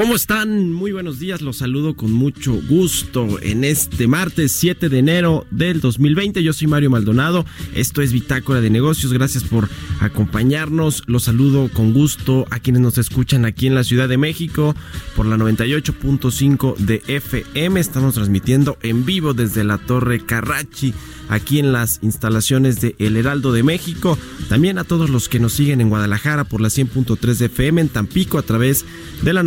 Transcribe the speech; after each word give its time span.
¿Cómo 0.00 0.16
están? 0.16 0.72
Muy 0.72 0.92
buenos 0.92 1.18
días, 1.18 1.42
los 1.42 1.58
saludo 1.58 1.94
con 1.94 2.10
mucho 2.10 2.58
gusto 2.70 3.38
en 3.42 3.64
este 3.64 4.06
martes 4.06 4.52
7 4.52 4.88
de 4.88 4.98
enero 4.98 5.46
del 5.50 5.82
2020. 5.82 6.42
Yo 6.42 6.54
soy 6.54 6.68
Mario 6.68 6.88
Maldonado, 6.88 7.44
esto 7.74 8.00
es 8.00 8.10
Bitácora 8.10 8.62
de 8.62 8.70
Negocios, 8.70 9.12
gracias 9.12 9.44
por 9.44 9.68
acompañarnos. 10.00 11.02
Los 11.06 11.24
saludo 11.24 11.68
con 11.70 11.92
gusto 11.92 12.46
a 12.48 12.60
quienes 12.60 12.80
nos 12.80 12.96
escuchan 12.96 13.44
aquí 13.44 13.66
en 13.66 13.74
la 13.74 13.84
Ciudad 13.84 14.08
de 14.08 14.16
México 14.16 14.74
por 15.14 15.26
la 15.26 15.36
98.5 15.36 16.76
de 16.76 17.02
FM. 17.06 17.78
Estamos 17.78 18.14
transmitiendo 18.14 18.78
en 18.80 19.04
vivo 19.04 19.34
desde 19.34 19.64
la 19.64 19.76
Torre 19.76 20.24
Carrachi 20.24 20.94
aquí 21.30 21.60
en 21.60 21.72
las 21.72 22.00
instalaciones 22.02 22.80
de 22.80 22.96
El 22.98 23.16
Heraldo 23.16 23.52
de 23.52 23.62
México. 23.62 24.18
También 24.48 24.78
a 24.78 24.84
todos 24.84 25.08
los 25.10 25.28
que 25.28 25.40
nos 25.40 25.52
siguen 25.52 25.80
en 25.80 25.88
Guadalajara 25.88 26.44
por 26.44 26.60
la 26.60 26.68
100.3 26.68 27.36
de 27.36 27.46
FM, 27.46 27.80
en 27.82 27.88
Tampico 27.88 28.38
a 28.38 28.42
través 28.42 28.84
de 29.22 29.32
la 29.32 29.42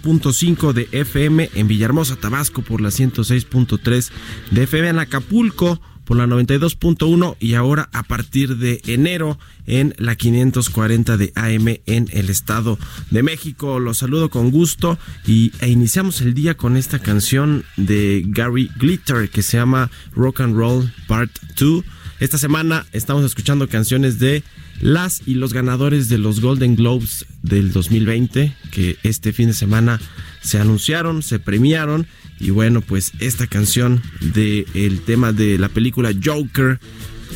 92.5 0.00 0.72
de 0.72 0.88
FM, 0.92 1.50
en 1.54 1.68
Villahermosa, 1.68 2.16
Tabasco 2.16 2.62
por 2.62 2.80
la 2.80 2.88
106.3 2.88 4.10
de 4.50 4.62
FM, 4.62 4.88
en 4.88 4.98
Acapulco 4.98 5.80
por 6.04 6.16
la 6.16 6.26
92.1 6.26 7.36
y 7.38 7.54
ahora 7.54 7.88
a 7.92 8.02
partir 8.02 8.56
de 8.56 8.80
enero 8.86 9.38
en 9.66 9.94
la 9.98 10.16
540 10.16 11.16
de 11.16 11.32
AM 11.36 11.80
en 11.86 12.08
el 12.12 12.28
Estado 12.28 12.78
de 13.10 13.22
México. 13.22 13.78
Los 13.78 13.98
saludo 13.98 14.28
con 14.28 14.50
gusto 14.50 14.98
y 15.26 15.52
e 15.60 15.68
iniciamos 15.68 16.20
el 16.20 16.34
día 16.34 16.56
con 16.56 16.76
esta 16.76 16.98
canción 16.98 17.64
de 17.76 18.24
Gary 18.26 18.70
Glitter 18.78 19.30
que 19.30 19.42
se 19.42 19.58
llama 19.58 19.90
Rock 20.12 20.40
and 20.40 20.56
Roll 20.56 20.92
Part 21.06 21.30
2. 21.58 21.84
Esta 22.18 22.38
semana 22.38 22.86
estamos 22.92 23.24
escuchando 23.24 23.68
canciones 23.68 24.18
de 24.18 24.42
las 24.82 25.22
y 25.26 25.34
los 25.34 25.54
ganadores 25.54 26.08
de 26.08 26.18
los 26.18 26.40
Golden 26.40 26.76
Globes 26.76 27.24
del 27.42 27.72
2020 27.72 28.54
que 28.70 28.98
este 29.04 29.32
fin 29.32 29.48
de 29.48 29.54
semana 29.54 30.00
se 30.42 30.58
anunciaron, 30.58 31.22
se 31.22 31.38
premiaron 31.38 32.06
y 32.38 32.50
bueno, 32.50 32.80
pues 32.80 33.12
esta 33.20 33.46
canción 33.46 34.02
del 34.20 34.66
el 34.74 35.00
tema 35.00 35.32
de 35.32 35.58
la 35.58 35.68
película 35.68 36.10
Joker, 36.12 36.80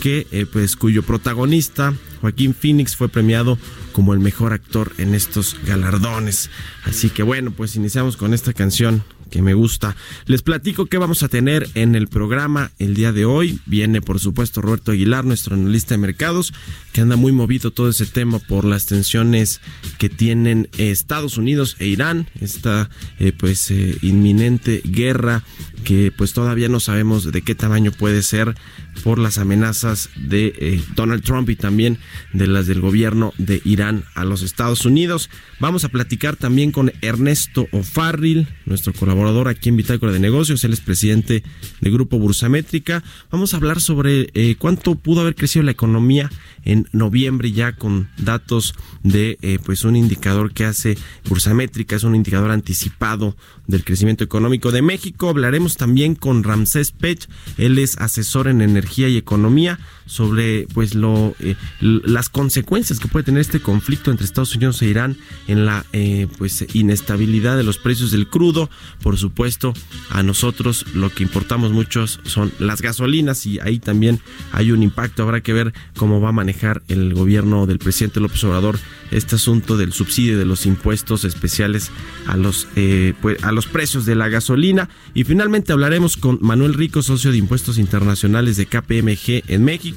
que 0.01 0.27
eh, 0.33 0.47
pues 0.53 0.75
cuyo 0.75 1.05
protagonista 1.05 1.95
Joaquín 2.21 2.55
Phoenix 2.55 2.97
fue 2.97 3.09
premiado 3.09 3.57
como 3.93 4.13
el 4.13 4.21
mejor 4.21 4.53
actor 4.53 4.93
en 4.99 5.15
estos 5.15 5.57
galardones. 5.65 6.51
Así 6.85 7.09
que 7.09 7.23
bueno, 7.23 7.53
pues 7.53 7.77
iniciamos 7.77 8.17
con 8.17 8.35
esta 8.35 8.53
canción 8.53 9.05
que 9.31 9.43
me 9.43 9.55
gusta. 9.55 9.97
Les 10.27 10.43
platico 10.43 10.87
qué 10.87 10.99
vamos 10.99 11.23
a 11.23 11.29
tener 11.29 11.69
en 11.75 11.95
el 11.95 12.09
programa 12.09 12.71
el 12.79 12.95
día 12.95 13.13
de 13.13 13.25
hoy. 13.25 13.61
Viene, 13.67 14.01
por 14.01 14.21
supuesto, 14.21 14.61
Roberto 14.61 14.93
Aguilar, 14.93 15.25
nuestro 15.25 15.55
analista 15.55 15.95
de 15.95 15.99
mercados, 15.99 16.53
que 16.93 17.01
anda 17.01 17.17
muy 17.17 17.33
movido 17.33 17.71
todo 17.71 17.89
ese 17.89 18.07
tema 18.07 18.39
por 18.39 18.65
las 18.65 18.87
tensiones 18.87 19.61
que 19.99 20.09
tienen 20.09 20.69
Estados 20.79 21.37
Unidos 21.39 21.77
e 21.79 21.87
Irán, 21.87 22.29
esta 22.41 22.91
eh, 23.19 23.33
pues 23.33 23.71
eh, 23.71 23.99
inminente 24.03 24.81
guerra 24.85 25.43
que 25.87 26.11
pues 26.11 26.33
todavía 26.33 26.69
no 26.69 26.81
sabemos 26.81 27.31
de 27.31 27.43
qué 27.43 27.55
tamaño 27.55 27.93
puede 27.93 28.25
ser 28.25 28.57
por 29.05 29.21
las 29.21 29.39
amenazas 29.39 30.11
de 30.17 30.53
eh, 30.59 30.83
Donald 30.97 31.23
Trump 31.23 31.49
y 31.49 31.55
también 31.55 31.99
de 32.33 32.49
las 32.49 32.67
del 32.67 32.81
gobierno 32.81 33.33
de 33.39 33.63
Irán 33.65 34.03
a 34.17 34.25
los 34.25 34.43
Estados 34.43 34.85
Unidos. 34.85 35.31
Vamos 35.61 35.85
a 35.85 35.89
platicar 35.89 36.35
también 36.35 36.73
con 36.73 36.93
Ernesto 37.03 37.69
O'Farrill, 37.71 38.49
nuestro 38.65 38.95
colaborador 38.95 39.47
aquí 39.47 39.69
en 39.69 39.77
Bitácora 39.77 40.11
de 40.11 40.19
Negocios, 40.19 40.65
él 40.65 40.73
es 40.73 40.81
presidente 40.81 41.45
de 41.81 41.91
Grupo 41.91 42.19
Bursamétrica. 42.19 43.05
Vamos 43.31 43.55
a 43.55 43.59
hablar 43.59 43.81
sobre 43.81 44.31
eh, 44.35 44.57
cuánto 44.59 44.97
pudo 44.97 45.21
haber 45.21 45.37
crecido 45.37 45.63
la 45.63 45.71
economía 45.71 46.33
en 46.67 46.89
noviembre 46.93 47.53
ya 47.53 47.73
con 47.73 48.11
datos 48.19 48.75
de 49.03 49.39
eh, 49.41 49.59
pues 49.65 49.85
un 49.85 49.97
indicador 49.97 50.53
que 50.53 50.67
hace 50.67 50.99
Bursamétrica, 51.29 51.97
es 51.97 52.05
un 52.05 52.15
indicador 52.15 52.51
anticipado 52.51 53.37
del 53.67 53.85
crecimiento 53.85 54.25
económico 54.25 54.73
de 54.73 54.83
México. 54.83 55.31
Hablaremos 55.31 55.77
también 55.79 56.15
con 56.15 56.43
Ramsés 56.45 56.93
Pech, 56.93 57.29
él 57.57 57.79
es 57.79 57.97
asesor 57.99 58.49
en 58.49 58.61
energía 58.61 59.09
y 59.09 59.17
economía 59.17 59.79
sobre 60.07 60.67
pues 60.73 60.95
lo 60.95 61.35
eh, 61.41 61.57
las 61.81 62.29
consecuencias 62.29 62.99
que 62.99 63.09
puede 63.09 63.25
tener 63.25 63.41
este 63.41 63.61
conflicto 63.61 64.11
entre 64.11 64.25
Estados 64.25 64.55
Unidos 64.55 64.81
e 64.83 64.87
Irán 64.87 65.17
en 65.47 65.67
la 65.67 65.85
eh, 65.93 66.27
pues 66.39 66.65
inestabilidad 66.75 67.57
de 67.57 67.65
los 67.65 67.79
precios 67.79 68.11
del 68.11 68.29
crudo. 68.29 68.71
Por 69.03 69.19
supuesto, 69.19 69.75
a 70.11 70.23
nosotros 70.23 70.87
lo 70.95 71.11
que 71.11 71.23
importamos 71.23 71.73
muchos 71.73 72.21
son 72.25 72.53
las 72.59 72.83
gasolinas 72.83 73.47
y 73.47 73.59
ahí 73.61 73.79
también 73.79 74.21
hay 74.53 74.73
un 74.73 74.83
impacto. 74.83 75.23
Habrá 75.23 75.41
que 75.41 75.53
ver 75.53 75.75
cómo 75.97 76.21
va 76.21 76.31
a 76.31 76.33
manejar 76.33 76.83
el 76.89 77.15
gobierno 77.15 77.67
del 77.67 77.79
presidente 77.79 78.21
López 78.21 78.43
Obrador 78.45 78.79
este 79.11 79.37
asunto 79.37 79.77
del 79.77 79.93
subsidio 79.93 80.39
de 80.39 80.45
los 80.45 80.67
impuestos 80.67 81.25
especiales 81.25 81.91
a 82.27 82.37
los 82.37 82.69
eh, 82.77 83.15
pues, 83.23 83.43
a 83.45 83.53
los 83.53 83.67
precios 83.67 84.05
de 84.05 84.15
la 84.15 84.29
gasolina 84.29 84.89
y 85.15 85.25
finalmente 85.25 85.73
hablaremos 85.73 86.17
con 86.17 86.39
Manuel 86.41 86.75
Rico, 86.75 87.03
socio 87.03 87.31
de 87.31 87.39
impuestos 87.39 87.79
internacionales 87.79 88.57
de 88.57 88.67
KPMG 88.67 89.45
en 89.49 89.65
México, 89.65 89.96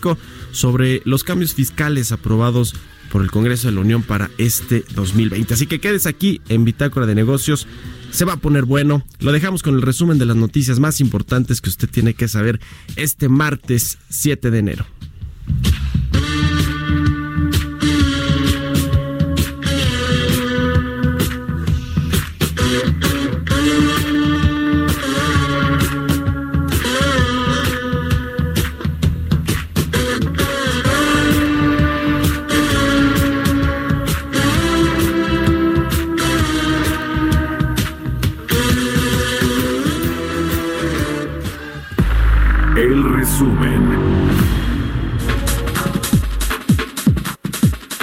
sobre 0.51 1.01
los 1.05 1.23
cambios 1.23 1.53
fiscales 1.53 2.11
aprobados 2.11 2.75
por 3.11 3.21
el 3.21 3.31
Congreso 3.31 3.67
de 3.67 3.73
la 3.73 3.81
Unión 3.81 4.03
para 4.03 4.29
este 4.37 4.83
2020. 4.93 5.53
Así 5.53 5.67
que 5.67 5.79
quedes 5.79 6.05
aquí 6.05 6.41
en 6.49 6.63
Bitácora 6.63 7.05
de 7.05 7.15
Negocios. 7.15 7.67
Se 8.11 8.25
va 8.25 8.33
a 8.33 8.37
poner 8.37 8.65
bueno. 8.65 9.03
Lo 9.19 9.31
dejamos 9.31 9.63
con 9.63 9.75
el 9.75 9.81
resumen 9.81 10.17
de 10.17 10.25
las 10.25 10.35
noticias 10.35 10.79
más 10.79 11.01
importantes 11.01 11.61
que 11.61 11.69
usted 11.69 11.89
tiene 11.89 12.13
que 12.13 12.27
saber 12.27 12.59
este 12.95 13.29
martes 13.29 13.97
7 14.09 14.51
de 14.51 14.59
enero. 14.59 14.85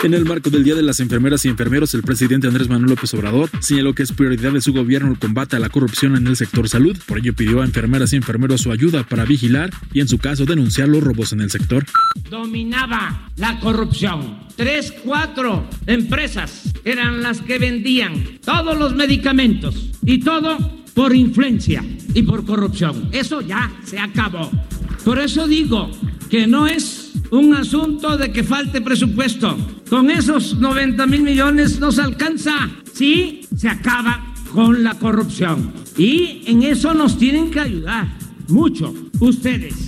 En 0.06 0.14
el 0.14 0.24
marco 0.24 0.50
del 0.50 0.62
Día 0.62 0.76
de 0.76 0.84
las 0.84 1.00
Enfermeras 1.00 1.44
y 1.44 1.48
Enfermeros, 1.48 1.92
el 1.94 2.04
presidente 2.04 2.46
Andrés 2.46 2.68
Manuel 2.68 2.90
López 2.90 3.12
Obrador 3.14 3.50
señaló 3.58 3.92
que 3.92 4.04
es 4.04 4.12
prioridad 4.12 4.52
de 4.52 4.60
su 4.60 4.72
gobierno 4.72 5.10
el 5.10 5.18
combate 5.18 5.56
a 5.56 5.58
la 5.58 5.68
corrupción 5.68 6.14
en 6.14 6.28
el 6.28 6.36
sector 6.36 6.68
salud. 6.68 6.96
Por 7.08 7.18
ello 7.18 7.34
pidió 7.34 7.60
a 7.60 7.64
enfermeras 7.64 8.12
y 8.12 8.16
enfermeros 8.16 8.60
su 8.60 8.70
ayuda 8.70 9.02
para 9.02 9.24
vigilar 9.24 9.70
y 9.92 9.98
en 9.98 10.06
su 10.06 10.18
caso 10.18 10.44
denunciar 10.44 10.86
los 10.86 11.02
robos 11.02 11.32
en 11.32 11.40
el 11.40 11.50
sector. 11.50 11.84
Dominaba 12.30 13.32
la 13.34 13.58
corrupción. 13.58 14.46
Tres, 14.54 14.94
cuatro 15.02 15.68
empresas 15.88 16.72
eran 16.84 17.20
las 17.20 17.40
que 17.40 17.58
vendían 17.58 18.38
todos 18.44 18.78
los 18.78 18.94
medicamentos 18.94 19.90
y 20.04 20.20
todo 20.20 20.84
por 20.94 21.16
influencia 21.16 21.84
y 22.14 22.22
por 22.22 22.44
corrupción. 22.44 23.08
Eso 23.10 23.40
ya 23.40 23.72
se 23.84 23.98
acabó. 23.98 24.52
Por 25.04 25.18
eso 25.18 25.48
digo 25.48 25.90
que 26.30 26.46
no 26.46 26.68
es 26.68 27.05
un 27.30 27.54
asunto 27.54 28.16
de 28.16 28.32
que 28.32 28.42
falte 28.44 28.80
presupuesto. 28.80 29.56
Con 29.88 30.10
esos 30.10 30.58
90 30.58 31.06
mil 31.06 31.22
millones 31.22 31.78
nos 31.78 31.98
alcanza. 31.98 32.70
Sí, 32.92 33.42
se 33.56 33.68
acaba 33.68 34.34
con 34.52 34.82
la 34.82 34.94
corrupción. 34.94 35.72
Y 35.96 36.42
en 36.46 36.62
eso 36.62 36.94
nos 36.94 37.18
tienen 37.18 37.50
que 37.50 37.60
ayudar 37.60 38.08
mucho 38.48 38.94
ustedes. 39.20 39.85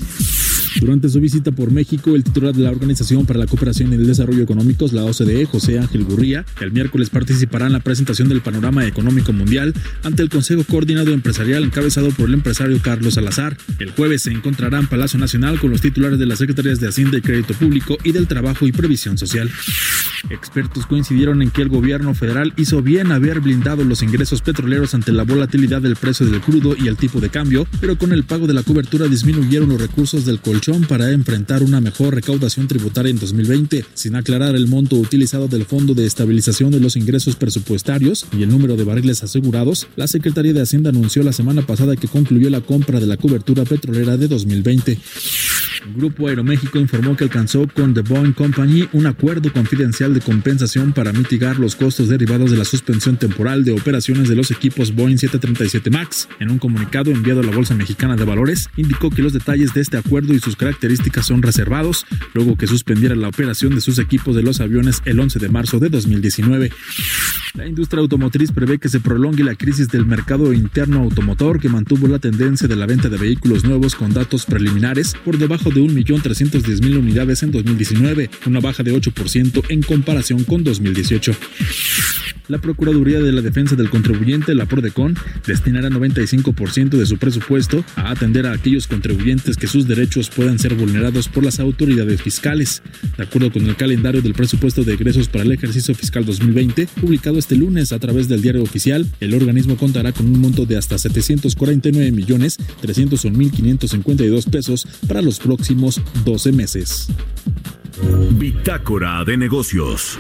Durante 0.80 1.08
su 1.08 1.20
visita 1.20 1.50
por 1.50 1.72
México, 1.72 2.14
el 2.14 2.22
titular 2.22 2.54
de 2.54 2.62
la 2.62 2.70
Organización 2.70 3.26
para 3.26 3.40
la 3.40 3.46
Cooperación 3.46 3.92
y 3.92 3.96
el 3.96 4.06
Desarrollo 4.06 4.44
Económicos, 4.44 4.92
la 4.92 5.04
OCDE, 5.04 5.44
José 5.46 5.78
Ángel 5.78 6.04
Gurría, 6.04 6.44
el 6.60 6.70
miércoles 6.70 7.10
participará 7.10 7.66
en 7.66 7.72
la 7.72 7.80
presentación 7.80 8.28
del 8.28 8.42
panorama 8.42 8.86
económico 8.86 9.32
mundial 9.32 9.74
ante 10.04 10.22
el 10.22 10.28
Consejo 10.28 10.62
Coordinado 10.62 11.10
Empresarial 11.10 11.64
encabezado 11.64 12.10
por 12.10 12.28
el 12.28 12.34
empresario 12.34 12.78
Carlos 12.80 13.14
Salazar. 13.14 13.56
El 13.80 13.90
jueves 13.90 14.22
se 14.22 14.30
encontrará 14.30 14.78
en 14.78 14.86
Palacio 14.86 15.18
Nacional 15.18 15.58
con 15.58 15.70
los 15.70 15.80
titulares 15.80 16.18
de 16.20 16.26
las 16.26 16.38
Secretarías 16.38 16.78
de 16.78 16.88
Hacienda 16.88 17.18
y 17.18 17.22
Crédito 17.22 17.54
Público 17.54 17.98
y 18.04 18.12
del 18.12 18.28
Trabajo 18.28 18.66
y 18.66 18.72
Previsión 18.72 19.18
Social. 19.18 19.50
Expertos 20.30 20.86
coincidieron 20.86 21.42
en 21.42 21.50
que 21.50 21.62
el 21.62 21.68
gobierno 21.68 22.14
federal 22.14 22.52
hizo 22.56 22.82
bien 22.82 23.10
haber 23.10 23.40
blindado 23.40 23.82
los 23.84 24.02
ingresos 24.02 24.42
petroleros 24.42 24.94
ante 24.94 25.12
la 25.12 25.24
volatilidad 25.24 25.82
del 25.82 25.96
precio 25.96 26.26
del 26.26 26.40
crudo 26.40 26.76
y 26.78 26.86
el 26.86 26.96
tipo 26.96 27.20
de 27.20 27.30
cambio, 27.30 27.66
pero 27.80 27.98
con 27.98 28.12
el 28.12 28.24
pago 28.24 28.46
de 28.46 28.54
la 28.54 28.62
cobertura 28.62 29.08
disminuyeron 29.08 29.68
los 29.68 29.80
recursos 29.80 30.24
del 30.24 30.40
colchón 30.40 30.67
para 30.68 31.12
enfrentar 31.12 31.62
una 31.62 31.80
mejor 31.80 32.14
recaudación 32.14 32.68
tributaria 32.68 33.10
en 33.10 33.18
2020, 33.18 33.86
sin 33.94 34.16
aclarar 34.16 34.54
el 34.54 34.68
monto 34.68 34.96
utilizado 34.96 35.48
del 35.48 35.64
Fondo 35.64 35.94
de 35.94 36.04
Estabilización 36.04 36.70
de 36.70 36.78
los 36.78 36.94
Ingresos 36.94 37.36
Presupuestarios 37.36 38.26
y 38.36 38.42
el 38.42 38.50
número 38.50 38.76
de 38.76 38.84
barriles 38.84 39.22
asegurados. 39.22 39.86
La 39.96 40.06
Secretaría 40.08 40.52
de 40.52 40.60
Hacienda 40.60 40.90
anunció 40.90 41.22
la 41.22 41.32
semana 41.32 41.62
pasada 41.62 41.96
que 41.96 42.06
concluyó 42.06 42.50
la 42.50 42.60
compra 42.60 43.00
de 43.00 43.06
la 43.06 43.16
cobertura 43.16 43.64
petrolera 43.64 44.18
de 44.18 44.28
2020. 44.28 44.98
El 45.86 45.94
Grupo 45.94 46.28
Aeroméxico 46.28 46.78
informó 46.78 47.16
que 47.16 47.24
alcanzó 47.24 47.66
con 47.68 47.94
The 47.94 48.02
Boeing 48.02 48.32
Company 48.32 48.88
un 48.92 49.06
acuerdo 49.06 49.52
confidencial 49.52 50.12
de 50.12 50.20
compensación 50.20 50.92
para 50.92 51.12
mitigar 51.12 51.58
los 51.58 51.76
costos 51.76 52.08
derivados 52.08 52.50
de 52.50 52.56
la 52.56 52.64
suspensión 52.64 53.16
temporal 53.16 53.64
de 53.64 53.72
operaciones 53.72 54.28
de 54.28 54.34
los 54.34 54.50
equipos 54.50 54.94
Boeing 54.94 55.16
737 55.16 55.90
MAX. 55.90 56.28
En 56.40 56.50
un 56.50 56.58
comunicado 56.58 57.10
enviado 57.10 57.40
a 57.40 57.44
la 57.44 57.54
Bolsa 57.54 57.74
Mexicana 57.74 58.16
de 58.16 58.24
Valores, 58.24 58.68
indicó 58.76 59.10
que 59.10 59.22
los 59.22 59.32
detalles 59.32 59.72
de 59.72 59.80
este 59.80 59.96
acuerdo 59.96 60.34
y 60.34 60.40
sus 60.40 60.47
características 60.56 61.26
son 61.26 61.42
reservados, 61.42 62.06
luego 62.34 62.56
que 62.56 62.66
suspendiera 62.66 63.14
la 63.14 63.28
operación 63.28 63.74
de 63.74 63.80
sus 63.80 63.98
equipos 63.98 64.36
de 64.36 64.42
los 64.42 64.60
aviones 64.60 65.02
el 65.04 65.20
11 65.20 65.38
de 65.38 65.48
marzo 65.48 65.78
de 65.78 65.88
2019. 65.88 66.70
La 67.54 67.66
industria 67.66 68.00
automotriz 68.00 68.52
prevé 68.52 68.78
que 68.78 68.88
se 68.88 69.00
prolongue 69.00 69.42
la 69.42 69.54
crisis 69.54 69.88
del 69.88 70.06
mercado 70.06 70.52
interno 70.52 71.00
automotor 71.00 71.60
que 71.60 71.68
mantuvo 71.68 72.06
la 72.06 72.18
tendencia 72.18 72.68
de 72.68 72.76
la 72.76 72.86
venta 72.86 73.08
de 73.08 73.16
vehículos 73.16 73.64
nuevos 73.64 73.94
con 73.94 74.12
datos 74.12 74.46
preliminares 74.46 75.14
por 75.24 75.38
debajo 75.38 75.70
de 75.70 75.80
1.310.000 75.80 76.98
unidades 76.98 77.42
en 77.42 77.50
2019, 77.50 78.30
una 78.46 78.60
baja 78.60 78.82
de 78.82 78.94
8% 78.94 79.64
en 79.68 79.82
comparación 79.82 80.44
con 80.44 80.64
2018. 80.64 81.34
La 82.48 82.58
Procuraduría 82.58 83.20
de 83.20 83.30
la 83.30 83.42
Defensa 83.42 83.76
del 83.76 83.90
Contribuyente, 83.90 84.54
la 84.54 84.64
PRODECON, 84.64 85.14
destinará 85.46 85.90
95% 85.90 86.88
de 86.90 87.04
su 87.04 87.18
presupuesto 87.18 87.84
a 87.94 88.10
atender 88.10 88.46
a 88.46 88.52
aquellos 88.52 88.86
contribuyentes 88.86 89.58
que 89.58 89.66
sus 89.66 89.86
derechos 89.86 90.30
puedan 90.30 90.58
ser 90.58 90.74
vulnerados 90.74 91.28
por 91.28 91.44
las 91.44 91.60
autoridades 91.60 92.22
fiscales. 92.22 92.82
De 93.18 93.24
acuerdo 93.24 93.52
con 93.52 93.66
el 93.66 93.76
calendario 93.76 94.22
del 94.22 94.32
presupuesto 94.32 94.82
de 94.82 94.94
egresos 94.94 95.28
para 95.28 95.44
el 95.44 95.52
ejercicio 95.52 95.94
fiscal 95.94 96.24
2020, 96.24 96.88
publicado 96.98 97.38
este 97.38 97.54
lunes 97.54 97.92
a 97.92 97.98
través 97.98 98.28
del 98.28 98.40
diario 98.40 98.62
oficial, 98.62 99.06
el 99.20 99.34
organismo 99.34 99.76
contará 99.76 100.12
con 100.12 100.24
un 100.24 100.40
monto 100.40 100.64
de 100.64 100.78
hasta 100.78 100.96
749 100.96 102.12
millones 102.12 102.58
301.552 102.82 104.50
pesos 104.50 104.86
para 105.06 105.20
los 105.20 105.38
próximos 105.38 106.00
12 106.24 106.52
meses. 106.52 107.08
Bitácora 108.38 109.22
de 109.26 109.36
negocios. 109.36 110.18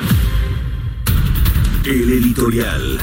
El 1.88 2.12
editorial. 2.12 2.98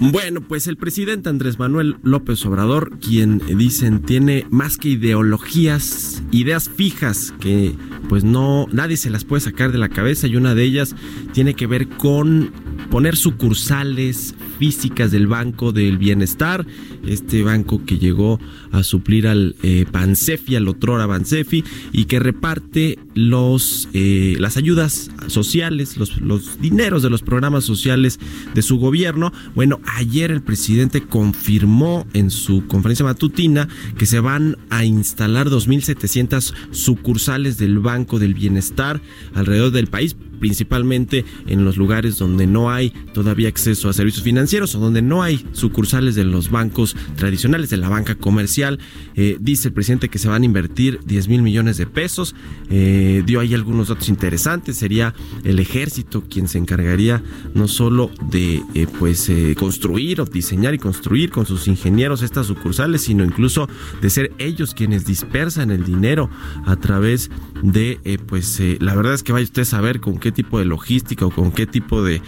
Bueno, 0.00 0.40
pues 0.40 0.66
el 0.66 0.78
presidente 0.78 1.28
Andrés 1.28 1.58
Manuel 1.58 1.96
López 2.02 2.46
Obrador, 2.46 2.98
quien 2.98 3.42
dicen 3.58 4.00
tiene 4.00 4.46
más 4.48 4.78
que 4.78 4.88
ideologías, 4.88 6.22
ideas 6.30 6.70
fijas 6.70 7.34
que 7.38 7.74
pues 8.08 8.24
no 8.24 8.66
nadie 8.72 8.96
se 8.96 9.10
las 9.10 9.24
puede 9.24 9.42
sacar 9.42 9.72
de 9.72 9.78
la 9.78 9.90
cabeza 9.90 10.26
y 10.26 10.36
una 10.36 10.54
de 10.54 10.62
ellas 10.62 10.96
tiene 11.32 11.52
que 11.52 11.66
ver 11.66 11.88
con 11.88 12.50
poner 12.90 13.16
sucursales 13.16 14.34
físicas 14.58 15.10
del 15.10 15.26
Banco 15.26 15.72
del 15.72 15.98
Bienestar, 15.98 16.66
este 17.06 17.42
banco 17.42 17.84
que 17.84 17.98
llegó 17.98 18.40
a 18.72 18.82
suplir 18.82 19.28
al 19.28 19.54
eh, 19.62 19.86
Bansefi, 19.90 20.56
al 20.56 20.68
otrora 20.68 21.06
Bansefi, 21.06 21.64
y 21.92 22.06
que 22.06 22.18
reparte 22.18 22.98
los, 23.14 23.88
eh, 23.92 24.36
las 24.38 24.56
ayudas 24.56 25.10
sociales, 25.26 25.96
los, 25.96 26.20
los 26.20 26.60
dineros 26.60 27.02
de 27.02 27.10
los 27.10 27.22
programas 27.22 27.64
sociales 27.64 28.18
de 28.54 28.62
su 28.62 28.78
gobierno. 28.78 29.32
Bueno, 29.54 29.80
ayer 29.94 30.30
el 30.30 30.42
presidente 30.42 31.02
confirmó 31.02 32.06
en 32.12 32.30
su 32.30 32.66
conferencia 32.66 33.04
matutina 33.04 33.68
que 33.98 34.06
se 34.06 34.20
van 34.20 34.56
a 34.70 34.84
instalar 34.84 35.48
2.700 35.48 36.54
sucursales 36.70 37.58
del 37.58 37.78
Banco 37.78 38.18
del 38.18 38.34
Bienestar 38.34 39.00
alrededor 39.34 39.72
del 39.72 39.86
país 39.86 40.16
principalmente 40.38 41.24
en 41.46 41.64
los 41.64 41.76
lugares 41.76 42.18
donde 42.18 42.46
no 42.46 42.70
hay 42.70 42.90
todavía 43.12 43.48
acceso 43.48 43.88
a 43.88 43.92
servicios 43.92 44.24
financieros 44.24 44.74
o 44.74 44.80
donde 44.80 45.02
no 45.02 45.22
hay 45.22 45.44
sucursales 45.52 46.14
de 46.14 46.24
los 46.24 46.50
bancos 46.50 46.96
tradicionales, 47.16 47.70
de 47.70 47.76
la 47.76 47.88
banca 47.88 48.14
comercial. 48.14 48.78
Eh, 49.14 49.38
dice 49.40 49.68
el 49.68 49.74
presidente 49.74 50.08
que 50.08 50.18
se 50.18 50.28
van 50.28 50.42
a 50.42 50.44
invertir 50.44 51.00
10 51.04 51.28
mil 51.28 51.42
millones 51.42 51.76
de 51.76 51.86
pesos. 51.86 52.34
Eh, 52.70 53.22
dio 53.26 53.40
ahí 53.40 53.54
algunos 53.54 53.88
datos 53.88 54.08
interesantes. 54.08 54.76
Sería 54.76 55.14
el 55.44 55.58
ejército 55.58 56.24
quien 56.28 56.48
se 56.48 56.58
encargaría 56.58 57.22
no 57.54 57.68
solo 57.68 58.10
de 58.30 58.62
eh, 58.74 58.86
pues 58.98 59.30
construir 59.56 60.20
o 60.20 60.24
diseñar 60.24 60.74
y 60.74 60.78
construir 60.78 61.30
con 61.30 61.46
sus 61.46 61.68
ingenieros 61.68 62.22
estas 62.22 62.46
sucursales, 62.46 63.02
sino 63.02 63.24
incluso 63.24 63.68
de 64.00 64.10
ser 64.10 64.32
ellos 64.38 64.74
quienes 64.74 65.04
dispersan 65.06 65.70
el 65.70 65.84
dinero 65.84 66.30
a 66.64 66.76
través 66.76 67.30
de 67.62 68.20
pues 68.26 68.60
la 68.80 68.94
verdad 68.94 69.14
es 69.14 69.22
que 69.22 69.32
vaya 69.32 69.44
usted 69.44 69.62
a 69.62 69.66
saber 69.66 70.00
con 70.00 70.18
qué 70.18 70.32
tipo 70.32 70.58
de 70.58 70.64
logística 70.64 71.26
o 71.26 71.30
con 71.30 71.52
qué 71.52 71.66
tipo 71.66 72.02
de 72.02 72.22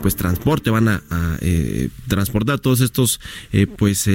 pues 0.00 0.16
transporte 0.16 0.70
van 0.70 0.88
a, 0.88 1.02
transportar 2.08 2.58
todos 2.58 2.80
estos 2.80 3.20
pues 3.76 4.08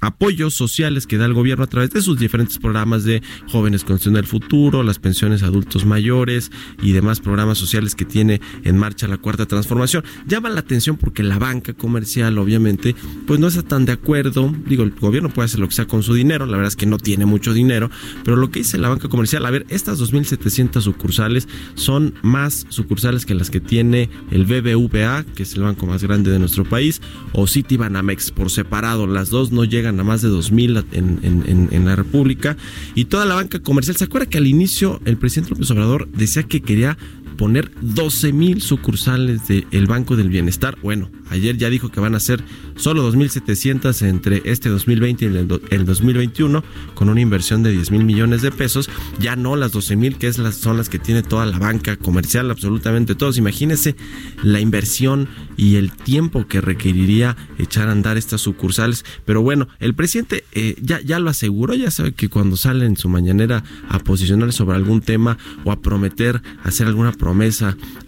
apoyos 0.00 0.54
sociales 0.54 1.06
que 1.06 1.18
da 1.18 1.26
el 1.26 1.34
gobierno 1.34 1.64
a 1.64 1.68
través 1.68 1.90
de 1.90 2.02
sus 2.02 2.18
diferentes 2.18 2.58
programas 2.58 3.04
de 3.04 3.22
jóvenes 3.48 3.84
construyendo 3.84 4.20
el 4.20 4.26
futuro, 4.26 4.82
las 4.82 4.98
pensiones 4.98 5.42
adultos 5.42 5.84
mayores 5.84 6.50
y 6.82 6.92
demás 6.92 7.20
programas 7.20 7.58
sociales 7.58 7.94
que 7.94 8.04
tiene 8.04 8.40
en 8.64 8.78
marcha 8.78 9.08
la 9.08 9.18
cuarta 9.18 9.46
transformación. 9.46 10.04
Llama 10.26 10.50
la 10.50 10.60
atención 10.60 10.96
porque 10.96 11.22
la 11.22 11.38
banca 11.38 11.72
comercial 11.72 12.38
obviamente 12.38 12.94
pues 13.26 13.40
no 13.40 13.48
está 13.48 13.62
tan 13.62 13.84
de 13.84 13.92
acuerdo, 13.92 14.54
digo, 14.66 14.82
el 14.82 14.90
gobierno 14.90 15.30
puede 15.30 15.46
hacer 15.46 15.60
lo 15.60 15.68
que 15.68 15.74
sea 15.74 15.86
con 15.86 16.02
su 16.02 16.14
dinero, 16.14 16.46
la 16.46 16.56
verdad 16.56 16.68
es 16.68 16.76
que 16.76 16.86
no 16.86 16.98
tiene 16.98 17.26
mucho 17.26 17.52
dinero, 17.52 17.90
pero 18.24 18.36
lo 18.36 18.50
que 18.50 18.60
dice 18.60 18.78
la 18.78 18.88
banca 18.88 19.08
comercial, 19.08 19.44
a 19.46 19.50
ver, 19.50 19.61
estas 19.68 20.00
2.700 20.00 20.80
sucursales 20.80 21.48
son 21.74 22.14
más 22.22 22.66
sucursales 22.68 23.26
que 23.26 23.34
las 23.34 23.50
que 23.50 23.60
tiene 23.60 24.10
el 24.30 24.44
BBVA, 24.44 25.24
que 25.34 25.42
es 25.42 25.54
el 25.54 25.62
banco 25.62 25.86
más 25.86 26.02
grande 26.02 26.30
de 26.30 26.38
nuestro 26.38 26.64
país, 26.64 27.00
o 27.32 27.46
Citibanamex 27.46 28.30
por 28.30 28.50
separado, 28.50 29.06
las 29.06 29.30
dos 29.30 29.52
no 29.52 29.64
llegan 29.64 29.98
a 30.00 30.04
más 30.04 30.22
de 30.22 30.28
2.000 30.28 30.84
en, 30.92 31.20
en, 31.22 31.68
en, 31.70 31.84
la 31.84 31.96
República 31.96 32.56
y 32.94 33.06
toda 33.06 33.24
la 33.24 33.34
banca 33.34 33.58
comercial. 33.60 33.96
¿Se 33.96 34.04
acuerda 34.04 34.26
que 34.26 34.38
al 34.38 34.46
inicio 34.46 35.00
el 35.04 35.16
presidente 35.16 35.50
López 35.50 35.70
Obrador 35.70 36.08
decía 36.08 36.42
que 36.44 36.60
quería 36.60 36.96
poner 37.42 37.72
12 37.80 38.32
mil 38.32 38.62
sucursales 38.62 39.48
del 39.48 39.86
Banco 39.86 40.14
del 40.14 40.28
Bienestar. 40.28 40.78
Bueno, 40.80 41.10
ayer 41.28 41.56
ya 41.56 41.70
dijo 41.70 41.88
que 41.88 41.98
van 41.98 42.14
a 42.14 42.20
ser 42.20 42.40
solo 42.76 43.12
2.700 43.12 44.06
entre 44.06 44.42
este 44.44 44.68
2020 44.68 45.24
y 45.24 45.28
el, 45.74 45.84
2021, 45.84 46.62
con 46.94 47.08
una 47.08 47.20
inversión 47.20 47.64
de 47.64 47.72
10 47.72 47.90
mil 47.90 48.04
millones 48.04 48.42
de 48.42 48.52
pesos. 48.52 48.88
Ya 49.18 49.34
no 49.34 49.56
las 49.56 49.72
12 49.72 49.96
mil, 49.96 50.18
que 50.18 50.32
son 50.32 50.76
las 50.76 50.88
que 50.88 51.00
tiene 51.00 51.24
toda 51.24 51.44
la 51.44 51.58
banca 51.58 51.96
comercial, 51.96 52.48
absolutamente 52.48 53.16
todos. 53.16 53.38
Imagínense 53.38 53.96
la 54.44 54.60
inversión 54.60 55.26
y 55.56 55.74
el 55.74 55.90
tiempo 55.90 56.46
que 56.46 56.60
requeriría 56.60 57.36
echar 57.58 57.88
a 57.88 57.92
andar 57.92 58.18
estas 58.18 58.40
sucursales. 58.40 59.04
Pero 59.24 59.42
bueno, 59.42 59.66
el 59.80 59.94
presidente 59.94 60.44
eh, 60.52 60.76
ya, 60.80 61.00
ya 61.00 61.18
lo 61.18 61.28
aseguró, 61.28 61.74
ya 61.74 61.90
sabe 61.90 62.12
que 62.12 62.28
cuando 62.28 62.56
sale 62.56 62.86
en 62.86 62.96
su 62.96 63.08
mañanera 63.08 63.64
a 63.88 63.98
posicionar 63.98 64.52
sobre 64.52 64.76
algún 64.76 65.00
tema 65.00 65.38
o 65.64 65.72
a 65.72 65.80
prometer 65.80 66.40
hacer 66.62 66.86
alguna 66.86 67.10
promesa 67.10 67.31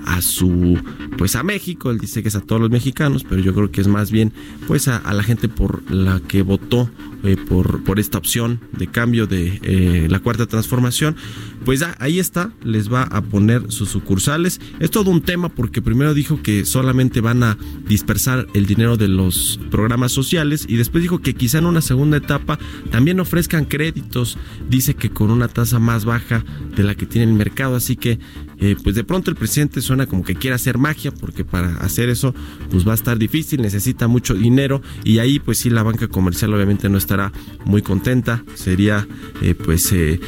a 0.06 0.22
su, 0.22 0.78
pues 1.16 1.36
a 1.36 1.42
México, 1.42 1.90
él 1.90 1.98
dice 1.98 2.22
que 2.22 2.28
es 2.28 2.36
a 2.36 2.40
todos 2.40 2.60
los 2.60 2.70
mexicanos, 2.70 3.24
pero 3.24 3.40
yo 3.40 3.54
creo 3.54 3.70
que 3.70 3.80
es 3.80 3.88
más 3.88 4.10
bien 4.10 4.32
pues 4.66 4.88
a, 4.88 5.12
la 5.12 5.22
gente 5.22 5.48
por 5.48 5.90
la 5.90 6.20
que 6.20 6.42
votó 6.42 6.90
eh, 7.24 7.36
por, 7.36 7.82
por 7.84 7.98
esta 7.98 8.18
opción 8.18 8.60
de 8.72 8.86
cambio 8.86 9.26
de 9.26 9.58
eh, 9.62 10.06
la 10.08 10.20
cuarta 10.20 10.46
transformación, 10.46 11.16
pues 11.64 11.82
ahí 11.98 12.18
está, 12.18 12.52
les 12.62 12.92
va 12.92 13.02
a 13.02 13.22
poner 13.22 13.72
sus 13.72 13.88
sucursales. 13.88 14.60
Es 14.80 14.90
todo 14.90 15.10
un 15.10 15.22
tema 15.22 15.48
porque 15.48 15.82
primero 15.82 16.14
dijo 16.14 16.42
que 16.42 16.64
solamente 16.64 17.20
van 17.20 17.42
a 17.42 17.56
dispersar 17.88 18.46
el 18.54 18.66
dinero 18.66 18.96
de 18.96 19.08
los 19.08 19.58
programas 19.70 20.12
sociales 20.12 20.66
y 20.68 20.76
después 20.76 21.02
dijo 21.02 21.20
que 21.20 21.34
quizá 21.34 21.58
en 21.58 21.66
una 21.66 21.80
segunda 21.80 22.18
etapa 22.18 22.58
también 22.90 23.20
ofrezcan 23.20 23.64
créditos, 23.64 24.38
dice 24.68 24.94
que 24.94 25.10
con 25.10 25.30
una 25.30 25.48
tasa 25.48 25.78
más 25.78 26.04
baja 26.04 26.44
de 26.76 26.82
la 26.82 26.94
que 26.94 27.06
tiene 27.06 27.30
el 27.30 27.36
mercado, 27.36 27.76
así 27.76 27.96
que 27.96 28.18
eh, 28.58 28.76
pues 28.82 28.94
de 28.94 29.04
pronto 29.04 29.30
el 29.30 29.36
presidente 29.36 29.80
suena 29.80 30.06
como 30.06 30.22
que 30.22 30.34
quiere 30.34 30.54
hacer 30.54 30.78
magia 30.78 31.10
porque 31.10 31.44
para 31.44 31.76
hacer 31.78 32.08
eso 32.08 32.34
pues 32.70 32.86
va 32.86 32.92
a 32.92 32.94
estar 32.94 33.18
difícil, 33.18 33.62
necesita 33.62 34.08
mucho 34.08 34.34
dinero 34.34 34.80
y 35.02 35.18
ahí 35.18 35.38
pues 35.38 35.58
sí 35.58 35.70
la 35.70 35.82
banca 35.82 36.08
comercial 36.08 36.54
obviamente 36.54 36.88
no 36.88 36.98
estará 37.14 37.32
muy 37.64 37.82
contenta, 37.82 38.42
sería 38.54 39.06
eh, 39.42 39.54
pues 39.54 39.92
eh, 39.92 40.20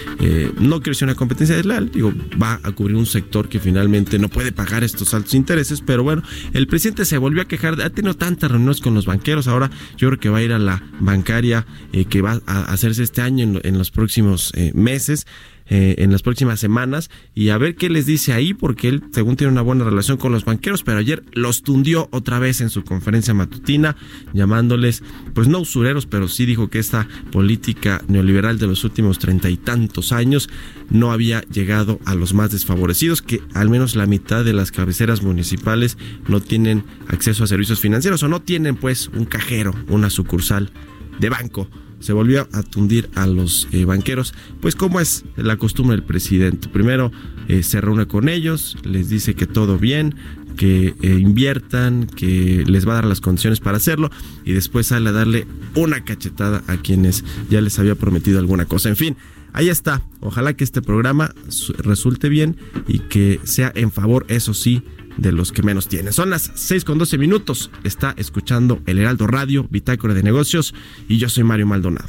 no 0.59 0.81
quiero 0.81 0.93
decir 0.93 1.05
una 1.05 1.14
competencia 1.14 1.57
desleal, 1.57 1.90
digo, 1.90 2.12
va 2.40 2.61
a 2.62 2.73
cubrir 2.73 2.97
un 2.97 3.07
sector 3.07 3.49
que 3.49 3.59
finalmente 3.59 4.19
no 4.19 4.28
puede 4.28 4.52
pagar 4.52 4.85
estos 4.85 5.12
altos 5.14 5.35
intereses, 5.35 5.81
pero 5.81 6.02
bueno, 6.02 6.23
el 6.52 6.66
presidente 6.66 7.05
se 7.05 7.19
volvió 7.19 7.43
a 7.43 7.47
quejar, 7.47 7.81
ha 7.81 7.90
tenido 7.90 8.14
tantas 8.14 8.50
reuniones 8.50 8.81
con 8.81 8.95
los 8.95 9.07
banqueros, 9.07 9.49
ahora 9.49 9.71
yo 9.97 10.09
creo 10.09 10.21
que 10.21 10.28
va 10.28 10.38
a 10.38 10.43
ir 10.43 10.52
a 10.52 10.59
la 10.59 10.83
bancaria 11.00 11.66
que 12.09 12.23
va 12.23 12.40
a 12.47 12.64
hacerse 12.73 13.02
este 13.02 13.23
año 13.23 13.61
en 13.62 13.78
los 13.78 13.90
próximos 13.90 14.52
meses 14.75 15.26
eh, 15.68 15.96
en 15.99 16.12
las 16.12 16.23
próximas 16.23 16.61
semanas 16.61 17.11
y 17.35 17.49
a 17.49 17.58
ver 17.58 17.75
qué 17.75 17.90
les 17.90 18.06
dice 18.06 18.32
ahí, 18.32 18.54
porque 18.54 18.88
él, 18.88 19.02
según 19.12 19.37
tiene 19.37 19.52
una 19.52 19.62
buena 19.62 19.85
relación 19.85 20.16
con 20.16 20.30
los 20.30 20.44
banqueros, 20.44 20.82
pero 20.85 20.99
ayer 20.99 21.25
los 21.32 21.62
tundió 21.62 22.08
otra 22.12 22.38
vez 22.38 22.61
en 22.61 22.70
su 22.70 22.85
conferencia 22.85 23.35
matutina, 23.35 23.96
llamándoles, 24.32 25.02
pues 25.35 25.49
no 25.49 25.58
usureros, 25.58 26.06
pero 26.06 26.28
sí 26.28 26.46
dijo 26.46 26.68
que 26.68 26.78
esta 26.78 27.08
política 27.32 28.00
neoliberal 28.06 28.58
de 28.58 28.68
los 28.68 28.85
últimos 28.85 29.18
treinta 29.18 29.50
y 29.50 29.56
tantos 29.56 30.12
años 30.12 30.49
no 30.88 31.11
había 31.11 31.40
llegado 31.42 31.99
a 32.04 32.14
los 32.14 32.32
más 32.32 32.52
desfavorecidos, 32.52 33.20
que 33.20 33.42
al 33.54 33.68
menos 33.68 33.96
la 33.96 34.06
mitad 34.06 34.44
de 34.44 34.52
las 34.52 34.70
cabeceras 34.70 35.23
municipales 35.23 35.99
no 36.28 36.40
tienen 36.40 36.85
acceso 37.08 37.44
a 37.44 37.49
servicios 37.49 37.80
financieros 37.80 38.23
o 38.23 38.28
no 38.28 38.40
tienen 38.40 38.76
pues 38.76 39.08
un 39.08 39.25
cajero, 39.25 39.75
una 39.88 40.11
sucursal 40.11 40.70
de 41.18 41.28
banco 41.28 41.68
se 42.00 42.12
volvió 42.12 42.49
a 42.53 42.62
tundir 42.62 43.11
a 43.15 43.26
los 43.26 43.69
eh, 43.73 43.85
banqueros, 43.85 44.35
pues 44.61 44.76
como 44.76 45.00
es 45.00 45.25
la 45.37 45.57
costumbre 45.57 45.97
del 45.97 46.05
presidente. 46.05 46.69
Primero 46.69 47.11
eh, 47.49 47.62
se 47.62 47.81
reúne 47.81 48.07
con 48.07 48.29
ellos, 48.29 48.76
les 48.85 49.09
dice 49.09 49.35
que 49.35 49.47
todo 49.47 49.79
bien, 49.79 50.15
que 50.57 50.95
eh, 51.03 51.19
inviertan, 51.19 52.07
que 52.07 52.65
les 52.67 52.87
va 52.87 52.93
a 52.93 52.95
dar 52.97 53.05
las 53.05 53.21
condiciones 53.21 53.61
para 53.61 53.76
hacerlo 53.76 54.11
y 54.45 54.53
después 54.53 54.88
sale 54.88 55.11
a 55.11 55.12
darle 55.12 55.47
una 55.75 56.05
cachetada 56.05 56.62
a 56.67 56.76
quienes 56.79 57.25
ya 57.50 57.61
les 57.61 57.79
había 57.79 57.95
prometido 57.95 58.38
alguna 58.38 58.65
cosa. 58.65 58.88
En 58.88 58.97
fin, 58.97 59.17
ahí 59.53 59.69
está. 59.69 60.03
Ojalá 60.21 60.55
que 60.55 60.65
este 60.65 60.83
programa 60.83 61.35
resulte 61.79 62.29
bien 62.29 62.57
y 62.88 63.00
que 63.00 63.41
sea 63.45 63.71
en 63.75 63.93
favor, 63.93 64.25
eso 64.29 64.55
sí, 64.55 64.83
de 65.16 65.32
los 65.32 65.52
que 65.52 65.62
menos 65.62 65.88
tienen. 65.88 66.12
Son 66.12 66.30
las 66.30 66.50
6 66.54 66.85
con 66.85 66.99
12 66.99 67.18
minutos. 67.18 67.70
Está 67.85 68.14
escuchando 68.16 68.80
el 68.87 68.99
Heraldo 68.99 69.26
Radio, 69.26 69.66
Bitácora 69.70 70.14
de 70.14 70.23
Negocios, 70.23 70.75
y 71.08 71.18
yo 71.18 71.28
soy 71.28 71.44
Mario 71.44 71.66
Maldonado. 71.66 72.08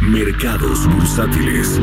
Mercados 0.00 0.86
bursátiles. 0.94 1.80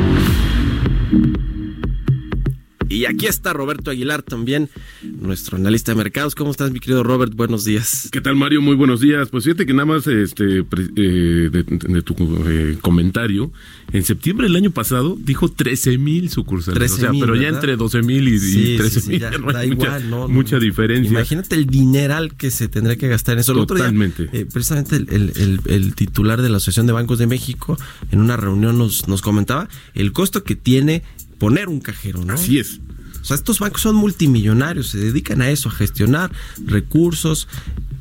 Y 2.89 3.05
aquí 3.05 3.27
está 3.27 3.53
Roberto 3.53 3.91
Aguilar 3.91 4.23
también, 4.23 4.67
nuestro 5.03 5.57
analista 5.57 5.91
de 5.91 5.95
mercados. 5.95 6.33
¿Cómo 6.33 6.49
estás, 6.49 6.71
mi 6.71 6.79
querido 6.79 7.03
Robert? 7.03 7.35
Buenos 7.35 7.63
días. 7.63 8.09
¿Qué 8.11 8.19
tal, 8.19 8.35
Mario? 8.35 8.63
Muy 8.63 8.75
buenos 8.75 8.99
días. 8.99 9.29
Pues 9.29 9.43
fíjate 9.43 9.67
que 9.67 9.73
nada 9.73 9.85
más 9.85 10.07
este, 10.07 10.59
eh, 10.59 11.49
de, 11.51 12.01
tu 12.01 12.15
eh, 12.47 12.77
comentario, 12.81 13.51
en 13.91 14.03
septiembre 14.03 14.47
del 14.47 14.55
año 14.55 14.71
pasado 14.71 15.15
dijo 15.19 15.49
13 15.51 15.99
mil 15.99 16.31
sucursales. 16.31 16.93
o 16.93 16.97
sea, 16.97 17.11
pero 17.11 17.35
ya 17.35 17.49
entre 17.49 17.75
12 17.75 18.01
mil 18.01 18.27
y, 18.27 18.77
13 18.77 19.07
mil. 19.07 19.19
da 19.53 19.65
igual, 19.65 20.09
no, 20.09 20.27
mucha 20.27 20.57
diferencia. 20.57 21.11
Imagínate 21.11 21.55
el 21.55 21.67
dineral 21.67 22.35
que 22.35 22.49
se 22.49 22.69
tendría 22.69 22.95
que 22.95 23.07
gastar 23.07 23.33
en 23.33 23.39
eso. 23.41 23.53
Totalmente. 23.53 24.29
Eh, 24.33 24.47
precisamente 24.51 24.95
el, 24.95 25.61
el, 25.65 25.93
titular 25.93 26.41
de 26.41 26.49
la 26.49 26.57
Asociación 26.57 26.87
de 26.87 26.93
Bancos 26.93 27.19
de 27.19 27.27
México 27.27 27.77
en 28.11 28.19
una 28.19 28.35
reunión 28.35 28.79
nos, 28.79 29.07
nos 29.07 29.21
comentaba 29.21 29.69
el 29.93 30.11
costo 30.11 30.43
que 30.43 30.55
tiene 30.55 31.03
poner 31.39 31.69
un 31.69 31.79
cajero, 31.79 32.23
¿no? 32.23 32.33
Así 32.33 32.59
es. 32.59 32.79
O 33.21 33.25
sea, 33.25 33.35
estos 33.35 33.59
bancos 33.59 33.81
son 33.81 33.95
multimillonarios, 33.95 34.89
se 34.89 34.97
dedican 34.97 35.41
a 35.41 35.49
eso, 35.49 35.69
a 35.69 35.71
gestionar 35.71 36.31
recursos 36.65 37.47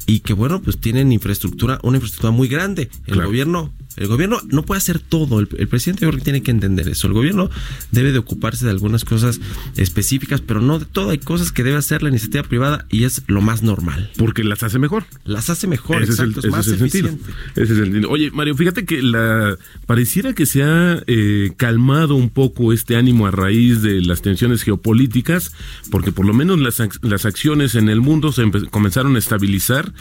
y 0.07 0.21
que 0.21 0.33
bueno, 0.33 0.63
pues 0.63 0.79
tienen 0.79 1.13
infraestructura, 1.13 1.81
una 1.83 1.97
infraestructura 1.97 2.31
muy 2.31 2.49
grande. 2.49 2.89
El 3.07 3.23
gobierno 3.25 3.73
el 3.99 4.07
gobierno 4.07 4.41
no 4.49 4.63
puede 4.63 4.79
hacer 4.79 4.99
todo. 4.99 5.41
El, 5.41 5.47
presidente 5.69 6.03
yo 6.03 6.09
creo 6.09 6.19
que 6.19 6.25
tiene 6.25 6.43
que 6.43 6.51
entender 6.51 6.89
eso. 6.89 7.07
El 7.07 7.13
gobierno 7.13 7.51
debe 7.91 8.13
de 8.13 8.19
ocuparse 8.19 8.65
de 8.65 8.71
algunas 8.71 9.05
cosas 9.05 9.41
específicas, 9.77 10.41
pero 10.41 10.61
no 10.61 10.79
de 10.79 10.87
todo. 10.87 11.11
Hay 11.11 11.19
cosas 11.19 11.53
que 11.53 11.65
debe 11.65 11.77
hacer 11.77 12.03
la 12.03 12.09
iniciativa 12.09 12.43
privada 12.43 12.87
y 12.91 13.05
es 13.05 13.23
lo 13.27 13.41
más 13.41 13.63
normal. 13.63 14.11
Porque 14.17 14.45
las 14.45 14.63
hace 14.63 14.79
mejor. 14.79 15.05
Las 15.25 15.51
hace 15.51 15.67
mejor, 15.67 16.03
exacto. 16.03 16.41
Es, 16.41 16.51
más 16.51 16.69
eficiente. 16.69 17.19
Ese 17.53 17.63
es 17.63 17.71
el 17.71 17.85
sentido. 17.85 18.11
Oye, 18.11 18.31
Mario, 18.31 18.55
fíjate 18.55 18.85
que 18.85 19.03
la 19.03 19.57
pareciera 19.87 20.33
que 20.33 20.47
se 20.47 20.63
ha 20.63 21.03
eh, 21.07 21.53
calmado 21.57 22.15
un 22.15 22.31
poco 22.31 22.73
este 22.73 22.97
ánimo 22.97 23.27
a 23.27 23.31
raíz 23.31 23.83
de 23.83 24.01
las 24.03 24.23
tensiones 24.23 24.63
geopolíticas, 24.63 25.53
porque 25.91 26.13
por 26.13 26.27
lo 26.27 26.35
menos 26.35 26.59
las, 26.59 26.83
las 27.03 27.25
acciones 27.25 27.75
en 27.75 27.89
el 27.89 28.01
mundo 28.01 28.33
se 28.33 28.49
comenzaron 28.71 29.17
a 29.17 29.19
estabilizar. 29.19 29.93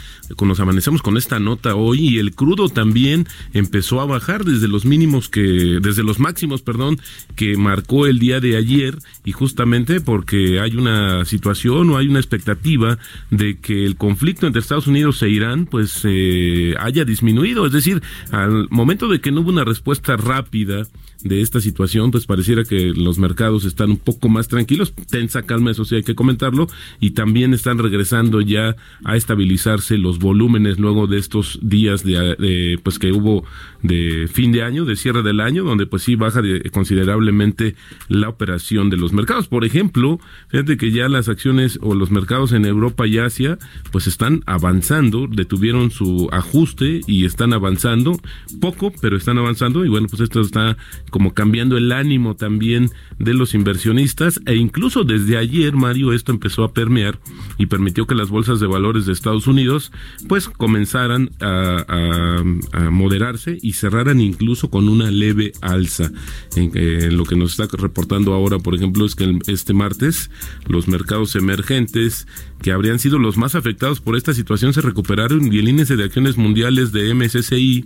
Nos 0.48 0.60
amanecemos 0.60 1.02
con 1.02 1.18
esta 1.18 1.38
nota 1.38 1.74
hoy 1.74 2.08
y 2.08 2.18
el 2.18 2.34
crudo 2.34 2.70
también 2.70 3.28
empezó 3.52 3.87
a 3.96 4.04
bajar 4.04 4.44
desde 4.44 4.68
los 4.68 4.84
mínimos 4.84 5.28
que, 5.28 5.78
desde 5.80 6.02
los 6.02 6.18
máximos, 6.18 6.62
perdón, 6.62 7.00
que 7.36 7.56
marcó 7.56 8.06
el 8.06 8.18
día 8.18 8.40
de 8.40 8.56
ayer 8.56 8.98
y 9.24 9.32
justamente 9.32 10.00
porque 10.00 10.60
hay 10.60 10.76
una 10.76 11.24
situación 11.24 11.90
o 11.90 11.96
hay 11.96 12.08
una 12.08 12.20
expectativa 12.20 12.98
de 13.30 13.58
que 13.58 13.84
el 13.84 13.96
conflicto 13.96 14.46
entre 14.46 14.60
Estados 14.60 14.86
Unidos 14.86 15.22
e 15.22 15.30
Irán 15.30 15.66
pues 15.66 16.02
eh, 16.04 16.74
haya 16.78 17.04
disminuido, 17.04 17.66
es 17.66 17.72
decir, 17.72 18.02
al 18.30 18.68
momento 18.70 19.08
de 19.08 19.20
que 19.20 19.32
no 19.32 19.40
hubo 19.40 19.50
una 19.50 19.64
respuesta 19.64 20.16
rápida 20.16 20.86
de 21.24 21.40
esta 21.40 21.60
situación, 21.60 22.10
pues 22.10 22.26
pareciera 22.26 22.64
que 22.64 22.92
los 22.94 23.18
mercados 23.18 23.64
están 23.64 23.90
un 23.90 23.96
poco 23.98 24.28
más 24.28 24.48
tranquilos, 24.48 24.94
tensa 25.10 25.42
calma, 25.42 25.70
eso 25.70 25.84
sí 25.84 25.96
hay 25.96 26.02
que 26.02 26.14
comentarlo, 26.14 26.68
y 27.00 27.10
también 27.10 27.54
están 27.54 27.78
regresando 27.78 28.40
ya 28.40 28.76
a 29.04 29.16
estabilizarse 29.16 29.98
los 29.98 30.18
volúmenes 30.18 30.78
luego 30.78 31.06
de 31.06 31.18
estos 31.18 31.58
días 31.62 32.04
de, 32.04 32.78
pues 32.82 32.98
que 32.98 33.12
hubo 33.12 33.44
de 33.82 34.28
fin 34.32 34.52
de 34.52 34.62
año, 34.62 34.84
de 34.84 34.96
cierre 34.96 35.22
del 35.22 35.40
año, 35.40 35.64
donde 35.64 35.86
pues 35.86 36.02
sí 36.02 36.14
baja 36.14 36.42
considerablemente 36.72 37.74
la 38.08 38.28
operación 38.28 38.90
de 38.90 38.96
los 38.96 39.12
mercados. 39.12 39.48
Por 39.48 39.64
ejemplo, 39.64 40.20
fíjate 40.48 40.76
que 40.76 40.90
ya 40.90 41.08
las 41.08 41.28
acciones 41.28 41.78
o 41.82 41.94
los 41.94 42.10
mercados 42.10 42.52
en 42.52 42.64
Europa 42.64 43.06
y 43.06 43.18
Asia 43.18 43.58
pues 43.90 44.06
están 44.06 44.42
avanzando, 44.46 45.26
detuvieron 45.28 45.90
su 45.90 46.28
ajuste 46.32 47.00
y 47.06 47.24
están 47.24 47.52
avanzando 47.52 48.18
poco, 48.60 48.92
pero 49.00 49.16
están 49.16 49.38
avanzando. 49.38 49.84
Y 49.84 49.88
bueno, 49.88 50.08
pues 50.08 50.22
esto 50.22 50.40
está 50.40 50.76
como 51.10 51.34
cambiando 51.34 51.76
el 51.76 51.92
ánimo 51.92 52.36
también 52.36 52.90
de 53.18 53.34
los 53.34 53.54
inversionistas 53.54 54.40
e 54.46 54.54
incluso 54.56 55.04
desde 55.04 55.36
ayer, 55.36 55.74
Mario, 55.74 56.12
esto 56.12 56.32
empezó 56.32 56.64
a 56.64 56.72
permear 56.72 57.18
y 57.56 57.66
permitió 57.66 58.06
que 58.06 58.14
las 58.14 58.30
bolsas 58.30 58.60
de 58.60 58.66
valores 58.66 59.06
de 59.06 59.12
Estados 59.12 59.46
Unidos 59.46 59.92
pues 60.28 60.48
comenzaran 60.48 61.30
a, 61.40 62.42
moderarse 62.90 63.58
y 63.60 63.74
cerraran 63.74 64.20
incluso 64.20 64.70
con 64.70 64.88
una 64.88 65.10
leve 65.10 65.52
alza. 65.60 66.10
En, 66.56 67.16
lo 67.16 67.24
que 67.24 67.36
nos 67.36 67.58
está 67.58 67.76
reportando 67.76 68.34
ahora, 68.34 68.58
por 68.58 68.74
ejemplo, 68.74 69.04
es 69.04 69.14
que 69.14 69.38
este 69.46 69.72
martes 69.72 70.30
los 70.66 70.88
mercados 70.88 71.34
emergentes 71.36 72.26
que 72.62 72.72
habrían 72.72 72.98
sido 72.98 73.18
los 73.18 73.36
más 73.36 73.54
afectados 73.54 74.00
por 74.00 74.16
esta 74.16 74.34
situación 74.34 74.72
se 74.72 74.80
recuperaron 74.80 75.52
y 75.52 75.58
el 75.58 75.68
índice 75.68 75.96
de 75.96 76.04
acciones 76.04 76.36
mundiales 76.36 76.92
de 76.92 77.14
MSCI 77.14 77.84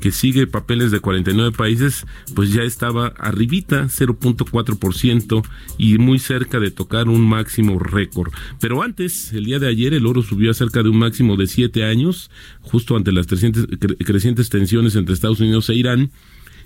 que 0.00 0.12
sigue 0.12 0.46
papeles 0.46 0.90
de 0.90 1.00
49 1.00 1.52
países, 1.56 2.06
pues 2.34 2.52
ya 2.52 2.59
estaba 2.64 3.08
arribita 3.18 3.84
0.4% 3.84 5.42
y 5.78 5.98
muy 5.98 6.18
cerca 6.18 6.60
de 6.60 6.70
tocar 6.70 7.08
un 7.08 7.22
máximo 7.22 7.78
récord. 7.78 8.32
Pero 8.60 8.82
antes, 8.82 9.32
el 9.32 9.44
día 9.44 9.58
de 9.58 9.68
ayer, 9.68 9.94
el 9.94 10.06
oro 10.06 10.22
subió 10.22 10.50
a 10.50 10.54
cerca 10.54 10.82
de 10.82 10.88
un 10.88 10.98
máximo 10.98 11.36
de 11.36 11.46
7 11.46 11.84
años, 11.84 12.30
justo 12.60 12.96
ante 12.96 13.12
las 13.12 13.26
crecientes 13.26 14.50
tensiones 14.50 14.96
entre 14.96 15.14
Estados 15.14 15.40
Unidos 15.40 15.68
e 15.70 15.74
Irán 15.74 16.10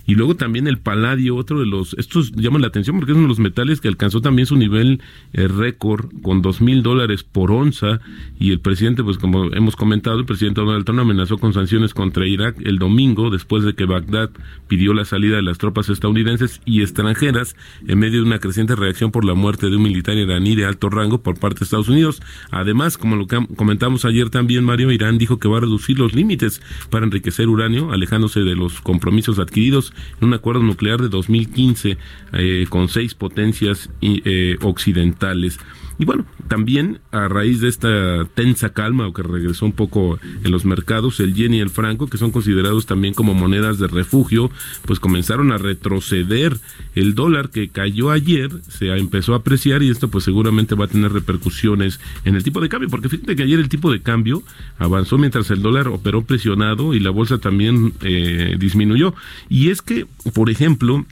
y 0.05 0.15
luego 0.15 0.35
también 0.35 0.67
el 0.67 0.77
paladio, 0.77 1.35
otro 1.35 1.59
de 1.59 1.65
los, 1.65 1.95
estos 1.97 2.31
llaman 2.33 2.61
la 2.61 2.67
atención 2.67 2.97
porque 2.97 3.11
es 3.11 3.17
uno 3.17 3.25
de 3.25 3.29
los 3.29 3.39
metales 3.39 3.81
que 3.81 3.87
alcanzó 3.87 4.21
también 4.21 4.45
su 4.45 4.55
nivel 4.55 5.01
eh, 5.33 5.47
récord 5.47 6.09
con 6.21 6.41
dos 6.41 6.61
mil 6.61 6.83
dólares 6.83 7.23
por 7.23 7.51
onza 7.51 7.99
y 8.39 8.51
el 8.51 8.59
presidente, 8.59 9.03
pues 9.03 9.17
como 9.17 9.51
hemos 9.53 9.75
comentado, 9.75 10.19
el 10.19 10.25
presidente 10.25 10.61
Donald 10.61 10.85
Trump 10.85 10.99
amenazó 10.99 11.37
con 11.37 11.53
sanciones 11.53 11.93
contra 11.93 12.27
Irak 12.27 12.57
el 12.63 12.77
domingo 12.77 13.29
después 13.29 13.63
de 13.63 13.73
que 13.73 13.85
Bagdad 13.85 14.29
pidió 14.67 14.93
la 14.93 15.05
salida 15.05 15.37
de 15.37 15.41
las 15.41 15.57
tropas 15.57 15.89
estadounidenses 15.89 16.61
y 16.65 16.81
extranjeras 16.81 17.55
en 17.87 17.99
medio 17.99 18.21
de 18.21 18.27
una 18.27 18.39
creciente 18.39 18.75
reacción 18.75 19.11
por 19.11 19.25
la 19.25 19.33
muerte 19.33 19.69
de 19.69 19.75
un 19.75 19.83
militar 19.83 20.17
iraní 20.17 20.55
de 20.55 20.65
alto 20.65 20.89
rango 20.89 21.21
por 21.21 21.39
parte 21.39 21.59
de 21.59 21.65
Estados 21.65 21.89
Unidos. 21.89 22.21
Además, 22.51 22.97
como 22.97 23.15
lo 23.15 23.27
comentamos 23.27 24.05
ayer 24.05 24.29
también, 24.29 24.63
Mario, 24.63 24.91
Irán 24.91 25.17
dijo 25.17 25.39
que 25.39 25.47
va 25.47 25.57
a 25.57 25.61
reducir 25.61 25.97
los 25.97 26.13
límites 26.13 26.61
para 26.89 27.05
enriquecer 27.05 27.47
uranio, 27.47 27.91
alejándose 27.91 28.41
de 28.41 28.55
los 28.55 28.81
compromisos 28.81 29.39
adquiridos 29.39 29.94
un 30.21 30.33
acuerdo 30.33 30.61
nuclear 30.61 31.01
de 31.01 31.09
2015 31.09 31.97
eh, 32.33 32.65
con 32.69 32.89
seis 32.89 33.13
potencias 33.13 33.89
eh, 34.01 34.57
occidentales. 34.61 35.59
Y 35.97 36.05
bueno, 36.05 36.25
también 36.47 36.99
a 37.11 37.27
raíz 37.27 37.61
de 37.61 37.69
esta 37.69 38.25
tensa 38.33 38.69
calma 38.73 39.07
o 39.07 39.13
que 39.13 39.23
regresó 39.23 39.65
un 39.65 39.71
poco 39.71 40.19
en 40.43 40.51
los 40.51 40.65
mercados, 40.65 41.19
el 41.19 41.33
yen 41.33 41.53
y 41.53 41.59
el 41.59 41.69
franco, 41.69 42.07
que 42.07 42.17
son 42.17 42.31
considerados 42.31 42.85
también 42.85 43.13
como 43.13 43.33
monedas 43.33 43.79
de 43.79 43.87
refugio, 43.87 44.51
pues 44.85 44.99
comenzaron 44.99 45.51
a 45.51 45.57
retroceder. 45.57 46.57
El 46.95 47.15
dólar 47.15 47.49
que 47.49 47.69
cayó 47.69 48.11
ayer 48.11 48.49
se 48.67 48.89
empezó 48.95 49.33
a 49.33 49.37
apreciar 49.37 49.83
y 49.83 49.89
esto 49.89 50.09
pues 50.09 50.23
seguramente 50.23 50.75
va 50.75 50.85
a 50.85 50.89
tener 50.89 51.13
repercusiones 51.13 51.99
en 52.25 52.35
el 52.35 52.43
tipo 52.43 52.59
de 52.59 52.69
cambio, 52.69 52.89
porque 52.89 53.09
fíjate 53.09 53.35
que 53.35 53.43
ayer 53.43 53.59
el 53.59 53.69
tipo 53.69 53.91
de 53.91 54.01
cambio 54.01 54.43
avanzó 54.77 55.17
mientras 55.17 55.49
el 55.51 55.61
dólar 55.61 55.87
operó 55.87 56.23
presionado 56.23 56.93
y 56.93 56.99
la 56.99 57.09
bolsa 57.09 57.37
también 57.37 57.93
eh, 58.01 58.55
disminuyó. 58.59 59.13
Y 59.49 59.69
es 59.69 59.81
que, 59.81 60.07
por 60.33 60.49
ejemplo, 60.49 61.05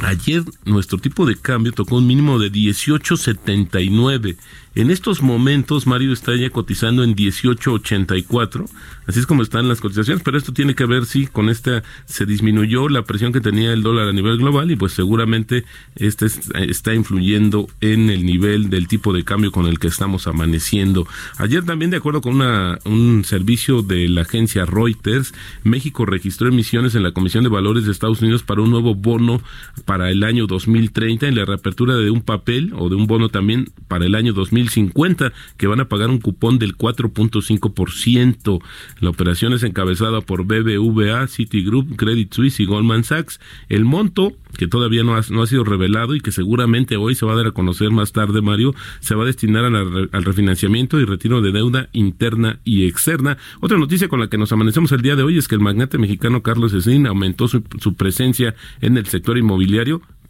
Ayer 0.00 0.44
nuestro 0.64 0.98
tipo 0.98 1.26
de 1.26 1.36
cambio 1.36 1.72
tocó 1.72 1.96
un 1.96 2.06
mínimo 2.06 2.38
de 2.38 2.52
18.79 2.52 4.36
en 4.78 4.92
estos 4.92 5.22
momentos, 5.22 5.88
Mario 5.88 6.12
está 6.12 6.36
ya 6.36 6.50
cotizando 6.50 7.02
en 7.02 7.16
18.84, 7.16 8.70
así 9.08 9.18
es 9.18 9.26
como 9.26 9.42
están 9.42 9.66
las 9.66 9.80
cotizaciones, 9.80 10.22
pero 10.22 10.38
esto 10.38 10.52
tiene 10.52 10.76
que 10.76 10.86
ver, 10.86 11.04
sí, 11.04 11.26
con 11.26 11.48
esta, 11.48 11.82
se 12.04 12.26
disminuyó 12.26 12.88
la 12.88 13.02
presión 13.02 13.32
que 13.32 13.40
tenía 13.40 13.72
el 13.72 13.82
dólar 13.82 14.06
a 14.06 14.12
nivel 14.12 14.38
global 14.38 14.70
y 14.70 14.76
pues 14.76 14.92
seguramente 14.92 15.64
este 15.96 16.26
está 16.54 16.94
influyendo 16.94 17.66
en 17.80 18.08
el 18.08 18.24
nivel 18.24 18.70
del 18.70 18.86
tipo 18.86 19.12
de 19.12 19.24
cambio 19.24 19.50
con 19.50 19.66
el 19.66 19.80
que 19.80 19.88
estamos 19.88 20.28
amaneciendo. 20.28 21.08
Ayer 21.38 21.64
también, 21.64 21.90
de 21.90 21.96
acuerdo 21.96 22.20
con 22.20 22.36
una, 22.36 22.78
un 22.84 23.24
servicio 23.24 23.82
de 23.82 24.08
la 24.08 24.22
agencia 24.22 24.64
Reuters, 24.64 25.34
México 25.64 26.06
registró 26.06 26.46
emisiones 26.46 26.94
en 26.94 27.02
la 27.02 27.10
Comisión 27.10 27.42
de 27.42 27.50
Valores 27.50 27.84
de 27.84 27.90
Estados 27.90 28.22
Unidos 28.22 28.44
para 28.44 28.62
un 28.62 28.70
nuevo 28.70 28.94
bono 28.94 29.42
para 29.88 30.10
el 30.10 30.22
año 30.22 30.46
2030 30.46 31.26
en 31.26 31.34
la 31.34 31.46
reapertura 31.46 31.96
de 31.96 32.10
un 32.10 32.20
papel 32.20 32.74
o 32.76 32.90
de 32.90 32.96
un 32.96 33.06
bono 33.06 33.30
también 33.30 33.70
para 33.88 34.04
el 34.04 34.14
año 34.14 34.34
2030 34.34 34.68
50 34.68 35.32
que 35.56 35.66
van 35.66 35.80
a 35.80 35.88
pagar 35.88 36.10
un 36.10 36.18
cupón 36.18 36.58
del 36.58 36.76
4.5%. 36.76 38.62
La 39.00 39.10
operación 39.10 39.52
es 39.52 39.62
encabezada 39.62 40.20
por 40.20 40.44
BBVA, 40.44 41.26
Citigroup, 41.26 41.96
Credit 41.96 42.32
Suisse 42.32 42.60
y 42.60 42.66
Goldman 42.66 43.04
Sachs. 43.04 43.40
El 43.68 43.84
monto, 43.84 44.32
que 44.56 44.66
todavía 44.66 45.02
no 45.02 45.16
ha, 45.16 45.22
no 45.30 45.42
ha 45.42 45.46
sido 45.46 45.64
revelado 45.64 46.14
y 46.14 46.20
que 46.20 46.32
seguramente 46.32 46.96
hoy 46.96 47.14
se 47.14 47.26
va 47.26 47.32
a 47.32 47.36
dar 47.36 47.46
a 47.48 47.52
conocer 47.52 47.90
más 47.90 48.12
tarde, 48.12 48.40
Mario, 48.40 48.74
se 49.00 49.14
va 49.14 49.22
a 49.22 49.26
destinar 49.26 49.64
al 49.64 50.24
refinanciamiento 50.24 51.00
y 51.00 51.04
retiro 51.04 51.40
de 51.40 51.52
deuda 51.52 51.88
interna 51.92 52.60
y 52.64 52.86
externa. 52.86 53.38
Otra 53.60 53.78
noticia 53.78 54.08
con 54.08 54.20
la 54.20 54.28
que 54.28 54.38
nos 54.38 54.52
amanecemos 54.52 54.92
el 54.92 55.02
día 55.02 55.16
de 55.16 55.22
hoy 55.22 55.38
es 55.38 55.48
que 55.48 55.54
el 55.54 55.60
magnate 55.60 55.98
mexicano 55.98 56.42
Carlos 56.42 56.72
Slim 56.72 57.06
aumentó 57.06 57.48
su, 57.48 57.62
su 57.80 57.94
presencia 57.94 58.54
en 58.80 58.96
el 58.96 59.06
sector 59.06 59.38
inmobiliario 59.38 59.77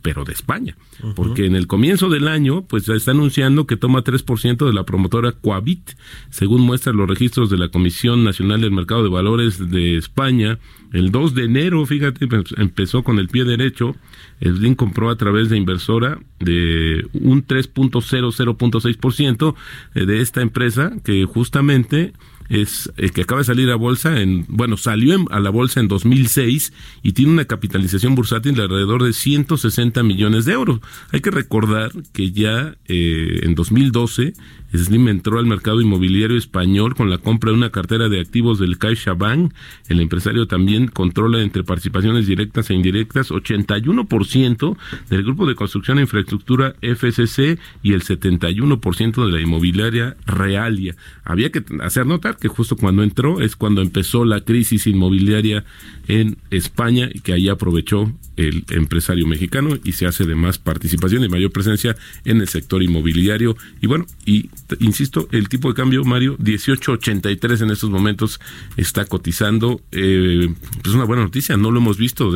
pero 0.01 0.25
de 0.25 0.33
España, 0.33 0.77
porque 1.17 1.47
en 1.47 1.57
el 1.57 1.67
comienzo 1.67 2.09
del 2.09 2.29
año, 2.29 2.63
pues 2.63 2.89
está 2.89 3.11
anunciando 3.11 3.67
que 3.67 3.77
toma 3.77 4.05
3% 4.05 4.65
de 4.65 4.73
la 4.73 4.85
promotora 4.85 5.33
Coavit, 5.33 5.91
según 6.31 6.63
muestran 6.63 6.97
los 6.97 7.09
registros 7.09 7.51
de 7.51 7.59
la 7.59 7.69
Comisión 7.69 8.23
Nacional 8.23 8.61
del 8.61 8.71
Mercado 8.71 9.03
de 9.03 9.09
Valores 9.09 9.71
de 9.71 9.97
España. 9.97 10.61
El 10.93 11.11
2 11.11 11.35
de 11.35 11.43
enero, 11.45 11.85
fíjate, 11.85 12.29
pues, 12.29 12.55
empezó 12.57 13.03
con 13.03 13.19
el 13.19 13.27
pie 13.29 13.45
derecho. 13.45 13.97
Slim 14.41 14.77
compró 14.77 15.11
a 15.11 15.17
través 15.17 15.51
de 15.51 15.57
inversora 15.57 16.21
de 16.39 17.05
un 17.13 17.45
3.00.6% 17.45 19.55
eh, 19.95 20.07
de 20.07 20.21
esta 20.21 20.43
empresa 20.43 20.93
que 21.05 21.25
justamente 21.25 22.13
es 22.49 22.91
eh, 22.97 23.11
que 23.11 23.23
acaba 23.23 23.41
de 23.41 23.45
salir 23.45 23.71
a 23.71 23.77
bolsa 23.77 24.21
en, 24.21 24.45
bueno, 24.49 24.77
salió 24.77 25.09
a 25.31 25.41
la 25.41 25.51
bolsa 25.51 25.81
en 25.81 25.89
2006 25.89 26.73
y 27.03 27.13
tiene 27.13 27.33
una 27.33 27.45
capitalización 27.45 28.15
bursátil 28.15 28.55
de 28.55 28.63
alrededor 28.63 29.03
de 29.03 29.13
160 29.13 30.03
millones 30.03 30.45
de 30.45 30.53
euros. 30.53 30.81
Hay 31.13 31.21
que 31.21 31.31
recordar 31.31 31.93
que 32.13 32.33
ya 32.33 32.77
eh, 32.87 33.41
en 33.43 33.55
2012 33.55 34.35
Slim 34.75 35.09
entró 35.09 35.39
al 35.39 35.47
mercado 35.47 35.81
inmobiliario 35.81 36.37
español 36.37 36.95
con 36.95 37.09
la 37.09 37.19
compra 37.19 37.51
de 37.51 37.57
una 37.57 37.71
cartera 37.71 38.09
de 38.09 38.21
activos 38.21 38.59
del 38.59 38.79
CaixaBank. 38.79 39.53
El 39.89 40.01
empresario 40.01 40.47
también 40.47 40.89
controla 40.89 41.41
entre 41.41 41.65
participaciones 41.65 42.27
directas 42.27 42.69
e 42.69 42.75
indirectas 42.75 43.31
81% 43.31 44.77
del 45.09 45.23
grupo 45.23 45.47
de 45.47 45.55
construcción 45.55 45.99
e 45.99 46.03
infraestructura 46.03 46.75
FCC 46.83 47.59
y 47.83 47.95
el 47.95 48.03
71% 48.03 49.25
de 49.25 49.33
la 49.33 49.41
inmobiliaria 49.41 50.17
Realia. 50.27 50.97
Había 51.25 51.51
que 51.51 51.65
hacer 51.81 52.07
notar 52.07 52.37
que 52.41 52.49
justo 52.49 52.77
cuando 52.77 53.03
entró 53.03 53.41
es 53.41 53.57
cuando 53.57 53.83
empezó 53.83 54.25
la 54.25 54.41
crisis 54.41 54.87
inmobiliaria 54.87 55.65
en 56.07 56.37
España 56.51 57.09
y 57.13 57.21
que 57.21 57.33
ahí 57.33 57.49
aprovechó 57.49 58.13
el 58.37 58.65
empresario 58.71 59.27
mexicano 59.27 59.77
y 59.85 59.93
se 59.93 60.07
hace 60.07 60.25
de 60.25 60.35
más 60.35 60.59
participación 60.59 61.25
y 61.25 61.29
mayor 61.29 61.51
presencia 61.51 61.97
en 62.25 62.41
el 62.41 62.49
sector 62.49 62.83
inmobiliario. 62.83 63.57
Y 63.81 63.89
bueno, 63.89 64.07
y 64.25 64.49
insisto, 64.79 65.29
el 65.33 65.49
tipo 65.49 65.69
de 65.69 65.75
cambio, 65.75 66.05
Mario, 66.05 66.39
18.83 66.39 67.63
en 67.63 67.71
estos 67.71 67.91
momentos 67.91 68.41
está 68.77 69.05
cotizando. 69.05 69.81
Eh, 69.91 70.55
pues 70.83 70.95
una 70.95 71.05
buena 71.05 71.25
noticia, 71.25 71.57
no 71.57 71.71
lo 71.71 71.81
hemos 71.81 71.99
visto 71.99 72.33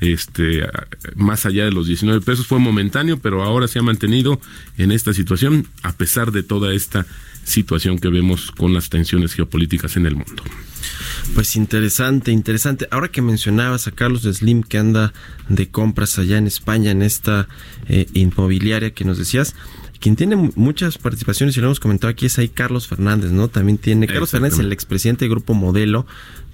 este 0.00 0.66
más 1.14 1.46
allá 1.46 1.64
de 1.64 1.72
los 1.72 1.86
19 1.86 2.20
pesos, 2.20 2.46
fue 2.46 2.58
momentáneo, 2.58 3.18
pero 3.18 3.42
ahora 3.42 3.68
se 3.68 3.78
ha 3.78 3.82
mantenido 3.82 4.40
en 4.76 4.92
esta 4.92 5.12
situación 5.12 5.66
a 5.82 5.92
pesar 5.92 6.32
de 6.32 6.42
toda 6.42 6.74
esta 6.74 7.06
situación 7.46 7.98
que 7.98 8.08
vemos 8.08 8.50
con 8.50 8.74
las 8.74 8.90
tensiones 8.90 9.32
geopolíticas 9.32 9.96
en 9.96 10.06
el 10.06 10.16
mundo. 10.16 10.42
Pues 11.34 11.56
interesante, 11.56 12.32
interesante. 12.32 12.88
Ahora 12.90 13.08
que 13.08 13.22
mencionabas 13.22 13.86
a 13.86 13.92
Carlos 13.92 14.22
Slim 14.22 14.62
que 14.62 14.78
anda 14.78 15.12
de 15.48 15.68
compras 15.68 16.18
allá 16.18 16.38
en 16.38 16.46
España 16.46 16.90
en 16.90 17.02
esta 17.02 17.48
eh, 17.88 18.06
inmobiliaria 18.14 18.92
que 18.92 19.04
nos 19.04 19.18
decías, 19.18 19.54
quien 20.00 20.16
tiene 20.16 20.36
muchas 20.36 20.98
participaciones 20.98 21.56
y 21.56 21.60
lo 21.60 21.68
hemos 21.68 21.80
comentado 21.80 22.10
aquí 22.10 22.26
es 22.26 22.38
ahí 22.38 22.48
Carlos 22.48 22.86
Fernández, 22.86 23.30
¿no? 23.30 23.48
También 23.48 23.78
tiene 23.78 24.06
Carlos 24.06 24.30
Fernández, 24.30 24.58
el 24.58 24.72
expresidente 24.72 25.24
del 25.24 25.30
Grupo 25.30 25.54
Modelo, 25.54 26.06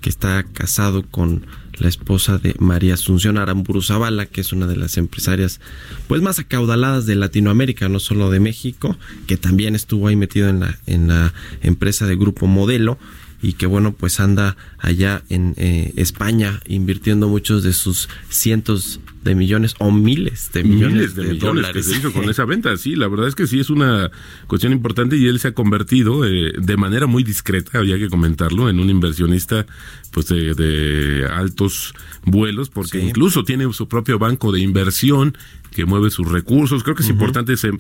que 0.03 0.11
está 0.11 0.43
casado 0.43 1.05
con 1.11 1.47
la 1.79 1.89
esposa 1.89 2.37
de 2.37 2.55
María 2.59 2.95
Asunción 2.95 3.39
Aramburu 3.39 3.81
Zavala, 3.81 4.27
que 4.27 4.43
es 4.43 4.53
una 4.53 4.67
de 4.67 4.77
las 4.77 4.99
empresarias 4.99 5.61
pues 6.09 6.21
más 6.21 6.39
acaudaladas 6.39 7.07
de 7.07 7.15
Latinoamérica, 7.15 7.89
no 7.89 7.99
solo 7.99 8.31
de 8.31 8.41
México, 8.41 8.99
que 9.27 9.39
también 9.39 9.75
estuvo 9.75 10.09
ahí 10.09 10.17
metido 10.17 10.51
en 10.51 10.61
la, 10.61 10.79
en 10.87 11.09
la 11.09 11.33
empresa 11.63 12.07
de 12.07 12.17
Grupo 12.17 12.47
Modelo 12.47 12.99
y 13.41 13.55
que 13.55 13.67
bueno 13.67 13.93
pues 13.93 14.21
anda 14.21 14.57
allá 14.79 15.23
en 15.29 15.55
eh, 15.57 15.93
España 15.97 16.61
invirtiendo 16.67 17.29
muchos 17.29 17.63
de 17.63 17.73
sus 17.73 18.09
cientos 18.29 19.01
de 19.23 19.35
millones 19.35 19.75
o 19.79 19.91
miles 19.93 20.51
de 20.53 20.65
millones, 20.65 21.15
de, 21.15 21.35
dólares 21.35 21.87
que 21.87 21.97
hizo 21.97 22.13
con 22.13 22.25
esa 22.31 22.45
venta. 22.45 22.77
Sí, 22.77 22.97
la 22.97 23.09
verdad 23.09 23.29
es 23.29 23.35
que 23.35 23.47
sí 23.47 23.61
es 23.61 23.71
una 23.71 24.11
cuestión 24.47 24.73
importante 24.73 25.17
y 25.17 25.27
él 25.27 25.39
se 25.39 25.49
ha 25.49 25.53
convertido 25.53 26.25
eh, 26.25 26.53
de 26.59 26.77
manera 26.77 27.07
muy 27.07 27.23
discreta, 27.23 27.79
había 27.79 27.99
que 27.99 28.09
comentarlo, 28.09 28.69
en 28.69 28.81
un 28.81 28.91
inversionista 28.91 29.67
pues 30.11 30.27
de, 30.29 31.27
altos 31.33 31.95
vuelos, 32.25 32.69
porque 32.69 33.01
incluso 33.01 33.45
tiene 33.45 33.73
su 33.73 33.89
propio 33.89 34.19
banco 34.19 34.53
de 34.53 34.61
inversión 34.61 35.37
que 35.73 35.85
mueve 35.85 36.11
sus 36.11 36.31
recursos. 36.31 36.83
Creo 36.83 36.95
que 36.95 37.03
es 37.03 37.09
importante, 37.09 37.57
se, 37.57 37.73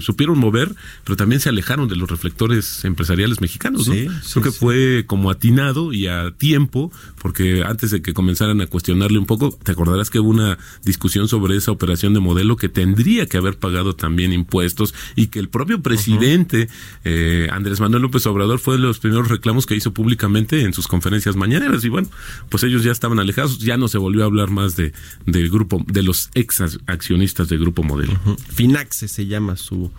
supieron 0.00 0.38
mover, 0.38 0.74
pero 1.04 1.16
también 1.16 1.40
se 1.40 1.48
alejaron 1.48 1.88
de 1.88 1.96
los 1.96 2.08
reflectores 2.08 2.84
empresariales 2.84 3.40
mexicanos. 3.40 3.88
¿no? 3.88 3.94
Creo 3.94 4.42
que 4.42 4.52
fue 4.52 5.04
como 5.06 5.30
atinado 5.30 5.92
y 5.92 6.06
a 6.06 6.30
tiempo, 6.30 6.92
porque 7.20 7.62
antes 7.64 7.90
de 7.90 8.02
que 8.02 8.14
comenzaran 8.14 8.60
a 8.60 8.66
cuestionarle 8.66 9.18
un 9.18 9.26
poco, 9.26 9.58
te 9.62 9.72
acordarás 9.72 10.10
que 10.10 10.20
hubo 10.20 10.30
una 10.30 10.58
discusión 10.84 11.28
sobre 11.28 11.56
esa 11.56 11.72
operación 11.72 12.14
de 12.14 12.20
modelo 12.20 12.56
que 12.56 12.68
tendría 12.68 13.26
que 13.26 13.36
haber 13.36 13.58
pagado 13.58 13.94
también 13.94 14.32
impuestos 14.32 14.94
y 15.16 15.26
que 15.26 15.38
el 15.38 15.48
propio 15.48 15.82
presidente 15.82 16.68
eh, 17.04 17.48
Andrés 17.50 17.80
Manuel 17.80 18.02
López 18.02 18.26
Obrador 18.26 18.58
fue 18.58 18.76
de 18.76 18.80
los 18.80 18.98
primeros 18.98 19.28
reclamos 19.28 19.66
que 19.66 19.74
hizo 19.74 19.92
públicamente 19.92 20.62
en 20.62 20.72
sus 20.72 20.86
conferencias 20.86 21.36
mañaneras 21.36 21.84
y 21.84 21.88
bueno, 21.88 22.08
pues 22.48 22.62
ellos 22.62 22.82
ya 22.82 22.92
estaban 22.92 23.18
alejados, 23.18 23.58
ya 23.58 23.76
no 23.76 23.88
se 23.88 23.98
volvió 23.98 24.22
a 24.22 24.26
hablar 24.26 24.50
más 24.50 24.76
de 24.76 24.92
del 25.26 25.50
grupo 25.50 25.84
de 25.86 26.02
los 26.02 26.30
ex 26.34 26.60
accionistas 26.86 27.39
del 27.48 27.60
grupo 27.60 27.82
Modelo. 27.82 28.18
Finaxe 28.48 29.08
se 29.08 29.26
llama 29.26 29.56
su 29.56 29.90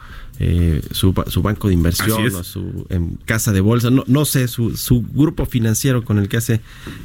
eh, 0.43 0.81
su, 0.89 1.13
su, 1.27 1.43
banco 1.43 1.67
de 1.67 1.75
inversión 1.75 2.33
o 2.33 2.43
su 2.43 2.87
casa 3.25 3.51
de 3.51 3.61
bolsa, 3.61 3.91
no, 3.91 4.03
no 4.07 4.25
sé, 4.25 4.47
su, 4.47 4.75
su 4.75 5.03
grupo 5.03 5.45
financiero 5.45 6.03
con 6.03 6.17
el 6.17 6.29
que 6.29 6.37
hace 6.37 6.61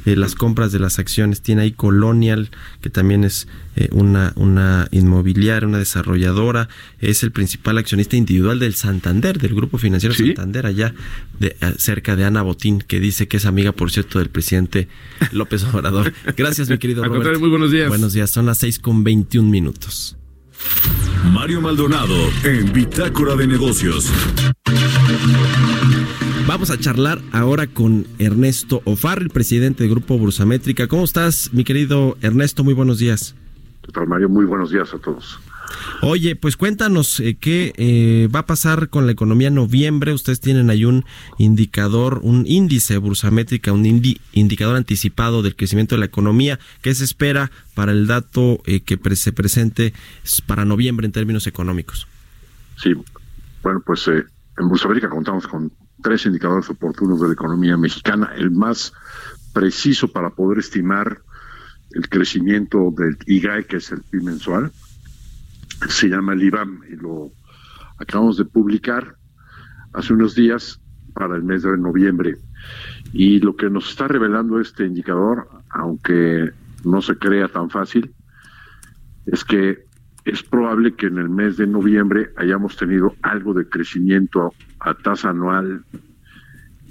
eh, 0.07 0.15
las 0.15 0.33
compras 0.33 0.71
de 0.71 0.79
las 0.79 0.97
acciones. 0.97 1.41
Tiene 1.41 1.61
ahí 1.61 1.71
Colonial, 1.71 2.49
que 2.81 2.89
también 2.89 3.23
es 3.23 3.47
eh, 3.75 3.89
una, 3.91 4.33
una 4.37 4.87
inmobiliaria, 4.89 5.67
una 5.67 5.77
desarrolladora. 5.77 6.67
Es 6.99 7.21
el 7.21 7.31
principal 7.31 7.77
accionista 7.77 8.15
individual 8.15 8.57
del 8.57 8.73
Santander, 8.73 9.37
del 9.37 9.53
grupo 9.53 9.77
financiero 9.77 10.15
Santander, 10.15 10.65
allá 10.65 10.95
de, 11.39 11.55
cerca 11.77 12.15
de 12.15 12.25
Ana 12.25 12.41
Botín, 12.41 12.79
que 12.79 12.99
dice 12.99 13.27
que 13.27 13.37
es 13.37 13.45
amiga, 13.45 13.71
por 13.71 13.91
cierto, 13.91 14.17
del 14.17 14.29
presidente 14.29 14.87
López 15.31 15.63
Obrador. 15.63 16.11
Gracias, 16.35 16.71
mi 16.71 16.79
querido 16.79 17.03
Robert. 17.03 17.39
Muy 17.39 17.49
buenos 17.49 17.69
días. 17.69 17.87
Buenos 17.87 18.13
días, 18.13 18.31
son 18.31 18.47
las 18.47 18.57
seis 18.57 18.79
con 18.79 19.03
veintiún 19.03 19.51
minutos. 19.51 20.17
Mario 21.31 21.61
Maldonado 21.61 22.15
en 22.43 22.71
Bitácora 22.71 23.35
de 23.35 23.47
Negocios. 23.47 24.11
Vamos 26.47 26.69
a 26.71 26.77
charlar 26.79 27.21
ahora 27.31 27.67
con 27.67 28.07
Ernesto 28.19 28.81
Ofar, 28.85 29.21
el 29.21 29.29
presidente 29.29 29.83
del 29.83 29.91
Grupo 29.91 30.17
Bursamétrica. 30.17 30.87
¿Cómo 30.87 31.03
estás, 31.03 31.49
mi 31.53 31.63
querido 31.63 32.17
Ernesto? 32.21 32.63
Muy 32.63 32.73
buenos 32.73 32.99
días. 32.99 33.35
Mario? 34.07 34.29
Muy 34.29 34.45
buenos 34.45 34.71
días 34.71 34.93
a 34.93 34.97
todos. 34.97 35.39
Oye, 36.01 36.35
pues 36.35 36.57
cuéntanos 36.57 37.19
eh, 37.19 37.37
qué 37.39 37.73
eh, 37.77 38.29
va 38.33 38.39
a 38.39 38.45
pasar 38.45 38.89
con 38.89 39.05
la 39.05 39.11
economía 39.11 39.47
en 39.47 39.55
noviembre. 39.55 40.13
Ustedes 40.13 40.39
tienen 40.39 40.69
ahí 40.69 40.85
un 40.85 41.05
indicador, 41.37 42.19
un 42.23 42.45
índice 42.47 42.97
bursamétrica, 42.97 43.71
un 43.71 43.85
indicador 43.85 44.75
anticipado 44.75 45.41
del 45.41 45.55
crecimiento 45.55 45.95
de 45.95 45.99
la 45.99 46.05
economía. 46.05 46.59
¿Qué 46.81 46.93
se 46.93 47.03
espera 47.03 47.51
para 47.73 47.91
el 47.91 48.07
dato 48.07 48.61
eh, 48.65 48.81
que 48.81 48.97
se 49.15 49.31
presente 49.31 49.93
para 50.45 50.65
noviembre 50.65 51.05
en 51.05 51.11
términos 51.11 51.47
económicos? 51.47 52.07
Sí, 52.77 52.93
bueno, 53.63 53.81
pues 53.85 54.07
en 54.07 54.69
Bursamérica 54.69 55.09
contamos 55.09 55.47
con 55.47 55.71
tres 56.01 56.25
indicadores 56.25 56.69
oportunos 56.69 57.19
de 57.21 57.27
la 57.27 57.33
economía 57.33 57.77
mexicana. 57.77 58.31
El 58.37 58.51
más 58.51 58.93
preciso 59.53 60.07
para 60.07 60.29
poder 60.29 60.59
estimar 60.59 61.21
el 61.91 62.07
crecimiento 62.09 62.93
del 62.95 63.17
IGAE, 63.25 63.65
que 63.65 63.77
es 63.77 63.91
el 63.91 64.01
PIB 64.01 64.23
mensual, 64.23 64.71
se 65.89 66.09
llama 66.09 66.33
el 66.33 66.43
IBAM 66.43 66.81
y 66.91 66.95
lo 66.95 67.31
acabamos 67.97 68.37
de 68.37 68.45
publicar 68.45 69.15
hace 69.93 70.13
unos 70.13 70.35
días 70.35 70.81
para 71.13 71.35
el 71.35 71.43
mes 71.43 71.63
de 71.63 71.77
noviembre. 71.77 72.37
Y 73.13 73.39
lo 73.39 73.55
que 73.55 73.69
nos 73.69 73.89
está 73.89 74.07
revelando 74.07 74.59
este 74.59 74.85
indicador, 74.85 75.47
aunque 75.69 76.51
no 76.83 77.01
se 77.01 77.17
crea 77.17 77.47
tan 77.47 77.69
fácil, 77.69 78.13
es 79.25 79.43
que 79.43 79.85
es 80.25 80.43
probable 80.43 80.93
que 80.95 81.07
en 81.07 81.17
el 81.17 81.29
mes 81.29 81.57
de 81.57 81.67
noviembre 81.67 82.31
hayamos 82.35 82.75
tenido 82.75 83.15
algo 83.21 83.53
de 83.53 83.67
crecimiento 83.67 84.53
a 84.79 84.93
tasa 84.93 85.29
anual 85.29 85.85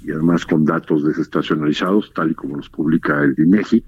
y 0.03 0.11
además 0.11 0.45
con 0.45 0.65
datos 0.65 1.03
desestacionalizados, 1.03 2.11
tal 2.13 2.31
y 2.31 2.35
como 2.35 2.57
nos 2.57 2.69
publica 2.69 3.23
el 3.23 3.35
INEGI. 3.37 3.83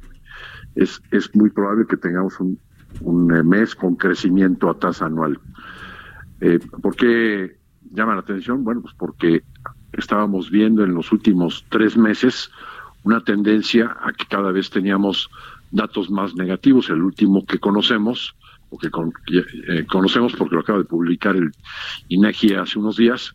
Es, 0.75 1.01
es 1.11 1.33
muy 1.35 1.49
probable 1.49 1.85
que 1.87 1.97
tengamos 1.97 2.39
un, 2.39 2.59
un 3.01 3.35
eh, 3.35 3.43
mes 3.43 3.75
con 3.75 3.95
crecimiento 3.95 4.69
a 4.69 4.77
tasa 4.77 5.05
anual. 5.05 5.39
Eh, 6.41 6.59
¿Por 6.81 6.95
qué 6.95 7.57
llama 7.91 8.15
la 8.15 8.21
atención? 8.21 8.63
Bueno, 8.63 8.81
pues 8.81 8.93
porque 8.95 9.43
estábamos 9.93 10.49
viendo 10.49 10.83
en 10.83 10.93
los 10.93 11.11
últimos 11.11 11.65
tres 11.69 11.97
meses 11.97 12.51
una 13.03 13.23
tendencia 13.23 13.95
a 14.01 14.11
que 14.11 14.25
cada 14.25 14.51
vez 14.51 14.69
teníamos 14.69 15.29
datos 15.71 16.09
más 16.09 16.35
negativos. 16.35 16.89
El 16.89 17.01
último 17.01 17.45
que 17.45 17.59
conocemos, 17.59 18.35
o 18.69 18.77
que 18.77 18.87
eh, 18.87 19.85
conocemos 19.87 20.33
porque 20.33 20.55
lo 20.55 20.61
acaba 20.61 20.79
de 20.79 20.85
publicar 20.85 21.35
el 21.35 21.51
INEGI 22.09 22.55
hace 22.55 22.79
unos 22.79 22.97
días, 22.97 23.33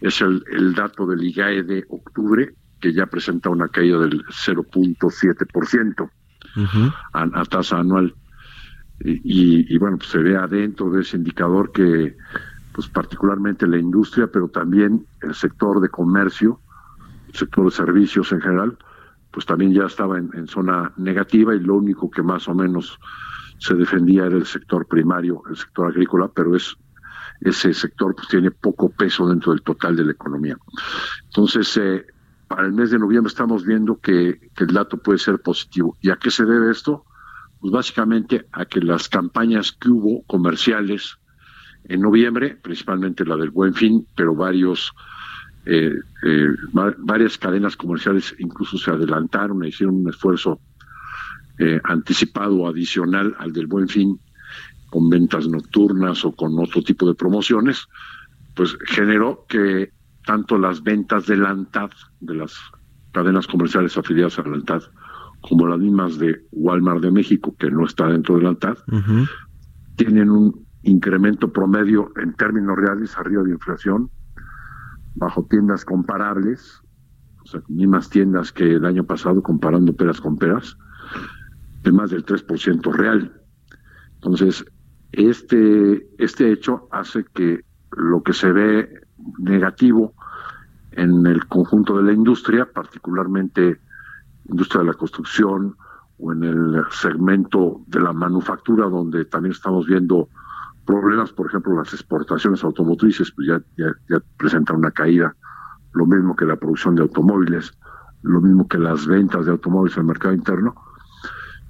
es 0.00 0.20
el, 0.20 0.74
dato 0.74 1.06
del 1.06 1.22
IGAE 1.22 1.62
de 1.62 1.84
octubre, 1.88 2.54
que 2.80 2.92
ya 2.92 3.06
presenta 3.06 3.50
una 3.50 3.68
caída 3.68 3.98
del 3.98 4.24
0.7% 4.24 6.10
a 7.12 7.44
tasa 7.44 7.78
anual. 7.78 8.14
Y, 9.04 9.76
bueno, 9.78 9.98
pues 9.98 10.10
se 10.10 10.18
ve 10.18 10.36
adentro 10.36 10.90
de 10.90 11.02
ese 11.02 11.16
indicador 11.16 11.72
que, 11.72 12.16
pues 12.72 12.88
particularmente 12.88 13.66
la 13.66 13.78
industria, 13.78 14.28
pero 14.28 14.48
también 14.48 15.06
el 15.22 15.34
sector 15.34 15.80
de 15.80 15.88
comercio, 15.88 16.60
el 17.28 17.34
sector 17.34 17.64
de 17.64 17.70
servicios 17.72 18.30
en 18.32 18.40
general, 18.40 18.78
pues 19.30 19.46
también 19.46 19.72
ya 19.72 19.86
estaba 19.86 20.18
en, 20.18 20.46
zona 20.46 20.92
negativa 20.96 21.54
y 21.54 21.60
lo 21.60 21.76
único 21.76 22.10
que 22.10 22.22
más 22.22 22.48
o 22.48 22.54
menos 22.54 22.98
se 23.58 23.74
defendía 23.74 24.26
era 24.26 24.36
el 24.36 24.46
sector 24.46 24.86
primario, 24.86 25.42
el 25.48 25.56
sector 25.56 25.88
agrícola, 25.88 26.30
pero 26.32 26.54
es 26.54 26.76
ese 27.40 27.74
sector 27.74 28.14
pues 28.14 28.28
tiene 28.28 28.52
poco 28.52 28.88
peso 28.90 29.28
dentro 29.28 29.52
del 29.52 29.62
total 29.62 29.96
de 29.96 30.04
la 30.04 30.12
economía. 30.12 30.56
Entonces, 31.24 31.76
eh, 31.76 32.06
para 32.46 32.66
el 32.66 32.72
mes 32.72 32.90
de 32.90 32.98
noviembre 32.98 33.30
estamos 33.30 33.64
viendo 33.64 33.98
que, 33.98 34.50
que, 34.54 34.64
el 34.64 34.72
dato 34.72 34.98
puede 34.98 35.18
ser 35.18 35.40
positivo. 35.40 35.96
¿Y 36.00 36.10
a 36.10 36.16
qué 36.16 36.30
se 36.30 36.44
debe 36.44 36.70
esto? 36.70 37.04
Pues 37.62 37.72
básicamente 37.72 38.44
a 38.50 38.64
que 38.64 38.80
las 38.80 39.08
campañas 39.08 39.70
que 39.70 39.88
hubo 39.88 40.24
comerciales 40.24 41.16
en 41.84 42.00
noviembre, 42.00 42.56
principalmente 42.60 43.24
la 43.24 43.36
del 43.36 43.50
Buen 43.50 43.72
Fin, 43.72 44.04
pero 44.16 44.34
varios 44.34 44.92
eh, 45.64 45.94
eh, 46.24 46.48
varias 46.98 47.38
cadenas 47.38 47.76
comerciales 47.76 48.34
incluso 48.40 48.78
se 48.78 48.90
adelantaron 48.90 49.62
e 49.62 49.68
hicieron 49.68 49.94
un 49.94 50.08
esfuerzo 50.08 50.58
eh, 51.60 51.80
anticipado 51.84 52.66
adicional 52.66 53.36
al 53.38 53.52
del 53.52 53.68
Buen 53.68 53.88
Fin 53.88 54.18
con 54.90 55.08
ventas 55.08 55.46
nocturnas 55.46 56.24
o 56.24 56.32
con 56.32 56.58
otro 56.58 56.82
tipo 56.82 57.06
de 57.06 57.14
promociones, 57.14 57.86
pues 58.56 58.76
generó 58.86 59.46
que 59.48 59.92
tanto 60.26 60.58
las 60.58 60.82
ventas 60.82 61.26
de 61.26 61.36
la 61.36 61.56
de 62.18 62.34
las 62.34 62.58
cadenas 63.12 63.46
comerciales 63.46 63.96
afiliadas 63.96 64.36
a 64.40 64.42
la 64.42 64.56
como 65.42 65.66
las 65.66 65.78
mismas 65.78 66.18
de 66.18 66.46
Walmart 66.52 67.02
de 67.02 67.10
México, 67.10 67.54
que 67.58 67.70
no 67.70 67.84
está 67.84 68.08
dentro 68.08 68.36
de 68.36 68.42
la 68.42 68.50
ANTAD, 68.50 68.78
tienen 69.96 70.30
un 70.30 70.66
incremento 70.82 71.52
promedio 71.52 72.10
en 72.16 72.32
términos 72.34 72.76
reales 72.76 73.16
arriba 73.18 73.42
de 73.42 73.50
inflación, 73.50 74.10
bajo 75.14 75.44
tiendas 75.44 75.84
comparables, 75.84 76.80
o 77.42 77.46
sea, 77.46 77.60
mismas 77.68 78.08
tiendas 78.08 78.52
que 78.52 78.74
el 78.74 78.84
año 78.84 79.04
pasado, 79.04 79.42
comparando 79.42 79.94
peras 79.94 80.20
con 80.20 80.36
peras, 80.38 80.76
de 81.82 81.92
más 81.92 82.10
del 82.10 82.24
3% 82.24 82.92
real. 82.92 83.32
Entonces, 84.14 84.64
este, 85.10 86.06
este 86.18 86.52
hecho 86.52 86.88
hace 86.92 87.24
que 87.34 87.64
lo 87.96 88.22
que 88.22 88.32
se 88.32 88.52
ve 88.52 88.88
negativo 89.38 90.14
en 90.92 91.26
el 91.26 91.46
conjunto 91.46 91.96
de 91.96 92.04
la 92.04 92.12
industria, 92.12 92.68
particularmente 92.72 93.80
industria 94.48 94.80
de 94.80 94.88
la 94.88 94.94
construcción 94.94 95.76
o 96.18 96.32
en 96.32 96.44
el 96.44 96.84
segmento 96.90 97.82
de 97.86 98.00
la 98.00 98.12
manufactura, 98.12 98.86
donde 98.88 99.24
también 99.24 99.52
estamos 99.52 99.86
viendo 99.86 100.28
problemas, 100.84 101.32
por 101.32 101.46
ejemplo, 101.46 101.76
las 101.76 101.92
exportaciones 101.92 102.62
automotrices, 102.64 103.30
pues 103.32 103.48
ya, 103.48 103.60
ya, 103.76 104.20
presentan 104.36 104.76
una 104.76 104.90
caída, 104.90 105.34
lo 105.92 106.06
mismo 106.06 106.34
que 106.34 106.44
la 106.44 106.56
producción 106.56 106.94
de 106.94 107.02
automóviles, 107.02 107.72
lo 108.22 108.40
mismo 108.40 108.66
que 108.68 108.78
las 108.78 109.06
ventas 109.06 109.46
de 109.46 109.52
automóviles 109.52 109.96
en 109.96 110.02
el 110.02 110.06
mercado 110.06 110.34
interno, 110.34 110.74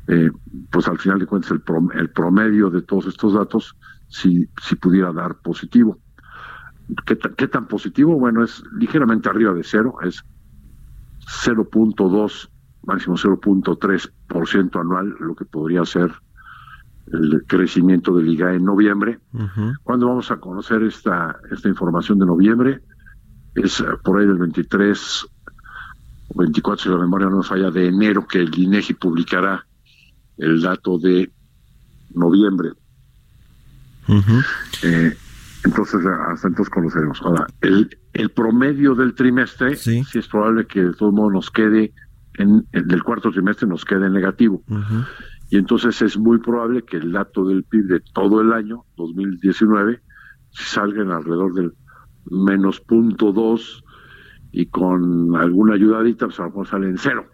eh, 0.09 0.31
pues 0.71 0.89
al 0.89 0.99
final 0.99 1.19
de 1.19 1.27
cuentas 1.27 1.51
el, 1.51 1.63
el 1.95 2.11
promedio 2.11 2.71
de 2.71 2.83
todos 2.83 3.07
estos 3.07 3.35
datos 3.35 3.77
si, 4.09 4.49
si 4.61 4.77
pudiera 4.77 5.13
dar 5.13 5.37
positivo. 5.37 5.99
¿Qué, 7.07 7.17
¿Qué 7.17 7.49
tan 7.49 7.67
positivo? 7.67 8.19
Bueno, 8.19 8.43
es 8.43 8.63
ligeramente 8.77 9.29
arriba 9.29 9.53
de 9.55 9.63
cero, 9.63 9.97
es 10.03 10.23
0.2 11.45 12.51
máximo 12.85 13.17
0.3% 13.17 14.81
anual, 14.81 15.15
lo 15.21 15.35
que 15.35 15.45
podría 15.45 15.85
ser 15.85 16.13
el 17.13 17.45
crecimiento 17.47 18.17
del 18.17 18.29
IGA 18.29 18.55
en 18.55 18.65
noviembre. 18.65 19.19
¿Cuándo 19.83 20.09
vamos 20.09 20.31
a 20.31 20.37
conocer 20.39 20.83
esta, 20.83 21.37
esta 21.51 21.69
información 21.69 22.19
de 22.19 22.27
noviembre? 22.27 22.81
Es 23.55 23.81
eh, 23.81 23.85
por 24.03 24.19
ahí 24.19 24.27
del 24.27 24.39
23 24.39 25.27
o 26.29 26.39
24, 26.39 26.83
si 26.83 26.89
la 26.89 26.99
memoria 26.99 27.29
no 27.29 27.37
nos 27.37 27.49
falla, 27.49 27.71
de 27.71 27.89
enero 27.89 28.27
que 28.27 28.39
el 28.39 28.57
INEGI 28.57 28.95
publicará 28.95 29.67
el 30.39 30.63
dato 30.63 30.99
de 30.99 31.31
noviembre. 32.15 32.71
Eh, 34.83 35.17
entonces, 35.65 36.01
hasta 36.07 36.49
entonces 36.49 36.73
conoceremos. 36.73 37.21
Ahora, 37.23 37.47
el, 37.61 37.97
el 38.15 38.31
promedio 38.31 38.95
del 38.95 39.15
trimestre, 39.15 39.77
sí. 39.77 40.03
sí 40.05 40.19
es 40.19 40.29
probable 40.29 40.67
que 40.67 40.83
de 40.83 40.93
todos 40.95 41.13
modos 41.13 41.33
nos 41.33 41.51
quede 41.51 41.93
en, 42.39 42.67
el 42.73 43.03
cuarto 43.03 43.31
trimestre 43.31 43.69
nos 43.69 43.85
queda 43.85 44.07
en 44.07 44.13
negativo. 44.13 44.63
y 45.51 45.57
entonces 45.57 46.01
es 46.03 46.19
muy 46.19 46.39
probable 46.39 46.83
que 46.83 46.97
el 46.97 47.13
dato 47.13 47.45
del 47.45 47.65
PIB 47.65 47.87
de 47.87 48.01
todo 48.13 48.41
el 48.41 48.53
año 48.53 48.85
2019 48.97 50.01
salga 50.51 51.03
en 51.03 51.11
alrededor 51.11 51.55
del 51.55 51.73
menos 52.31 52.81
punto 52.81 53.33
dos 53.33 53.85
y 54.53 54.67
con 54.67 55.35
alguna 55.37 55.75
ayudadita 55.75 56.27
pues 56.27 56.39
a 56.41 56.45
lo 56.45 56.49
mejor 56.51 56.69
sale 56.69 56.89
en 56.89 56.99
cero. 56.99 57.27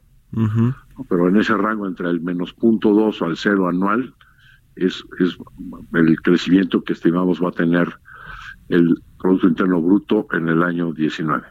Pero 1.09 1.29
en 1.29 1.37
ese 1.37 1.57
rango 1.57 1.87
entre 1.87 2.09
el 2.11 2.21
menos 2.21 2.53
punto 2.53 2.93
dos 2.93 3.23
o 3.23 3.27
al 3.27 3.37
cero 3.37 3.69
anual 3.69 4.15
es, 4.77 5.05
es 5.19 5.37
el 5.95 6.21
crecimiento 6.21 6.83
que 6.83 6.93
estimamos 6.93 7.43
va 7.43 7.49
a 7.49 7.53
tener 7.53 7.89
el 8.69 8.95
Producto 9.19 9.49
Interno 9.49 9.81
Bruto 9.81 10.27
en 10.33 10.49
el 10.49 10.63
año 10.63 10.93
19. 10.93 11.43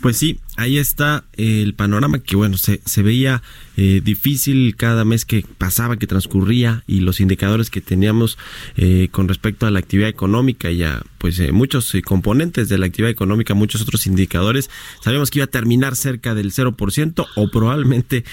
Pues 0.00 0.16
sí, 0.16 0.38
ahí 0.56 0.78
está 0.78 1.24
el 1.32 1.74
panorama 1.74 2.20
que 2.20 2.36
bueno, 2.36 2.56
se, 2.56 2.80
se 2.84 3.02
veía 3.02 3.42
eh, 3.76 4.00
difícil 4.04 4.76
cada 4.76 5.04
mes 5.04 5.24
que 5.24 5.44
pasaba, 5.58 5.96
que 5.96 6.06
transcurría 6.06 6.84
y 6.86 7.00
los 7.00 7.20
indicadores 7.20 7.70
que 7.70 7.80
teníamos 7.80 8.38
eh, 8.76 9.08
con 9.10 9.26
respecto 9.26 9.66
a 9.66 9.72
la 9.72 9.80
actividad 9.80 10.08
económica 10.08 10.70
y 10.70 10.84
a 10.84 11.02
pues 11.18 11.40
eh, 11.40 11.50
muchos 11.50 11.92
componentes 12.04 12.68
de 12.68 12.78
la 12.78 12.86
actividad 12.86 13.10
económica, 13.10 13.54
muchos 13.54 13.82
otros 13.82 14.06
indicadores, 14.06 14.70
sabíamos 15.00 15.30
que 15.30 15.40
iba 15.40 15.44
a 15.46 15.48
terminar 15.48 15.96
cerca 15.96 16.34
del 16.34 16.52
0% 16.52 17.26
o 17.34 17.50
probablemente 17.50 18.24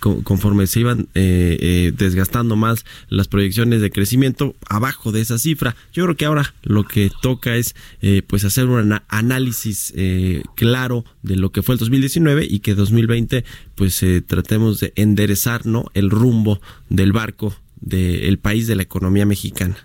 conforme 0.00 0.66
se 0.66 0.80
iban 0.80 1.08
desgastando 1.12 2.56
más 2.56 2.84
las 3.08 3.28
proyecciones 3.28 3.82
de 3.82 3.90
crecimiento 3.90 4.56
abajo 4.68 5.12
de 5.12 5.20
esa 5.20 5.38
cifra. 5.38 5.76
Yo 5.92 6.04
creo 6.04 6.16
que 6.16 6.24
ahora 6.24 6.54
lo 6.62 6.84
que 6.84 7.10
toca 7.20 7.56
es 7.56 7.76
pues 8.26 8.44
hacer 8.44 8.66
un 8.66 8.98
análisis 9.08 9.92
claro 10.56 11.04
de 11.22 11.36
lo 11.36 11.52
que 11.52 11.62
fue 11.62 11.74
el 11.74 11.78
2019 11.78 12.46
y 12.48 12.60
que 12.60 12.74
2020 12.74 13.44
pues 13.74 14.04
tratemos 14.26 14.80
de 14.80 14.92
enderezar 14.96 15.66
¿no? 15.66 15.86
el 15.94 16.10
rumbo 16.10 16.60
del 16.88 17.12
barco 17.12 17.54
del 17.80 18.38
país 18.38 18.66
de 18.66 18.76
la 18.76 18.82
economía 18.82 19.26
mexicana. 19.26 19.76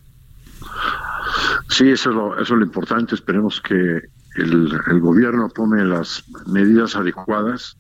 Sí, 1.69 1.89
eso 1.89 2.10
es 2.10 2.15
lo, 2.15 2.34
eso 2.36 2.54
es 2.54 2.60
lo 2.60 2.65
importante. 2.65 3.15
Esperemos 3.15 3.62
que 3.62 4.01
el, 4.36 4.99
gobierno 4.99 5.49
tome 5.49 5.84
las 5.84 6.23
medidas 6.47 6.95
adecuadas, 6.95 7.78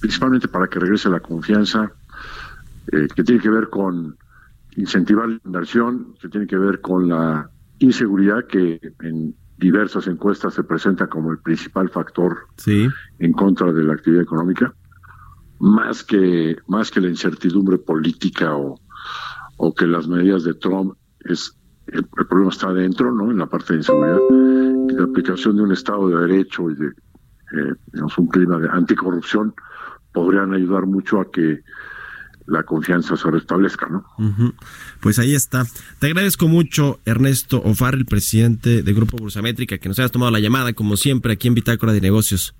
principalmente 0.00 0.48
para 0.48 0.68
que 0.68 0.78
regrese 0.78 1.08
la 1.08 1.20
confianza, 1.20 1.92
eh, 2.92 3.08
que 3.14 3.24
tiene 3.24 3.40
que 3.40 3.50
ver 3.50 3.68
con 3.68 4.16
incentivar 4.76 5.28
la 5.28 5.40
inversión, 5.44 6.14
que 6.20 6.28
tiene 6.28 6.46
que 6.46 6.56
ver 6.56 6.80
con 6.80 7.08
la 7.08 7.50
inseguridad 7.78 8.46
que 8.46 8.80
en 9.00 9.34
diversas 9.60 10.06
encuestas 10.06 10.54
se 10.54 10.64
presenta 10.64 11.06
como 11.06 11.30
el 11.30 11.38
principal 11.38 11.90
factor 11.90 12.46
en 12.66 13.32
contra 13.32 13.72
de 13.72 13.84
la 13.84 13.92
actividad 13.92 14.22
económica 14.22 14.74
más 15.60 16.02
que, 16.02 16.56
más 16.66 16.90
que 16.90 17.00
la 17.00 17.08
incertidumbre 17.08 17.78
política 17.78 18.56
o, 18.56 18.80
o 19.58 19.74
que 19.74 19.86
las 19.86 20.08
medidas 20.08 20.42
de 20.42 20.54
Trump, 20.54 20.94
es 21.20 21.54
el, 21.86 22.06
problema 22.06 22.50
está 22.50 22.68
adentro, 22.68 23.12
¿no? 23.12 23.30
En 23.30 23.38
la 23.38 23.46
parte 23.46 23.74
de 23.74 23.80
inseguridad, 23.80 24.18
y 24.88 24.92
la 24.94 25.04
aplicación 25.04 25.56
de 25.56 25.62
un 25.62 25.72
Estado 25.72 26.08
de 26.08 26.26
Derecho 26.26 26.70
y 26.70 26.74
de 26.76 26.86
eh, 26.86 27.74
digamos, 27.92 28.16
un 28.16 28.28
clima 28.28 28.58
de 28.58 28.68
anticorrupción 28.70 29.54
podrían 30.12 30.54
ayudar 30.54 30.86
mucho 30.86 31.20
a 31.20 31.30
que 31.30 31.60
la 32.50 32.64
confianza 32.64 33.16
se 33.16 33.30
restablezca, 33.30 33.88
¿no? 33.88 34.04
Pues 35.00 35.18
ahí 35.18 35.34
está. 35.34 35.64
Te 35.98 36.08
agradezco 36.08 36.48
mucho, 36.48 36.98
Ernesto 37.04 37.62
el 37.94 38.04
presidente 38.04 38.82
de 38.82 38.92
Grupo 38.92 39.16
Bursamétrica, 39.16 39.78
que 39.78 39.88
nos 39.88 39.98
hayas 39.98 40.10
tomado 40.10 40.30
la 40.30 40.40
llamada, 40.40 40.72
como 40.72 40.96
siempre, 40.96 41.32
aquí 41.32 41.48
en 41.48 41.54
Bitácora 41.54 41.92
de 41.92 42.00
Negocios. 42.00 42.54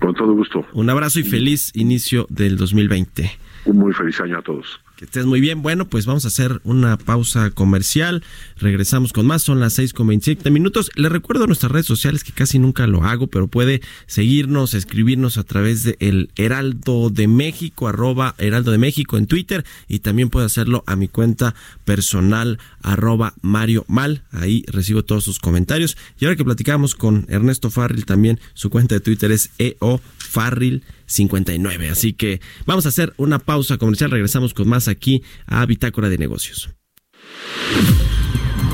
Con 0.00 0.14
todo 0.14 0.32
gusto. 0.32 0.66
Un 0.72 0.90
abrazo 0.90 1.20
y 1.20 1.24
feliz 1.24 1.70
inicio 1.74 2.26
del 2.30 2.56
2020. 2.56 3.30
Un 3.66 3.78
muy 3.78 3.92
feliz 3.92 4.20
año 4.20 4.38
a 4.38 4.42
todos. 4.42 4.80
Que 4.96 5.06
estés 5.06 5.26
muy 5.26 5.40
bien. 5.40 5.60
Bueno, 5.60 5.88
pues 5.88 6.06
vamos 6.06 6.24
a 6.24 6.28
hacer 6.28 6.60
una 6.62 6.96
pausa 6.96 7.50
comercial. 7.50 8.22
Regresamos 8.56 9.12
con 9.12 9.26
más. 9.26 9.42
Son 9.42 9.58
las 9.58 9.72
seis 9.72 9.92
con 9.92 10.06
veintisiete 10.06 10.52
minutos. 10.52 10.92
Le 10.94 11.08
recuerdo 11.08 11.48
nuestras 11.48 11.72
redes 11.72 11.86
sociales 11.86 12.22
que 12.22 12.30
casi 12.30 12.60
nunca 12.60 12.86
lo 12.86 13.02
hago, 13.02 13.26
pero 13.26 13.48
puede 13.48 13.80
seguirnos, 14.06 14.72
escribirnos 14.72 15.36
a 15.36 15.42
través 15.42 15.82
de 15.82 15.96
el 15.98 16.30
Heraldo 16.36 17.10
de 17.10 17.26
México, 17.26 17.88
arroba 17.88 18.36
Heraldo 18.38 18.70
de 18.70 18.78
México 18.78 19.18
en 19.18 19.26
Twitter 19.26 19.64
y 19.88 19.98
también 19.98 20.30
puede 20.30 20.46
hacerlo 20.46 20.84
a 20.86 20.94
mi 20.94 21.08
cuenta 21.08 21.56
personal, 21.84 22.60
arroba 22.80 23.34
Mario 23.42 23.84
Mal. 23.88 24.22
Ahí 24.30 24.64
recibo 24.68 25.04
todos 25.04 25.24
sus 25.24 25.40
comentarios. 25.40 25.96
Y 26.20 26.24
ahora 26.24 26.36
que 26.36 26.44
platicamos 26.44 26.94
con 26.94 27.26
Ernesto 27.28 27.68
Farril, 27.68 28.06
también 28.06 28.38
su 28.54 28.70
cuenta 28.70 28.94
de 28.94 29.00
Twitter 29.00 29.32
es 29.32 29.50
EO 29.58 30.00
59. 31.06 31.90
Así 31.90 32.12
que 32.12 32.40
vamos 32.66 32.86
a 32.86 32.90
hacer 32.90 33.12
una 33.16 33.38
pausa 33.38 33.78
comercial. 33.78 34.10
Regresamos 34.10 34.54
con 34.54 34.68
más 34.68 34.88
aquí 34.88 35.22
a 35.46 35.64
Bitácora 35.66 36.08
de 36.08 36.18
Negocios. 36.18 36.70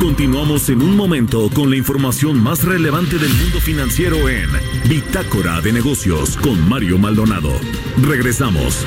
Continuamos 0.01 0.71
en 0.71 0.81
un 0.81 0.97
momento 0.97 1.51
con 1.51 1.69
la 1.69 1.77
información 1.77 2.43
más 2.43 2.65
relevante 2.65 3.19
del 3.19 3.33
mundo 3.35 3.61
financiero 3.61 4.31
en 4.31 4.49
Bitácora 4.89 5.61
de 5.61 5.75
Negocios 5.75 6.39
con 6.39 6.69
Mario 6.69 6.97
Maldonado. 6.97 7.53
Regresamos. 8.01 8.87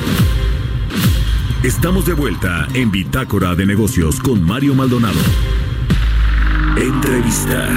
Estamos 1.62 2.04
de 2.04 2.14
vuelta 2.14 2.66
en 2.74 2.90
Bitácora 2.90 3.54
de 3.54 3.64
Negocios 3.64 4.18
con 4.18 4.42
Mario 4.42 4.74
Maldonado. 4.74 5.20
Entrevista. 6.76 7.70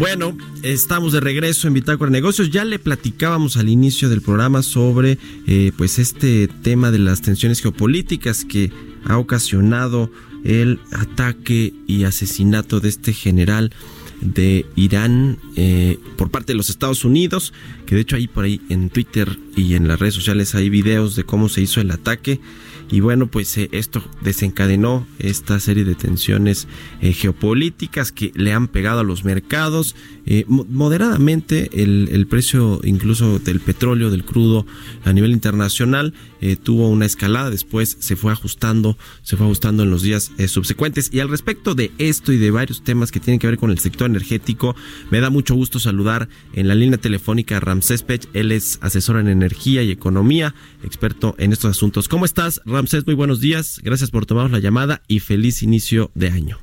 Bueno, 0.00 0.34
estamos 0.62 1.12
de 1.12 1.20
regreso 1.20 1.68
en 1.68 1.74
Bitácora 1.74 2.10
Negocios. 2.10 2.48
Ya 2.48 2.64
le 2.64 2.78
platicábamos 2.78 3.58
al 3.58 3.68
inicio 3.68 4.08
del 4.08 4.22
programa 4.22 4.62
sobre 4.62 5.18
eh, 5.46 5.72
pues 5.76 5.98
este 5.98 6.48
tema 6.48 6.90
de 6.90 6.98
las 6.98 7.20
tensiones 7.20 7.60
geopolíticas 7.60 8.46
que 8.46 8.72
ha 9.04 9.18
ocasionado 9.18 10.10
el 10.42 10.80
ataque 10.92 11.74
y 11.86 12.04
asesinato 12.04 12.80
de 12.80 12.88
este 12.88 13.12
general 13.12 13.74
de 14.22 14.64
Irán 14.74 15.36
eh, 15.56 15.98
por 16.16 16.30
parte 16.30 16.54
de 16.54 16.56
los 16.56 16.70
Estados 16.70 17.04
Unidos, 17.04 17.52
que 17.84 17.94
de 17.94 18.00
hecho 18.00 18.16
ahí 18.16 18.26
por 18.26 18.44
ahí 18.44 18.62
en 18.70 18.88
Twitter 18.88 19.38
y 19.54 19.74
en 19.74 19.86
las 19.86 20.00
redes 20.00 20.14
sociales 20.14 20.54
hay 20.54 20.70
videos 20.70 21.14
de 21.14 21.24
cómo 21.24 21.50
se 21.50 21.60
hizo 21.60 21.78
el 21.78 21.90
ataque. 21.90 22.40
Y 22.90 23.00
bueno, 23.00 23.28
pues 23.28 23.56
eh, 23.56 23.68
esto 23.72 24.02
desencadenó 24.20 25.06
esta 25.18 25.60
serie 25.60 25.84
de 25.84 25.94
tensiones 25.94 26.66
eh, 27.00 27.12
geopolíticas 27.12 28.10
que 28.10 28.32
le 28.34 28.52
han 28.52 28.66
pegado 28.66 29.00
a 29.00 29.04
los 29.04 29.24
mercados. 29.24 29.94
Eh, 30.32 30.44
moderadamente 30.46 31.82
el, 31.82 32.08
el, 32.12 32.28
precio 32.28 32.80
incluso 32.84 33.40
del 33.40 33.58
petróleo, 33.58 34.10
del 34.10 34.24
crudo 34.24 34.64
a 35.04 35.12
nivel 35.12 35.32
internacional 35.32 36.14
tuvo 36.62 36.88
una 36.88 37.04
escalada, 37.04 37.50
después 37.50 37.96
se 37.98 38.16
fue 38.16 38.32
ajustando, 38.32 38.96
se 39.22 39.36
fue 39.36 39.44
ajustando 39.44 39.82
en 39.82 39.90
los 39.90 40.02
días 40.02 40.32
subsecuentes. 40.46 41.12
Y 41.12 41.20
al 41.20 41.28
respecto 41.28 41.74
de 41.74 41.90
esto 41.98 42.32
y 42.32 42.38
de 42.38 42.50
varios 42.50 42.82
temas 42.82 43.10
que 43.12 43.20
tienen 43.20 43.38
que 43.38 43.46
ver 43.46 43.58
con 43.58 43.70
el 43.70 43.78
sector 43.78 44.08
energético, 44.08 44.74
me 45.10 45.20
da 45.20 45.28
mucho 45.28 45.54
gusto 45.54 45.78
saludar 45.78 46.28
en 46.52 46.68
la 46.68 46.74
línea 46.74 46.98
telefónica 46.98 47.56
a 47.56 47.60
Ramsés 47.60 48.02
Pech, 48.02 48.28
él 48.32 48.52
es 48.52 48.78
asesor 48.82 49.18
en 49.18 49.28
energía 49.28 49.82
y 49.82 49.90
economía, 49.90 50.54
experto 50.84 51.34
en 51.38 51.52
estos 51.52 51.70
asuntos. 51.70 52.08
¿Cómo 52.08 52.24
estás, 52.24 52.60
Ramsés? 52.64 53.06
Muy 53.06 53.14
buenos 53.14 53.40
días, 53.40 53.80
gracias 53.82 54.10
por 54.10 54.26
tomarnos 54.26 54.52
la 54.52 54.58
llamada 54.60 55.02
y 55.08 55.20
feliz 55.20 55.62
inicio 55.62 56.10
de 56.14 56.28
año. 56.28 56.58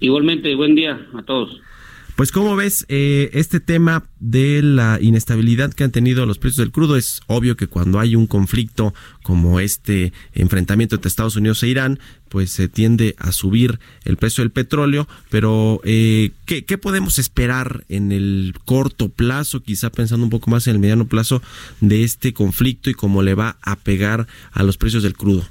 Igualmente, 0.00 0.54
buen 0.54 0.74
día 0.74 1.06
a 1.14 1.22
todos. 1.22 1.60
Pues 2.18 2.32
cómo 2.32 2.56
ves 2.56 2.84
eh, 2.88 3.30
este 3.34 3.60
tema 3.60 4.02
de 4.18 4.60
la 4.60 4.98
inestabilidad 5.00 5.72
que 5.72 5.84
han 5.84 5.92
tenido 5.92 6.26
los 6.26 6.38
precios 6.38 6.56
del 6.56 6.72
crudo. 6.72 6.96
Es 6.96 7.20
obvio 7.28 7.56
que 7.56 7.68
cuando 7.68 8.00
hay 8.00 8.16
un 8.16 8.26
conflicto 8.26 8.92
como 9.22 9.60
este 9.60 10.12
enfrentamiento 10.32 10.96
entre 10.96 11.10
Estados 11.10 11.36
Unidos 11.36 11.62
e 11.62 11.68
Irán, 11.68 12.00
pues 12.28 12.50
se 12.50 12.66
tiende 12.66 13.14
a 13.18 13.30
subir 13.30 13.78
el 14.04 14.16
precio 14.16 14.42
del 14.42 14.50
petróleo. 14.50 15.06
Pero 15.30 15.80
eh, 15.84 16.32
¿qué, 16.44 16.64
¿qué, 16.64 16.76
podemos 16.76 17.20
esperar 17.20 17.84
en 17.88 18.10
el 18.10 18.52
corto 18.64 19.10
plazo, 19.10 19.62
quizá 19.62 19.90
pensando 19.90 20.24
un 20.24 20.30
poco 20.30 20.50
más 20.50 20.66
en 20.66 20.72
el 20.72 20.80
mediano 20.80 21.06
plazo, 21.06 21.40
de 21.80 22.02
este 22.02 22.32
conflicto 22.32 22.90
y 22.90 22.94
cómo 22.94 23.22
le 23.22 23.34
va 23.34 23.58
a 23.62 23.76
pegar 23.76 24.26
a 24.50 24.64
los 24.64 24.76
precios 24.76 25.04
del 25.04 25.14
crudo? 25.14 25.46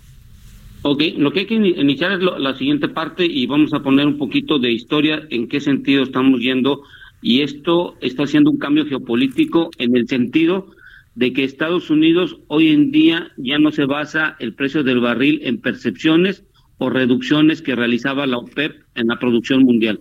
Ok, 0.89 1.03
lo 1.17 1.31
que 1.31 1.41
hay 1.41 1.45
que 1.47 1.55
iniciar 1.55 2.13
es 2.13 2.19
la 2.21 2.55
siguiente 2.55 2.87
parte 2.87 3.25
y 3.25 3.45
vamos 3.45 3.73
a 3.73 3.83
poner 3.83 4.07
un 4.07 4.17
poquito 4.17 4.57
de 4.57 4.71
historia 4.71 5.21
en 5.31 5.49
qué 5.49 5.59
sentido 5.59 6.03
estamos 6.03 6.39
yendo 6.39 6.81
y 7.21 7.41
esto 7.41 7.95
está 7.99 8.23
haciendo 8.23 8.51
un 8.51 8.57
cambio 8.57 8.85
geopolítico 8.85 9.69
en 9.79 9.97
el 9.97 10.07
sentido 10.07 10.71
de 11.13 11.33
que 11.33 11.43
Estados 11.43 11.89
Unidos 11.89 12.37
hoy 12.47 12.69
en 12.69 12.91
día 12.91 13.31
ya 13.35 13.59
no 13.59 13.71
se 13.71 13.83
basa 13.83 14.37
el 14.39 14.53
precio 14.53 14.81
del 14.81 15.01
barril 15.01 15.41
en 15.43 15.59
percepciones 15.59 16.45
o 16.77 16.89
reducciones 16.89 17.61
que 17.61 17.75
realizaba 17.75 18.25
la 18.25 18.37
OPEP 18.37 18.81
en 18.95 19.07
la 19.07 19.19
producción 19.19 19.63
mundial. 19.63 19.99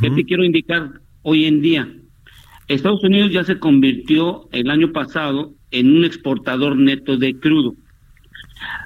¿Qué 0.00 0.10
te 0.10 0.24
quiero 0.24 0.42
indicar 0.42 1.02
hoy 1.22 1.44
en 1.44 1.60
día? 1.60 1.88
Estados 2.66 3.04
Unidos 3.04 3.30
ya 3.30 3.44
se 3.44 3.60
convirtió 3.60 4.48
el 4.50 4.70
año 4.70 4.90
pasado 4.90 5.54
en 5.70 5.96
un 5.96 6.04
exportador 6.04 6.76
neto 6.76 7.16
de 7.16 7.38
crudo. 7.38 7.76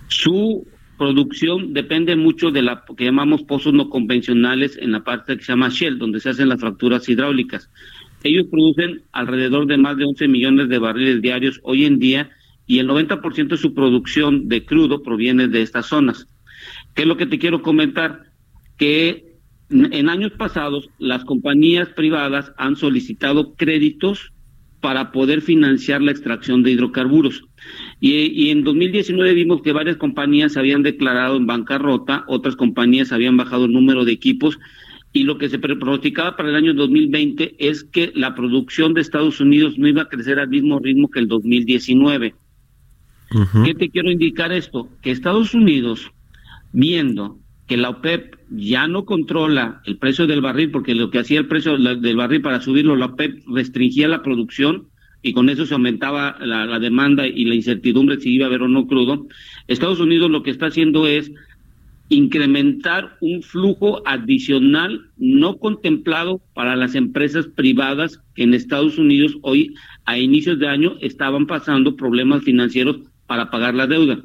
Su 0.08 0.66
producción 1.00 1.72
depende 1.72 2.14
mucho 2.14 2.50
de 2.50 2.60
la 2.60 2.84
que 2.94 3.06
llamamos 3.06 3.42
pozos 3.44 3.72
no 3.72 3.88
convencionales 3.88 4.76
en 4.76 4.92
la 4.92 5.02
parte 5.02 5.38
que 5.38 5.42
se 5.42 5.52
llama 5.52 5.70
Shell, 5.70 5.96
donde 5.96 6.20
se 6.20 6.28
hacen 6.28 6.50
las 6.50 6.60
fracturas 6.60 7.08
hidráulicas. 7.08 7.70
Ellos 8.22 8.48
producen 8.50 9.00
alrededor 9.10 9.66
de 9.66 9.78
más 9.78 9.96
de 9.96 10.04
11 10.04 10.28
millones 10.28 10.68
de 10.68 10.78
barriles 10.78 11.22
diarios 11.22 11.58
hoy 11.62 11.86
en 11.86 11.98
día 11.98 12.28
y 12.66 12.80
el 12.80 12.88
90% 12.90 13.48
de 13.48 13.56
su 13.56 13.72
producción 13.72 14.46
de 14.50 14.66
crudo 14.66 15.02
proviene 15.02 15.48
de 15.48 15.62
estas 15.62 15.86
zonas. 15.86 16.26
¿Qué 16.94 17.02
es 17.02 17.08
lo 17.08 17.16
que 17.16 17.24
te 17.24 17.38
quiero 17.38 17.62
comentar? 17.62 18.24
Que 18.76 19.38
en 19.70 20.10
años 20.10 20.32
pasados 20.32 20.90
las 20.98 21.24
compañías 21.24 21.88
privadas 21.88 22.52
han 22.58 22.76
solicitado 22.76 23.54
créditos 23.54 24.34
para 24.80 25.12
poder 25.12 25.42
financiar 25.42 26.00
la 26.00 26.10
extracción 26.10 26.62
de 26.62 26.72
hidrocarburos. 26.72 27.44
Y, 28.00 28.50
en 28.50 28.64
2019 28.64 29.34
vimos 29.34 29.62
que 29.62 29.72
varias 29.72 29.96
compañías 29.96 30.52
se 30.52 30.58
habían 30.58 30.82
declarado 30.82 31.36
en 31.36 31.46
bancarrota, 31.46 32.24
otras 32.28 32.56
compañías 32.56 33.12
habían 33.12 33.36
bajado 33.36 33.66
el 33.66 33.72
número 33.72 34.04
de 34.04 34.12
equipos 34.12 34.58
y 35.12 35.24
lo 35.24 35.38
que 35.38 35.48
se 35.48 35.58
pronosticaba 35.58 36.36
para 36.36 36.50
el 36.50 36.54
año 36.54 36.72
2020 36.72 37.56
es 37.58 37.84
que 37.84 38.12
la 38.14 38.34
producción 38.34 38.94
de 38.94 39.00
Estados 39.00 39.40
Unidos 39.40 39.76
no 39.76 39.88
iba 39.88 40.02
a 40.02 40.08
crecer 40.08 40.38
al 40.38 40.48
mismo 40.48 40.78
ritmo 40.78 41.10
que 41.10 41.18
el 41.18 41.28
2019. 41.28 42.34
¿Qué 43.64 43.74
te 43.74 43.90
quiero 43.90 44.10
indicar 44.10 44.52
esto? 44.52 44.88
Que 45.02 45.10
Estados 45.10 45.54
Unidos, 45.54 46.10
viendo 46.72 47.38
que 47.70 47.76
la 47.76 47.90
OPEP 47.90 48.34
ya 48.50 48.88
no 48.88 49.04
controla 49.04 49.80
el 49.84 49.96
precio 49.96 50.26
del 50.26 50.40
barril, 50.40 50.72
porque 50.72 50.92
lo 50.92 51.08
que 51.08 51.20
hacía 51.20 51.38
el 51.38 51.46
precio 51.46 51.78
del 51.78 52.16
barril 52.16 52.42
para 52.42 52.60
subirlo, 52.60 52.96
la 52.96 53.06
OPEP 53.06 53.44
restringía 53.46 54.08
la 54.08 54.24
producción 54.24 54.88
y 55.22 55.32
con 55.34 55.48
eso 55.48 55.64
se 55.66 55.74
aumentaba 55.74 56.36
la, 56.40 56.80
demanda 56.80 57.28
y 57.28 57.44
la 57.44 57.54
incertidumbre 57.54 58.20
si 58.20 58.34
iba 58.34 58.46
a 58.46 58.48
haber 58.48 58.62
o 58.62 58.68
no 58.68 58.88
crudo. 58.88 59.28
Estados 59.68 60.00
Unidos 60.00 60.32
lo 60.32 60.42
que 60.42 60.50
está 60.50 60.66
haciendo 60.66 61.06
es 61.06 61.30
incrementar 62.08 63.16
un 63.20 63.40
flujo 63.40 64.02
adicional 64.04 65.02
no 65.16 65.58
contemplado 65.58 66.40
para 66.54 66.74
las 66.74 66.96
empresas 66.96 67.46
privadas 67.46 68.20
que 68.34 68.42
en 68.42 68.54
Estados 68.54 68.98
Unidos 68.98 69.36
hoy 69.42 69.76
a 70.06 70.18
inicios 70.18 70.58
de 70.58 70.66
año 70.66 70.96
estaban 71.00 71.46
pasando 71.46 71.94
problemas 71.94 72.42
financieros 72.42 72.96
para 73.28 73.48
pagar 73.48 73.76
la 73.76 73.86
deuda. 73.86 74.18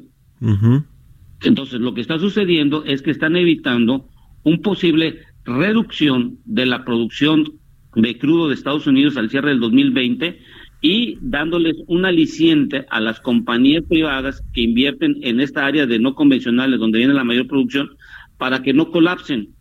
Entonces, 1.42 1.80
lo 1.80 1.94
que 1.94 2.00
está 2.00 2.18
sucediendo 2.18 2.84
es 2.84 3.02
que 3.02 3.10
están 3.10 3.36
evitando 3.36 4.08
un 4.42 4.62
posible 4.62 5.20
reducción 5.44 6.38
de 6.44 6.66
la 6.66 6.84
producción 6.84 7.52
de 7.94 8.18
crudo 8.18 8.48
de 8.48 8.54
Estados 8.54 8.86
Unidos 8.86 9.16
al 9.16 9.30
cierre 9.30 9.50
del 9.50 9.60
2020 9.60 10.38
y 10.82 11.18
dándoles 11.20 11.76
un 11.86 12.04
aliciente 12.04 12.86
a 12.90 13.00
las 13.00 13.20
compañías 13.20 13.84
privadas 13.88 14.42
que 14.52 14.62
invierten 14.62 15.16
en 15.22 15.40
esta 15.40 15.64
área 15.64 15.86
de 15.86 15.98
no 15.98 16.14
convencionales 16.14 16.78
donde 16.78 16.98
viene 16.98 17.14
la 17.14 17.24
mayor 17.24 17.46
producción 17.46 17.90
para 18.38 18.62
que 18.62 18.72
no 18.72 18.90
colapsen. 18.90 19.54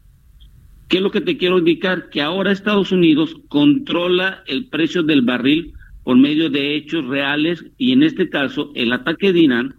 ¿Qué 0.89 0.97
es 0.97 1.03
lo 1.03 1.11
que 1.11 1.21
te 1.21 1.37
quiero 1.37 1.57
indicar? 1.57 2.09
Que 2.09 2.21
ahora 2.21 2.51
Estados 2.51 2.91
Unidos 2.91 3.35
controla 3.47 4.43
el 4.45 4.67
precio 4.67 5.01
del 5.01 5.21
barril 5.21 5.73
por 6.03 6.17
medio 6.17 6.49
de 6.49 6.75
hechos 6.75 7.05
reales 7.07 7.65
y 7.77 7.93
en 7.93 8.03
este 8.03 8.29
caso 8.29 8.71
el 8.75 8.93
ataque 8.93 9.33
de 9.33 9.39
Irán 9.39 9.75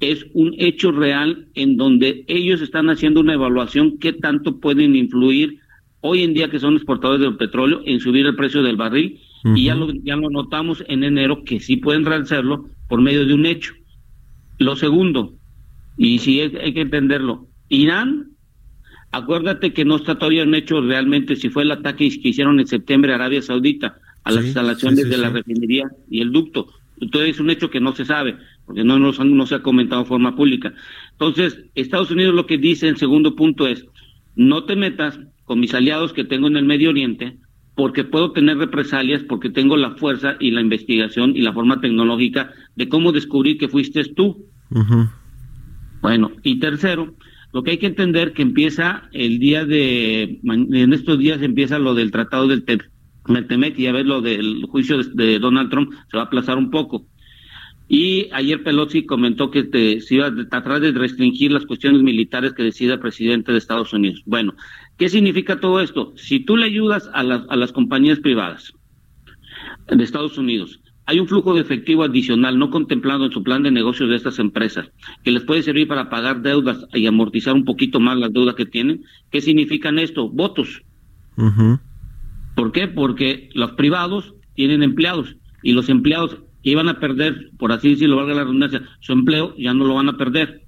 es 0.00 0.26
un 0.34 0.54
hecho 0.58 0.92
real 0.92 1.48
en 1.54 1.76
donde 1.76 2.24
ellos 2.28 2.60
están 2.60 2.90
haciendo 2.90 3.20
una 3.20 3.34
evaluación 3.34 3.98
qué 3.98 4.12
tanto 4.12 4.60
pueden 4.60 4.94
influir 4.94 5.60
hoy 6.00 6.22
en 6.22 6.34
día 6.34 6.50
que 6.50 6.58
son 6.58 6.74
exportadores 6.74 7.20
del 7.20 7.36
petróleo 7.36 7.80
en 7.84 8.00
subir 8.00 8.26
el 8.26 8.36
precio 8.36 8.62
del 8.62 8.76
barril 8.76 9.20
y 9.54 9.64
ya 9.64 9.74
lo, 9.74 9.92
ya 9.92 10.16
lo 10.16 10.28
notamos 10.28 10.84
en 10.88 11.04
enero 11.04 11.44
que 11.44 11.60
sí 11.60 11.76
pueden 11.76 12.06
hacerlo 12.08 12.68
por 12.88 13.00
medio 13.00 13.24
de 13.24 13.34
un 13.34 13.46
hecho. 13.46 13.74
Lo 14.58 14.74
segundo, 14.74 15.34
y 15.96 16.18
sí 16.18 16.40
hay, 16.40 16.56
hay 16.56 16.74
que 16.74 16.80
entenderlo, 16.80 17.46
Irán, 17.68 18.30
acuérdate 19.12 19.72
que 19.72 19.84
no 19.84 19.96
está 19.96 20.18
todavía 20.18 20.42
un 20.42 20.54
hecho 20.54 20.80
realmente 20.80 21.36
si 21.36 21.48
fue 21.48 21.62
el 21.62 21.70
ataque 21.70 22.10
que 22.10 22.28
hicieron 22.28 22.58
en 22.58 22.66
septiembre 22.66 23.12
a 23.12 23.16
Arabia 23.16 23.40
Saudita, 23.40 23.98
a 24.24 24.32
las 24.32 24.44
instalaciones 24.44 25.08
de 25.08 25.16
la 25.16 25.30
refinería 25.30 25.84
y 26.10 26.20
el 26.20 26.32
ducto. 26.32 26.66
Entonces 27.00 27.30
es 27.30 27.40
un 27.40 27.50
hecho 27.50 27.70
que 27.70 27.80
no 27.80 27.94
se 27.94 28.04
sabe, 28.04 28.36
porque 28.66 28.84
no, 28.84 28.98
no, 28.98 29.12
no 29.12 29.46
se 29.46 29.54
ha 29.54 29.62
comentado 29.62 30.02
de 30.02 30.08
forma 30.08 30.36
pública. 30.36 30.74
Entonces, 31.12 31.58
Estados 31.74 32.10
Unidos 32.10 32.34
lo 32.34 32.46
que 32.46 32.58
dice 32.58 32.88
en 32.88 32.96
segundo 32.96 33.36
punto 33.36 33.66
es, 33.66 33.86
no 34.34 34.64
te 34.64 34.76
metas 34.76 35.18
con 35.44 35.60
mis 35.60 35.74
aliados 35.74 36.12
que 36.12 36.24
tengo 36.24 36.48
en 36.48 36.56
el 36.56 36.64
Medio 36.64 36.90
Oriente, 36.90 37.38
porque 37.74 38.04
puedo 38.04 38.32
tener 38.32 38.56
represalias, 38.58 39.22
porque 39.22 39.50
tengo 39.50 39.76
la 39.76 39.92
fuerza 39.92 40.36
y 40.40 40.50
la 40.50 40.60
investigación 40.60 41.36
y 41.36 41.42
la 41.42 41.52
forma 41.52 41.80
tecnológica 41.80 42.52
de 42.74 42.88
cómo 42.88 43.12
descubrir 43.12 43.58
que 43.58 43.68
fuiste 43.68 44.02
tú. 44.04 44.46
Bueno, 46.00 46.32
y 46.42 46.58
tercero, 46.58 47.14
lo 47.52 47.62
que 47.62 47.72
hay 47.72 47.78
que 47.78 47.86
entender 47.86 48.32
que 48.32 48.42
empieza 48.42 49.08
el 49.12 49.38
día 49.38 49.64
de, 49.64 50.40
en 50.42 50.92
estos 50.92 51.18
días 51.18 51.42
empieza 51.42 51.78
lo 51.78 51.94
del 51.94 52.10
Tratado 52.10 52.48
del 52.48 52.64
TEP 52.64 52.82
y 53.76 53.82
ya 53.82 53.92
ves 53.92 54.06
lo 54.06 54.20
del 54.20 54.64
juicio 54.66 55.02
de, 55.02 55.38
Donald 55.38 55.70
Trump 55.70 55.92
se 56.10 56.16
va 56.16 56.24
a 56.24 56.26
aplazar 56.26 56.58
un 56.58 56.70
poco. 56.70 57.06
Y 57.88 58.28
ayer 58.32 58.62
Pelosi 58.62 59.06
comentó 59.06 59.50
que 59.50 59.62
te, 59.62 60.00
se 60.00 60.16
iba 60.16 60.26
a 60.26 60.34
tratar 60.48 60.80
de 60.80 60.92
restringir 60.92 61.52
las 61.52 61.66
cuestiones 61.66 62.02
militares 62.02 62.52
que 62.52 62.64
decida 62.64 62.94
el 62.94 63.00
presidente 63.00 63.52
de 63.52 63.58
Estados 63.58 63.92
Unidos. 63.92 64.22
Bueno, 64.26 64.54
¿qué 64.96 65.08
significa 65.08 65.60
todo 65.60 65.80
esto? 65.80 66.12
Si 66.16 66.40
tú 66.40 66.56
le 66.56 66.66
ayudas 66.66 67.08
a 67.12 67.22
las, 67.22 67.42
a 67.48 67.56
las 67.56 67.72
compañías 67.72 68.18
privadas 68.18 68.72
de 69.88 70.02
Estados 70.02 70.36
Unidos, 70.36 70.80
hay 71.08 71.20
un 71.20 71.28
flujo 71.28 71.54
de 71.54 71.60
efectivo 71.60 72.02
adicional 72.02 72.58
no 72.58 72.70
contemplado 72.70 73.24
en 73.24 73.30
su 73.30 73.44
plan 73.44 73.62
de 73.62 73.70
negocios 73.70 74.10
de 74.10 74.16
estas 74.16 74.40
empresas, 74.40 74.90
que 75.22 75.30
les 75.30 75.44
puede 75.44 75.62
servir 75.62 75.86
para 75.86 76.10
pagar 76.10 76.42
deudas 76.42 76.84
y 76.92 77.06
amortizar 77.06 77.54
un 77.54 77.64
poquito 77.64 78.00
más 78.00 78.18
las 78.18 78.32
deudas 78.32 78.56
que 78.56 78.66
tienen. 78.66 79.04
¿Qué 79.30 79.40
significan 79.40 80.00
esto? 80.00 80.28
Votos. 80.28 80.82
¿Por 82.56 82.72
qué? 82.72 82.88
Porque 82.88 83.50
los 83.54 83.72
privados 83.72 84.34
tienen 84.54 84.82
empleados 84.82 85.36
y 85.62 85.72
los 85.72 85.88
empleados 85.88 86.38
que 86.66 86.72
iban 86.72 86.88
a 86.88 86.98
perder, 86.98 87.52
por 87.58 87.70
así 87.70 87.90
decirlo, 87.90 88.16
valga 88.16 88.34
la 88.34 88.42
redundancia, 88.42 88.82
su 88.98 89.12
empleo 89.12 89.54
ya 89.56 89.72
no 89.72 89.84
lo 89.84 89.94
van 89.94 90.08
a 90.08 90.16
perder 90.16 90.64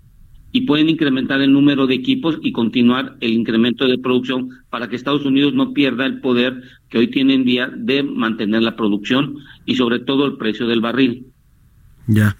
y 0.53 0.61
pueden 0.61 0.89
incrementar 0.89 1.41
el 1.41 1.53
número 1.53 1.89
de 1.89 1.97
equipos 1.97 2.39
y 2.41 2.53
continuar 2.53 3.17
el 3.21 3.33
incremento 3.33 3.85
de 3.89 3.99
producción 3.99 4.49
para 4.71 4.89
que 4.89 4.95
Estados 4.95 5.25
Unidos 5.25 5.55
no 5.55 5.73
pierda 5.73 6.07
el 6.07 6.21
poder 6.21 6.63
que 6.89 6.99
hoy 6.99 7.09
tiene 7.09 7.35
en 7.35 7.45
día 7.45 7.69
de 7.77 8.05
mantener 8.05 8.63
la 8.63 8.77
producción 8.77 9.39
y 9.67 9.75
sobre 9.75 9.99
todo 9.99 10.25
el 10.25 10.37
precio 10.37 10.69
del 10.69 10.81
barril. 10.81 11.33
Ya, 12.11 12.39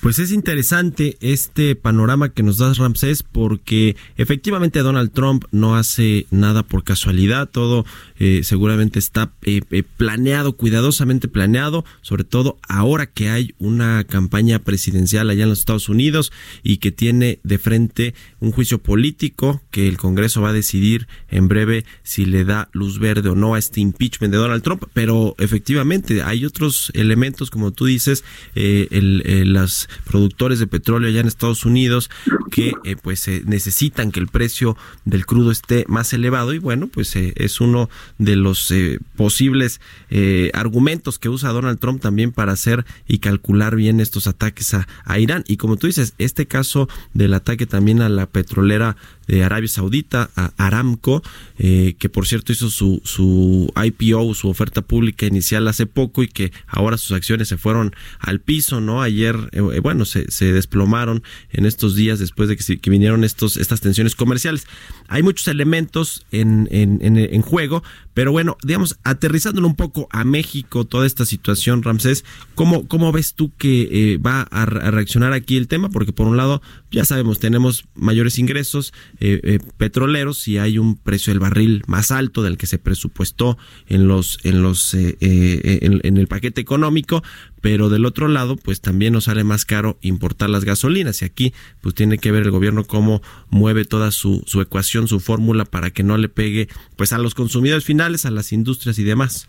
pues 0.00 0.18
es 0.18 0.32
interesante 0.32 1.16
este 1.20 1.76
panorama 1.76 2.30
que 2.30 2.42
nos 2.42 2.58
das 2.58 2.78
Ramsés 2.78 3.22
porque 3.22 3.96
efectivamente 4.16 4.80
Donald 4.80 5.12
Trump 5.12 5.44
no 5.52 5.76
hace 5.76 6.26
nada 6.32 6.64
por 6.64 6.82
casualidad, 6.82 7.48
todo 7.48 7.86
eh, 8.18 8.40
seguramente 8.42 8.98
está 8.98 9.30
eh, 9.42 9.60
eh, 9.70 9.84
planeado, 9.84 10.54
cuidadosamente 10.54 11.28
planeado, 11.28 11.84
sobre 12.00 12.24
todo 12.24 12.58
ahora 12.68 13.06
que 13.06 13.30
hay 13.30 13.54
una 13.58 14.02
campaña 14.02 14.58
presidencial 14.58 15.30
allá 15.30 15.44
en 15.44 15.50
los 15.50 15.60
Estados 15.60 15.88
Unidos 15.88 16.32
y 16.64 16.78
que 16.78 16.90
tiene 16.90 17.38
de 17.44 17.58
frente 17.58 18.14
un 18.44 18.52
juicio 18.52 18.78
político 18.78 19.62
que 19.70 19.88
el 19.88 19.96
Congreso 19.96 20.42
va 20.42 20.50
a 20.50 20.52
decidir 20.52 21.08
en 21.28 21.48
breve 21.48 21.84
si 22.02 22.26
le 22.26 22.44
da 22.44 22.68
luz 22.72 22.98
verde 22.98 23.30
o 23.30 23.34
no 23.34 23.54
a 23.54 23.58
este 23.58 23.80
impeachment 23.80 24.32
de 24.32 24.38
Donald 24.38 24.62
Trump, 24.62 24.84
pero 24.92 25.34
efectivamente 25.38 26.22
hay 26.22 26.44
otros 26.44 26.90
elementos, 26.94 27.50
como 27.50 27.72
tú 27.72 27.86
dices, 27.86 28.24
el, 28.54 29.52
los 29.52 29.88
productores 30.04 30.58
de 30.58 30.66
petróleo 30.66 31.08
allá 31.08 31.20
en 31.20 31.26
Estados 31.26 31.64
Unidos 31.64 32.10
que 32.50 32.72
pues 33.02 33.28
necesitan 33.46 34.12
que 34.12 34.20
el 34.20 34.28
precio 34.28 34.76
del 35.04 35.26
crudo 35.26 35.50
esté 35.50 35.84
más 35.88 36.12
elevado 36.12 36.52
y 36.52 36.58
bueno, 36.58 36.86
pues 36.86 37.16
es 37.16 37.60
uno 37.60 37.88
de 38.18 38.36
los 38.36 38.70
eh, 38.70 38.98
posibles 39.16 39.80
eh, 40.10 40.50
argumentos 40.54 41.18
que 41.18 41.28
usa 41.28 41.50
Donald 41.50 41.78
Trump 41.78 42.00
también 42.00 42.32
para 42.32 42.52
hacer 42.52 42.84
y 43.06 43.18
calcular 43.18 43.76
bien 43.76 44.00
estos 44.00 44.26
ataques 44.26 44.74
a, 44.74 44.86
a 45.04 45.18
Irán. 45.18 45.44
Y 45.46 45.56
como 45.56 45.76
tú 45.76 45.86
dices, 45.86 46.14
este 46.18 46.46
caso 46.46 46.88
del 47.12 47.34
ataque 47.34 47.66
también 47.66 48.02
a 48.02 48.08
la 48.08 48.26
petrolera 48.34 48.96
de 49.26 49.42
Arabia 49.42 49.68
Saudita, 49.68 50.30
a 50.36 50.52
Aramco, 50.58 51.22
eh, 51.58 51.94
que 51.98 52.08
por 52.08 52.26
cierto 52.26 52.52
hizo 52.52 52.68
su, 52.68 53.00
su 53.04 53.72
IPO, 53.74 54.34
su 54.34 54.48
oferta 54.48 54.82
pública 54.82 55.24
inicial 55.24 55.66
hace 55.68 55.86
poco 55.86 56.22
y 56.22 56.28
que 56.28 56.52
ahora 56.66 56.98
sus 56.98 57.12
acciones 57.12 57.48
se 57.48 57.56
fueron 57.56 57.94
al 58.18 58.40
piso, 58.40 58.80
¿no? 58.80 59.02
Ayer, 59.02 59.36
eh, 59.52 59.62
eh, 59.72 59.80
bueno, 59.80 60.04
se, 60.04 60.30
se, 60.30 60.52
desplomaron 60.52 61.22
en 61.52 61.64
estos 61.64 61.94
días 61.94 62.18
después 62.18 62.48
de 62.48 62.56
que, 62.56 62.90
vinieron 62.90 63.24
estos, 63.24 63.56
estas 63.56 63.80
tensiones 63.80 64.14
comerciales. 64.14 64.66
Hay 65.08 65.22
muchos 65.22 65.48
elementos 65.48 66.26
en, 66.30 66.68
en, 66.70 67.42
juego, 67.42 67.82
pero 68.14 68.32
bueno, 68.32 68.56
digamos, 68.62 68.98
aterrizándolo 69.04 69.66
un 69.66 69.76
poco 69.76 70.08
a 70.10 70.24
México, 70.24 70.84
toda 70.84 71.06
esta 71.06 71.24
situación, 71.24 71.82
Ramsés, 71.82 72.24
¿cómo, 72.54 72.88
cómo 72.88 73.12
ves 73.12 73.34
tú 73.34 73.52
que 73.56 74.18
va 74.24 74.42
a 74.42 74.66
reaccionar 74.66 75.32
aquí 75.32 75.56
el 75.56 75.68
tema? 75.68 75.88
Porque 75.90 76.12
por 76.12 76.26
un 76.26 76.36
lado, 76.36 76.62
ya 76.94 77.04
sabemos, 77.04 77.40
tenemos 77.40 77.86
mayores 77.96 78.38
ingresos, 78.38 78.94
eh, 79.18 79.40
eh, 79.42 79.58
petroleros 79.76 80.46
y 80.46 80.58
hay 80.58 80.78
un 80.78 80.96
precio 80.96 81.32
del 81.32 81.40
barril 81.40 81.82
más 81.88 82.12
alto 82.12 82.42
del 82.42 82.56
que 82.56 82.68
se 82.68 82.78
presupuestó 82.78 83.58
en 83.88 84.06
los 84.06 84.38
en 84.44 84.62
los 84.62 84.94
eh, 84.94 85.16
en, 85.20 86.16
el 86.16 86.28
paquete 86.28 86.60
económico 86.60 87.24
pero 87.60 87.88
del 87.88 88.06
otro 88.06 88.28
lado 88.28 88.56
pues 88.56 88.80
también 88.80 89.12
nos 89.12 89.24
sale 89.24 89.42
más 89.42 89.64
caro 89.64 89.98
importar 90.02 90.50
las 90.50 90.64
gasolinas 90.64 91.20
y 91.22 91.24
aquí 91.24 91.52
pues 91.80 91.96
tiene 91.96 92.18
que 92.18 92.30
ver 92.30 92.44
el 92.44 92.52
gobierno 92.52 92.84
cómo 92.84 93.22
mueve 93.50 93.84
toda 93.84 94.12
su, 94.12 94.44
su 94.46 94.60
ecuación 94.60 95.08
su 95.08 95.18
fórmula 95.18 95.64
para 95.64 95.90
que 95.90 96.04
no 96.04 96.16
le 96.16 96.28
pegue 96.28 96.68
pues 96.96 97.12
a 97.12 97.18
los 97.18 97.34
consumidores 97.34 97.84
finales 97.84 98.24
a 98.24 98.30
las 98.30 98.52
industrias 98.52 98.98
y 99.00 99.02
demás. 99.04 99.48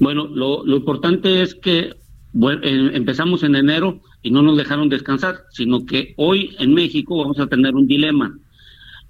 Bueno, 0.00 0.26
lo, 0.26 0.66
lo 0.66 0.76
importante 0.76 1.42
es 1.42 1.54
que 1.54 1.94
bueno, 2.32 2.60
eh, 2.62 2.90
empezamos 2.94 3.42
en 3.42 3.56
enero 3.56 4.00
y 4.22 4.30
no 4.30 4.42
nos 4.42 4.56
dejaron 4.56 4.88
descansar, 4.88 5.44
sino 5.50 5.84
que 5.84 6.14
hoy 6.16 6.54
en 6.58 6.74
México 6.74 7.18
vamos 7.18 7.38
a 7.40 7.46
tener 7.46 7.74
un 7.74 7.86
dilema. 7.86 8.38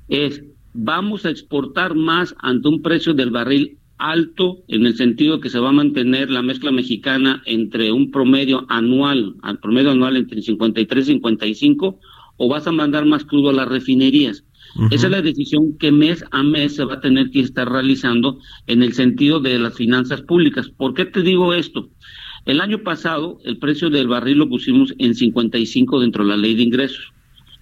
Es, 0.09 0.43
vamos 0.73 1.27
a 1.27 1.31
exportar 1.31 1.95
más 1.95 2.35
ante 2.39 2.69
un 2.69 2.83
precio 2.83 3.13
del 3.15 3.31
barril 3.31 3.79
alto 3.99 4.63
en 4.69 4.87
el 4.87 4.97
sentido 4.97 5.41
que 5.41 5.51
se 5.51 5.59
va 5.59 5.69
a 5.69 5.73
mantener 5.73 6.31
la 6.31 6.43
mezcla 6.43 6.73
mexicana 6.73 7.43
entre 7.45 7.93
un 7.93 8.11
promedio 8.11 8.65
anual, 8.69 9.35
al 9.43 9.59
promedio 9.59 9.91
anual 9.91 10.17
entre 10.17 10.41
53 10.41 11.09
y 11.09 11.13
55, 11.13 12.01
o 12.39 12.49
vas 12.49 12.67
a 12.67 12.73
mandar 12.73 13.05
más 13.05 13.25
crudo 13.25 13.51
a 13.51 13.53
las 13.53 13.69
refinerías. 13.69 14.45
Esa 14.91 15.07
es 15.07 15.11
la 15.11 15.21
decisión 15.21 15.77
que 15.79 15.91
mes 15.91 16.25
a 16.31 16.43
mes 16.43 16.77
se 16.77 16.85
va 16.85 16.95
a 16.95 17.01
tener 17.01 17.31
que 17.31 17.41
estar 17.41 17.69
realizando 17.69 18.39
en 18.67 18.83
el 18.83 18.93
sentido 18.93 19.41
de 19.41 19.59
las 19.59 19.75
finanzas 19.75 20.23
públicas. 20.23 20.69
¿Por 20.69 20.95
qué 20.95 21.05
te 21.05 21.23
digo 21.23 21.53
esto? 21.55 21.91
El 22.47 22.61
año 22.61 22.79
pasado 22.79 23.39
el 23.45 23.59
precio 23.59 23.91
del 23.91 24.09
barril 24.09 24.39
lo 24.39 24.49
pusimos 24.49 24.95
en 24.99 25.15
55 25.15 26.01
dentro 26.01 26.25
de 26.25 26.31
la 26.31 26.37
ley 26.37 26.55
de 26.55 26.63
ingresos. 26.63 27.13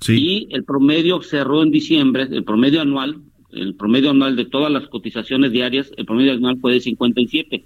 Y 0.07 0.49
el 0.51 0.65
promedio 0.65 1.21
cerró 1.23 1.63
en 1.63 1.71
diciembre, 1.71 2.29
el 2.31 2.45
promedio 2.45 2.81
anual, 2.81 3.17
el 3.53 3.75
promedio 3.75 4.11
anual 4.11 4.37
de 4.37 4.45
todas 4.45 4.71
las 4.71 4.87
cotizaciones 4.87 5.53
diarias, 5.53 5.91
el 5.97 6.07
promedio 6.07 6.33
anual 6.33 6.59
fue 6.61 6.75
de 6.75 6.81
57. 6.81 7.65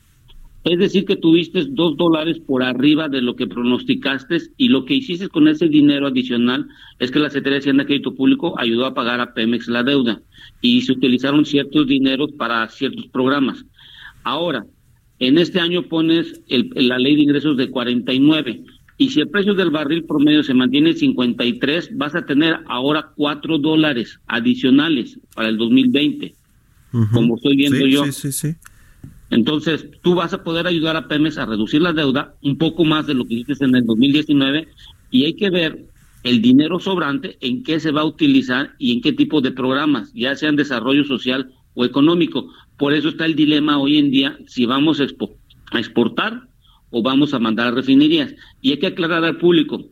Es 0.65 0.79
decir, 0.79 1.05
que 1.05 1.17
tuviste 1.17 1.65
dos 1.69 1.97
dólares 1.97 2.39
por 2.39 2.63
arriba 2.63 3.09
de 3.09 3.21
lo 3.21 3.35
que 3.35 3.49
pronosticaste 3.49 4.39
y 4.57 4.69
lo 4.69 4.85
que 4.85 4.95
hiciste 4.95 5.29
con 5.29 5.49
ese 5.49 5.69
dinero 5.69 6.07
adicional 6.07 6.69
es 7.01 7.11
que 7.11 7.19
la 7.19 7.31
Secretaría 7.31 7.55
de 7.55 7.61
Hacienda 7.61 7.85
Crédito 7.85 8.15
Público 8.15 8.55
ayudó 8.59 8.87
a 8.87 8.95
pagar 8.95 9.21
a 9.21 9.35
Pemex 9.35 9.67
la 9.67 9.83
deuda 9.83 10.23
y 10.61 10.83
se 10.83 10.93
utilizaron 10.93 11.45
ciertos 11.45 11.89
dineros 11.89 12.31
para 12.33 12.69
ciertos 12.69 13.09
programas. 13.09 13.65
Ahora, 14.23 14.65
en 15.23 15.39
este 15.39 15.61
año 15.61 15.85
pones 15.85 16.41
la 16.49 16.99
ley 16.99 17.15
de 17.15 17.23
ingresos 17.23 17.57
de 17.57 17.71
49 17.71 18.65
y 18.99 19.11
si 19.11 19.21
el 19.21 19.29
precio 19.29 19.55
del 19.55 19.71
barril 19.71 20.05
promedio 20.05 20.43
se 20.43 20.53
mantiene 20.53 20.91
en 20.91 20.97
53, 20.97 21.97
vas 21.97 22.17
a 22.17 22.27
tener 22.27 22.59
ahora 22.67 23.13
4 23.15 23.59
dólares 23.59 24.19
adicionales 24.27 25.21
para 25.35 25.49
el 25.49 25.59
2020, 25.59 26.35
como 27.13 27.37
estoy 27.37 27.57
viendo 27.57 27.87
yo. 27.87 28.05
Sí, 28.11 28.33
sí, 28.33 28.55
Entonces, 29.31 29.87
tú 30.03 30.17
vas 30.17 30.35
a 30.35 30.43
poder 30.43 30.67
ayudar 30.67 30.97
a 30.97 31.07
Pemex 31.07 31.39
a 31.39 31.47
reducir 31.47 31.83
la 31.83 31.93
deuda 31.93 32.35
un 32.43 32.59
poco 32.59 32.85
más 32.85 33.07
de 33.07 33.15
lo 33.15 33.25
que 33.25 33.35
hiciste 33.35 33.65
en 33.65 33.77
el 33.77 33.87
2019 33.87 34.69
y 35.13 35.25
hay 35.25 35.35
que 35.35 35.51
ver 35.51 35.87
el 36.25 36.43
dinero 36.43 36.81
sobrante 36.81 37.39
en 37.41 37.63
qué 37.63 37.79
se 37.79 37.93
va 37.93 38.01
a 38.01 38.07
utilizar 38.07 38.75
y 38.79 38.93
en 38.93 39.01
qué 39.01 39.13
tipo 39.13 39.41
de 39.41 39.53
programas, 39.53 40.13
ya 40.15 40.35
sean 40.35 40.57
desarrollo 40.57 41.05
social 41.05 41.53
o 41.75 41.85
económico. 41.85 42.53
Por 42.79 42.93
eso 42.93 43.11
está 43.11 43.27
el 43.27 43.37
dilema 43.37 43.79
hoy 43.79 43.99
en 43.99 44.11
día 44.11 44.39
si 44.47 44.67
vamos 44.67 45.01
a, 45.01 45.07
exportar 45.79 46.49
o 46.91 47.03
vamos 47.03 47.35
a 47.35 47.39
mandar 47.39 47.69
a 47.69 47.71
refinerías. 47.73 48.35
Y 48.61 48.73
hay 48.73 48.79
que 48.79 48.89
aclarar 48.89 49.25
al 49.25 49.39
público, 49.39 49.85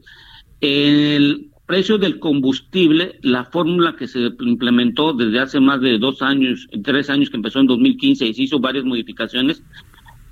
el 0.60 1.50
precio 1.66 1.98
del 1.98 2.18
combustible, 2.18 3.18
la 3.22 3.44
fórmula 3.44 3.94
que 3.96 4.08
se 4.08 4.30
implementó 4.40 5.12
desde 5.12 5.38
hace 5.38 5.60
más 5.60 5.80
de 5.80 5.98
dos 5.98 6.20
años, 6.20 6.66
tres 6.82 7.08
años 7.08 7.30
que 7.30 7.36
empezó 7.36 7.60
en 7.60 7.68
2015 7.68 8.26
y 8.26 8.34
se 8.34 8.42
hizo 8.42 8.58
varias 8.58 8.84
modificaciones, 8.84 9.62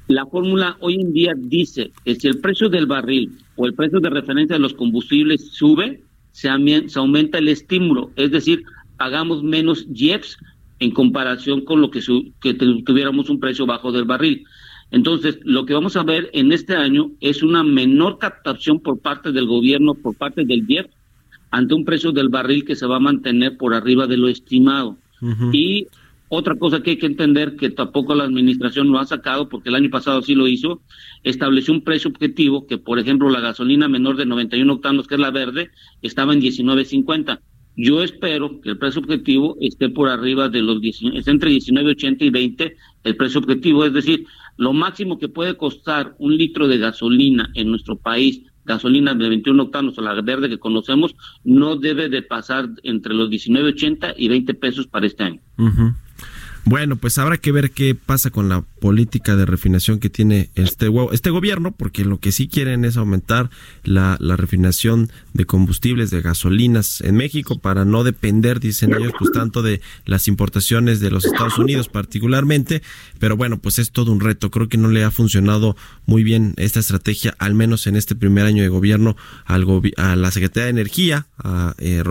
la 0.09 0.27
fórmula 0.27 0.77
hoy 0.81 1.01
en 1.01 1.13
día 1.13 1.35
dice 1.37 1.93
que 2.05 2.15
si 2.15 2.29
el 2.29 2.41
precio 2.41 2.69
del 2.69 2.87
barril 2.87 3.39
o 3.57 3.67
el 3.67 3.75
precio 3.75 4.01
de 4.01 4.11
referencia 4.11 4.57
de 4.57 4.61
los 4.61 4.73
combustibles 4.73 5.51
sube, 5.53 6.03
se, 6.33 6.49
aumenta 6.49 7.39
el 7.39 7.49
estímulo, 7.49 8.11
es 8.17 8.31
decir, 8.31 8.65
pagamos 8.97 9.43
menos 9.43 9.87
JEPs 9.93 10.39
en 10.79 10.91
comparación 10.91 11.65
con 11.65 11.81
lo 11.81 11.91
que, 11.91 12.01
que 12.41 12.55
tuviéramos 12.55 13.31
un 13.31 13.41
precio 13.41 13.67
bajo 13.67 13.93
del 13.93 14.05
barril. 14.05 14.45
Entonces, 14.91 15.39
lo 15.45 15.67
que 15.67 15.75
vamos 15.75 15.97
a 15.97 16.03
ver 16.03 16.31
en 16.33 16.53
este 16.53 16.75
año 16.75 17.11
es 17.21 17.43
una 17.43 17.63
menor 17.63 18.19
captación 18.19 18.81
por 18.81 19.01
parte 19.01 19.33
del 19.33 19.47
gobierno, 19.47 19.95
por 19.95 20.17
parte 20.17 20.45
del 20.45 20.65
IEF, 20.69 20.87
ante 21.51 21.75
un 21.75 21.85
precio 21.85 22.13
del 22.13 22.29
barril 22.29 22.65
que 22.65 22.77
se 22.77 22.87
va 22.87 22.97
a 22.97 23.01
mantener 23.01 23.57
por 23.57 23.75
arriba 23.75 24.07
de 24.07 24.17
lo 24.17 24.29
estimado. 24.29 24.97
Y 25.53 25.89
otra 26.29 26.55
cosa 26.57 26.83
que 26.83 26.91
hay 26.91 26.97
que 26.99 27.07
entender, 27.07 27.57
que 27.57 27.71
tampoco 27.71 28.15
la 28.15 28.25
administración 28.25 28.91
lo 28.91 28.99
ha 28.99 29.07
sacado, 29.07 29.49
porque 29.49 29.71
el 29.71 29.75
año 29.75 29.91
pasado 29.91 30.23
sí 30.23 30.35
lo 30.35 30.47
hizo, 30.47 30.83
estableció 31.25 31.73
un 31.73 31.83
precio 31.83 32.11
objetivo 32.11 32.67
que, 32.67 32.79
por 32.79 32.99
ejemplo, 32.99 33.31
la 33.31 33.41
gasolina 33.41 33.89
menor 33.89 34.17
de 34.17 34.27
91 34.27 34.73
octanos, 34.73 35.07
que 35.07 35.15
es 35.15 35.21
la 35.21 35.31
verde, 35.31 35.71
estaba 36.03 36.35
en 36.35 36.41
19.50. 36.41 37.41
Yo 37.81 38.03
espero 38.03 38.61
que 38.61 38.71
el 38.71 38.77
precio 38.77 39.01
objetivo 39.01 39.57
esté 39.61 39.89
por 39.89 40.09
arriba 40.09 40.49
de 40.49 40.63
los 40.63 40.81
19, 40.81 41.23
entre 41.25 41.53
19.80 41.53 42.17
y 42.23 42.31
20 42.31 42.77
el 43.05 43.17
precio 43.17 43.39
objetivo, 43.39 43.85
es 43.85 43.93
decir, 43.93 44.27
lo 44.57 44.73
máximo 44.73 45.17
que 45.17 45.29
puede 45.29 45.57
costar 45.57 46.17
un 46.19 46.37
litro 46.37 46.67
de 46.67 46.79
gasolina 46.79 47.51
en 47.55 47.71
nuestro 47.71 47.95
país, 47.95 48.43
gasolina 48.65 49.15
de 49.15 49.29
21 49.29 49.63
octanos 49.63 49.97
o 49.97 50.03
la 50.03 50.21
verde 50.21 50.49
que 50.49 50.59
conocemos, 50.59 51.15
no 51.45 51.77
debe 51.77 52.09
de 52.09 52.23
pasar 52.23 52.69
entre 52.83 53.15
los 53.15 53.31
19.80 53.31 54.15
y 54.17 54.27
20 54.27 54.55
pesos 54.55 54.89
para 54.89 55.07
este 55.07 55.23
año. 55.23 55.41
Bueno, 56.69 56.97
pues 56.97 57.17
habrá 57.17 57.39
que 57.39 57.51
ver 57.51 57.71
qué 57.71 57.95
pasa 57.95 58.29
con 58.29 58.51
la 58.51 58.61
política 58.61 59.37
de 59.37 59.47
refinación 59.47 60.01
que 60.01 60.11
tiene 60.11 60.51
este, 60.55 60.91
este 61.13 61.31
gobierno, 61.31 61.73
porque 61.73 62.05
lo 62.05 62.21
que 62.21 62.31
sí 62.31 62.47
quieren 62.47 62.85
es 62.85 62.99
aumentar 62.99 63.49
la, 63.85 64.19
refinación 64.19 65.11
de 65.33 65.47
combustibles, 65.47 66.11
de 66.11 66.21
gasolinas 66.21 67.01
en 67.01 67.17
México 67.17 67.59
para 67.59 67.87
no 67.87 68.05
depender, 68.05 68.61
dicen 68.61 68.93
ellos, 68.93 69.15
pues 69.19 69.33
tanto 69.33 69.63
de 69.63 69.81
las 70.05 70.29
importaciones 70.29 71.01
de 71.01 71.11
los 71.11 71.25
Estados 71.25 71.59
Unidos 71.59 71.89
particularmente. 71.89 72.83
Pero 73.19 73.39
bueno, 73.39 73.59
pues 73.59 73.79
es 73.79 73.91
todo 73.91 74.13
un 74.13 74.21
reto. 74.21 74.51
Creo 74.51 74.69
que 74.69 74.77
no 74.77 74.89
le 74.89 75.05
ha 75.05 75.11
funcionado 75.11 75.75
muy 76.05 76.23
bien 76.23 76.53
esta 76.59 76.81
estrategia, 76.81 77.35
al 77.39 77.55
menos 77.55 77.87
en 77.87 77.97
este 77.97 78.15
primer 78.15 78.45
año 78.45 78.63
de 78.63 78.69
gobierno, 78.69 79.17
al 79.47 79.67
a 79.97 80.17
la 80.17 80.31
Secretaría 80.31 80.65
de 80.65 80.71
Energía, 80.71 81.27
a 81.39 81.75
eh, 81.79 82.05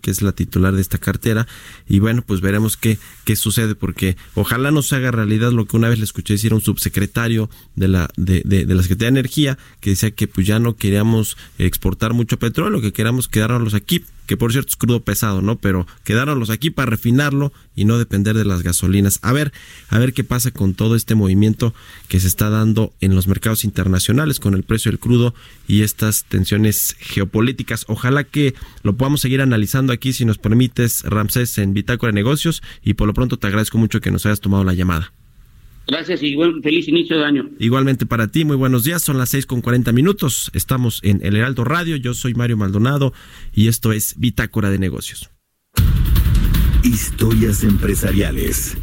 que 0.00 0.10
es 0.10 0.22
la 0.22 0.32
titular 0.32 0.74
de 0.74 0.80
esta 0.80 0.96
cartera. 0.96 1.46
Y 1.86 1.98
bueno, 1.98 2.22
pues 2.22 2.40
veremos 2.40 2.78
qué, 2.78 2.98
qué 3.24 3.36
sucede, 3.36 3.74
porque 3.74 3.97
que 3.98 4.16
ojalá 4.34 4.70
no 4.70 4.80
se 4.80 4.94
haga 4.94 5.10
realidad 5.10 5.50
lo 5.50 5.66
que 5.66 5.76
una 5.76 5.88
vez 5.88 5.98
le 5.98 6.04
escuché 6.04 6.34
decir 6.34 6.52
a 6.52 6.54
un 6.54 6.60
subsecretario 6.60 7.50
de 7.74 7.88
la, 7.88 8.08
de, 8.16 8.42
de, 8.44 8.64
la 8.64 8.82
Secretaría 8.82 9.10
de 9.10 9.18
Energía, 9.18 9.58
que 9.80 9.90
decía 9.90 10.12
que 10.12 10.28
pues 10.28 10.46
ya 10.46 10.60
no 10.60 10.76
queríamos 10.76 11.36
exportar 11.58 12.14
mucho 12.14 12.38
petróleo, 12.38 12.80
que 12.80 12.92
queríamos 12.92 13.26
quedarnos 13.26 13.74
aquí 13.74 14.04
que 14.28 14.36
por 14.36 14.52
cierto 14.52 14.68
es 14.68 14.76
crudo 14.76 15.00
pesado, 15.00 15.40
¿no? 15.40 15.56
Pero 15.56 15.86
quedárnoslos 16.04 16.50
aquí 16.50 16.68
para 16.70 16.90
refinarlo 16.90 17.50
y 17.74 17.86
no 17.86 17.98
depender 17.98 18.36
de 18.36 18.44
las 18.44 18.62
gasolinas. 18.62 19.18
A 19.22 19.32
ver, 19.32 19.52
a 19.88 19.98
ver 19.98 20.12
qué 20.12 20.22
pasa 20.22 20.50
con 20.50 20.74
todo 20.74 20.94
este 20.94 21.14
movimiento 21.14 21.74
que 22.08 22.20
se 22.20 22.28
está 22.28 22.50
dando 22.50 22.92
en 23.00 23.14
los 23.14 23.26
mercados 23.26 23.64
internacionales 23.64 24.38
con 24.38 24.54
el 24.54 24.64
precio 24.64 24.92
del 24.92 25.00
crudo 25.00 25.34
y 25.66 25.80
estas 25.82 26.24
tensiones 26.24 26.94
geopolíticas. 27.00 27.86
Ojalá 27.88 28.22
que 28.22 28.54
lo 28.82 28.96
podamos 28.96 29.22
seguir 29.22 29.40
analizando 29.40 29.94
aquí, 29.94 30.12
si 30.12 30.26
nos 30.26 30.36
permites, 30.36 31.02
Ramsés, 31.04 31.56
en 31.56 31.72
Bitácora 31.72 32.12
Negocios. 32.12 32.62
Y 32.84 32.94
por 32.94 33.06
lo 33.06 33.14
pronto 33.14 33.38
te 33.38 33.46
agradezco 33.46 33.78
mucho 33.78 34.02
que 34.02 34.10
nos 34.10 34.26
hayas 34.26 34.40
tomado 34.40 34.62
la 34.62 34.74
llamada. 34.74 35.12
Gracias 35.88 36.22
y 36.22 36.34
buen, 36.34 36.62
feliz 36.62 36.86
inicio 36.86 37.16
de 37.18 37.24
año. 37.24 37.48
Igualmente 37.58 38.04
para 38.04 38.28
ti, 38.28 38.44
muy 38.44 38.56
buenos 38.56 38.84
días. 38.84 39.00
Son 39.00 39.16
las 39.16 39.30
seis 39.30 39.46
con 39.46 39.62
cuarenta 39.62 39.90
minutos. 39.90 40.50
Estamos 40.52 41.00
en 41.02 41.24
El 41.24 41.34
Heraldo 41.34 41.64
Radio. 41.64 41.96
Yo 41.96 42.12
soy 42.12 42.34
Mario 42.34 42.58
Maldonado 42.58 43.14
y 43.54 43.68
esto 43.68 43.92
es 43.92 44.14
Bitácora 44.18 44.68
de 44.68 44.78
Negocios. 44.78 45.30
Historias 46.84 47.64
empresariales. 47.64 48.76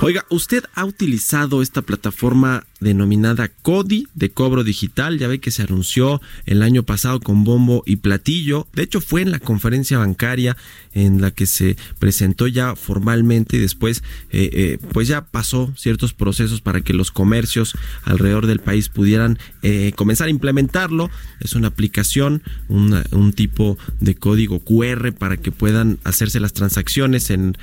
Oiga, 0.00 0.24
¿usted 0.30 0.64
ha 0.74 0.86
utilizado 0.86 1.60
esta 1.60 1.82
plataforma 1.82 2.64
denominada 2.80 3.48
CODI 3.48 4.08
de 4.14 4.30
cobro 4.30 4.64
digital? 4.64 5.18
Ya 5.18 5.28
ve 5.28 5.40
que 5.40 5.50
se 5.50 5.62
anunció 5.62 6.20
el 6.44 6.62
año 6.62 6.82
pasado 6.82 7.20
con 7.20 7.44
bombo 7.44 7.82
y 7.86 7.96
platillo. 7.96 8.66
De 8.74 8.82
hecho, 8.82 9.00
fue 9.00 9.22
en 9.22 9.30
la 9.30 9.38
conferencia 9.38 9.98
bancaria 9.98 10.56
en 10.96 11.20
la 11.20 11.30
que 11.30 11.46
se 11.46 11.76
presentó 11.98 12.46
ya 12.46 12.74
formalmente 12.74 13.58
y 13.58 13.60
después 13.60 14.02
eh, 14.30 14.50
eh, 14.52 14.78
pues 14.92 15.08
ya 15.08 15.26
pasó 15.26 15.72
ciertos 15.76 16.14
procesos 16.14 16.60
para 16.62 16.80
que 16.80 16.94
los 16.94 17.10
comercios 17.10 17.76
alrededor 18.02 18.46
del 18.46 18.60
país 18.60 18.88
pudieran 18.88 19.38
eh, 19.62 19.92
comenzar 19.94 20.28
a 20.28 20.30
implementarlo. 20.30 21.10
Es 21.40 21.54
una 21.54 21.68
aplicación, 21.68 22.42
un 22.68 23.32
tipo 23.34 23.78
de 24.00 24.14
código 24.14 24.60
QR 24.60 25.12
para 25.12 25.36
que 25.36 25.52
puedan 25.52 25.98
hacerse 26.04 26.40
las 26.40 26.52
transacciones 26.52 27.30
en 27.30 27.56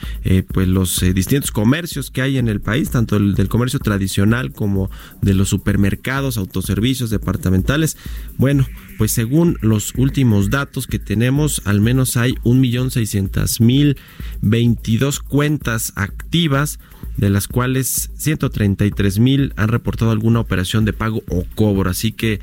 pues 0.53 0.67
los 0.67 1.01
distintos 1.13 1.51
comercios 1.51 2.11
que 2.11 2.21
hay 2.21 2.37
en 2.37 2.47
el 2.47 2.61
país, 2.61 2.91
tanto 2.91 3.17
el 3.17 3.33
del 3.35 3.49
comercio 3.49 3.79
tradicional 3.79 4.51
como 4.51 4.91
de 5.21 5.33
los 5.33 5.49
supermercados, 5.49 6.37
autoservicios, 6.37 7.09
departamentales. 7.09 7.97
Bueno, 8.37 8.67
pues 8.97 9.11
según 9.11 9.57
los 9.61 9.93
últimos 9.95 10.49
datos 10.49 10.87
que 10.87 10.99
tenemos, 10.99 11.61
al 11.65 11.81
menos 11.81 12.17
hay 12.17 12.35
un 12.43 12.59
millón 12.59 12.91
seiscientas 12.91 13.61
mil 13.61 13.97
veintidós 14.41 15.19
cuentas 15.19 15.93
activas, 15.95 16.79
de 17.17 17.29
las 17.29 17.47
cuales 17.47 18.11
133 18.17 19.19
mil 19.19 19.53
han 19.55 19.69
reportado 19.69 20.11
alguna 20.11 20.39
operación 20.39 20.85
de 20.85 20.93
pago 20.93 21.23
o 21.29 21.45
cobro. 21.55 21.89
Así 21.89 22.11
que, 22.11 22.39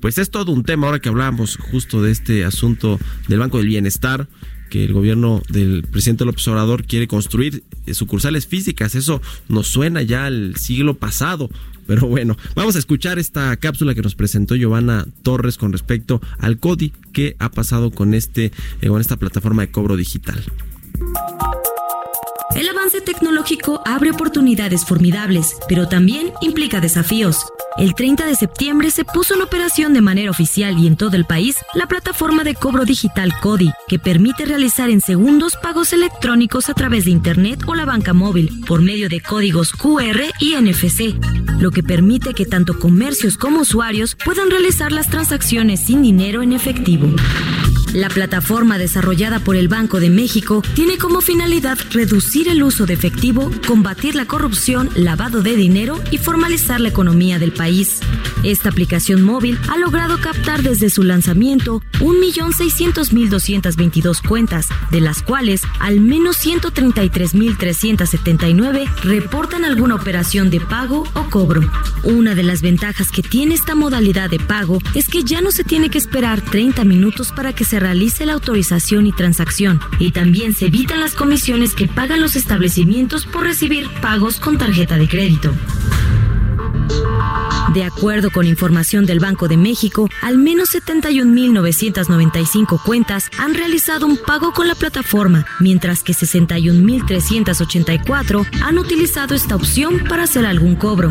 pues 0.00 0.18
es 0.18 0.30
todo 0.30 0.52
un 0.52 0.64
tema 0.64 0.86
ahora 0.86 1.00
que 1.00 1.08
hablábamos 1.08 1.56
justo 1.56 2.02
de 2.02 2.12
este 2.12 2.44
asunto 2.44 2.98
del 3.28 3.40
Banco 3.40 3.58
del 3.58 3.68
Bienestar 3.68 4.28
el 4.82 4.92
gobierno 4.92 5.42
del 5.48 5.82
presidente 5.82 6.24
López 6.24 6.48
Obrador 6.48 6.84
quiere 6.84 7.06
construir 7.06 7.62
sucursales 7.92 8.46
físicas. 8.46 8.94
Eso 8.94 9.20
nos 9.48 9.68
suena 9.68 10.02
ya 10.02 10.26
al 10.26 10.56
siglo 10.56 10.94
pasado. 10.94 11.50
Pero 11.86 12.06
bueno, 12.06 12.36
vamos 12.54 12.76
a 12.76 12.78
escuchar 12.78 13.18
esta 13.18 13.56
cápsula 13.56 13.94
que 13.94 14.02
nos 14.02 14.14
presentó 14.14 14.56
Giovanna 14.56 15.06
Torres 15.22 15.58
con 15.58 15.72
respecto 15.72 16.20
al 16.38 16.58
CODI 16.58 16.92
que 17.12 17.36
ha 17.38 17.50
pasado 17.50 17.90
con 17.90 18.14
este 18.14 18.52
eh, 18.80 18.88
con 18.88 19.00
esta 19.00 19.16
plataforma 19.16 19.62
de 19.62 19.70
cobro 19.70 19.96
digital. 19.96 20.42
El 22.52 22.68
avance 22.68 23.00
tecnológico 23.00 23.82
abre 23.84 24.12
oportunidades 24.12 24.84
formidables, 24.84 25.56
pero 25.68 25.88
también 25.88 26.32
implica 26.40 26.80
desafíos. 26.80 27.44
El 27.76 27.94
30 27.94 28.26
de 28.26 28.36
septiembre 28.36 28.92
se 28.92 29.04
puso 29.04 29.34
en 29.34 29.42
operación 29.42 29.92
de 29.92 30.00
manera 30.00 30.30
oficial 30.30 30.78
y 30.78 30.86
en 30.86 30.96
todo 30.96 31.16
el 31.16 31.24
país 31.24 31.56
la 31.74 31.88
plataforma 31.88 32.44
de 32.44 32.54
cobro 32.54 32.84
digital 32.84 33.32
CODI, 33.40 33.72
que 33.88 33.98
permite 33.98 34.44
realizar 34.44 34.88
en 34.90 35.00
segundos 35.00 35.56
pagos 35.60 35.92
electrónicos 35.92 36.68
a 36.68 36.74
través 36.74 37.06
de 37.06 37.10
Internet 37.10 37.62
o 37.66 37.74
la 37.74 37.86
banca 37.86 38.12
móvil 38.12 38.50
por 38.68 38.82
medio 38.82 39.08
de 39.08 39.20
códigos 39.20 39.72
QR 39.72 40.20
y 40.38 40.54
NFC, 40.54 41.16
lo 41.58 41.72
que 41.72 41.82
permite 41.82 42.34
que 42.34 42.46
tanto 42.46 42.78
comercios 42.78 43.36
como 43.36 43.62
usuarios 43.62 44.16
puedan 44.24 44.50
realizar 44.50 44.92
las 44.92 45.10
transacciones 45.10 45.80
sin 45.80 46.02
dinero 46.02 46.42
en 46.42 46.52
efectivo. 46.52 47.08
La 47.94 48.08
plataforma 48.08 48.76
desarrollada 48.76 49.38
por 49.38 49.54
el 49.54 49.68
Banco 49.68 50.00
de 50.00 50.10
México 50.10 50.64
tiene 50.74 50.98
como 50.98 51.20
finalidad 51.20 51.78
reducir 51.92 52.48
el 52.48 52.64
uso 52.64 52.86
de 52.86 52.94
efectivo, 52.94 53.52
combatir 53.68 54.16
la 54.16 54.26
corrupción, 54.26 54.90
lavado 54.96 55.42
de 55.42 55.54
dinero 55.54 56.00
y 56.10 56.18
formalizar 56.18 56.80
la 56.80 56.88
economía 56.88 57.38
del 57.38 57.52
país. 57.52 58.00
Esta 58.42 58.70
aplicación 58.70 59.22
móvil 59.22 59.60
ha 59.68 59.78
logrado 59.78 60.20
captar 60.20 60.64
desde 60.64 60.90
su 60.90 61.04
lanzamiento 61.04 61.82
1.600.222 62.00 64.26
cuentas, 64.26 64.66
de 64.90 65.00
las 65.00 65.22
cuales 65.22 65.62
al 65.78 66.00
menos 66.00 66.44
133.379 66.44 68.92
reportan 69.04 69.64
alguna 69.64 69.94
operación 69.94 70.50
de 70.50 70.60
pago 70.60 71.04
o 71.14 71.30
cobro. 71.30 71.70
Una 72.02 72.34
de 72.34 72.42
las 72.42 72.60
ventajas 72.60 73.12
que 73.12 73.22
tiene 73.22 73.54
esta 73.54 73.76
modalidad 73.76 74.30
de 74.30 74.40
pago 74.40 74.80
es 74.96 75.06
que 75.08 75.22
ya 75.22 75.40
no 75.40 75.52
se 75.52 75.62
tiene 75.62 75.90
que 75.90 75.98
esperar 75.98 76.40
30 76.40 76.84
minutos 76.84 77.30
para 77.30 77.52
que 77.52 77.64
se 77.64 77.83
realice 77.84 78.24
la 78.24 78.32
autorización 78.32 79.06
y 79.06 79.12
transacción 79.12 79.78
y 79.98 80.10
también 80.10 80.54
se 80.54 80.66
evitan 80.66 81.00
las 81.00 81.12
comisiones 81.12 81.74
que 81.74 81.86
pagan 81.86 82.22
los 82.22 82.34
establecimientos 82.34 83.26
por 83.26 83.44
recibir 83.44 83.90
pagos 84.00 84.40
con 84.40 84.56
tarjeta 84.56 84.96
de 84.96 85.06
crédito. 85.06 85.52
De 87.72 87.82
acuerdo 87.82 88.30
con 88.30 88.46
información 88.46 89.06
del 89.06 89.20
Banco 89.20 89.48
de 89.48 89.56
México, 89.56 90.10
al 90.22 90.36
menos 90.38 90.74
71.995 90.74 92.82
cuentas 92.82 93.30
han 93.38 93.54
realizado 93.54 94.06
un 94.06 94.18
pago 94.18 94.52
con 94.52 94.68
la 94.68 94.74
plataforma, 94.74 95.46
mientras 95.60 96.02
que 96.02 96.12
61.384 96.12 98.46
han 98.62 98.78
utilizado 98.78 99.34
esta 99.34 99.56
opción 99.56 100.04
para 100.08 100.24
hacer 100.24 100.44
algún 100.46 100.76
cobro. 100.76 101.10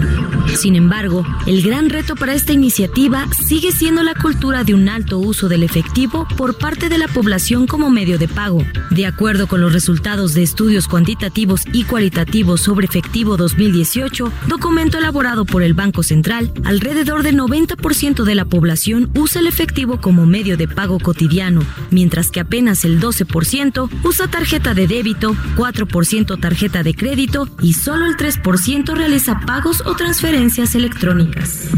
Sin 0.55 0.75
embargo, 0.75 1.25
el 1.47 1.63
gran 1.63 1.89
reto 1.89 2.15
para 2.15 2.33
esta 2.33 2.53
iniciativa 2.53 3.25
sigue 3.47 3.71
siendo 3.71 4.03
la 4.03 4.13
cultura 4.13 4.63
de 4.63 4.75
un 4.75 4.89
alto 4.89 5.17
uso 5.19 5.49
del 5.49 5.63
efectivo 5.63 6.27
por 6.37 6.55
parte 6.57 6.87
de 6.87 6.99
la 6.99 7.07
población 7.07 7.65
como 7.67 7.89
medio 7.89 8.19
de 8.19 8.27
pago. 8.27 8.63
De 8.91 9.05
acuerdo 9.05 9.47
con 9.47 9.59
los 9.59 9.73
resultados 9.73 10.33
de 10.33 10.43
estudios 10.43 10.87
cuantitativos 10.87 11.63
y 11.73 11.83
cualitativos 11.83 12.61
sobre 12.61 12.85
efectivo 12.85 13.35
2018, 13.37 14.31
documento 14.47 14.97
elaborado 14.97 15.45
por 15.45 15.63
el 15.63 15.73
Banco 15.73 16.03
Central, 16.03 16.42
alrededor 16.63 17.23
del 17.23 17.37
90% 17.37 18.23
de 18.23 18.35
la 18.35 18.45
población 18.45 19.09
usa 19.15 19.41
el 19.41 19.47
efectivo 19.47 19.99
como 19.99 20.25
medio 20.25 20.57
de 20.57 20.67
pago 20.67 20.99
cotidiano, 20.99 21.61
mientras 21.91 22.31
que 22.31 22.39
apenas 22.39 22.85
el 22.85 22.99
12% 22.99 23.89
usa 24.03 24.27
tarjeta 24.27 24.73
de 24.73 24.87
débito, 24.87 25.35
4% 25.55 26.39
tarjeta 26.39 26.83
de 26.83 26.93
crédito 26.93 27.47
y 27.61 27.73
solo 27.73 28.05
el 28.05 28.17
3% 28.17 28.95
realiza 28.95 29.39
pagos 29.41 29.81
o 29.85 29.95
transferencias 29.95 30.75
electrónicas. 30.75 31.69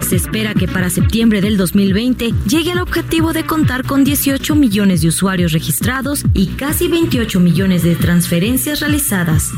Se 0.00 0.16
espera 0.16 0.54
que 0.54 0.68
para 0.68 0.90
septiembre 0.90 1.40
del 1.40 1.56
2020 1.56 2.34
llegue 2.46 2.72
al 2.72 2.80
objetivo 2.80 3.32
de 3.32 3.46
contar 3.46 3.84
con 3.84 4.04
18 4.04 4.54
millones 4.54 5.00
de 5.00 5.08
usuarios 5.08 5.52
registrados 5.52 6.24
y 6.34 6.48
casi 6.48 6.88
28 6.88 7.40
millones 7.40 7.82
de 7.82 7.94
transferencias 7.94 8.80
realizadas. 8.80 9.50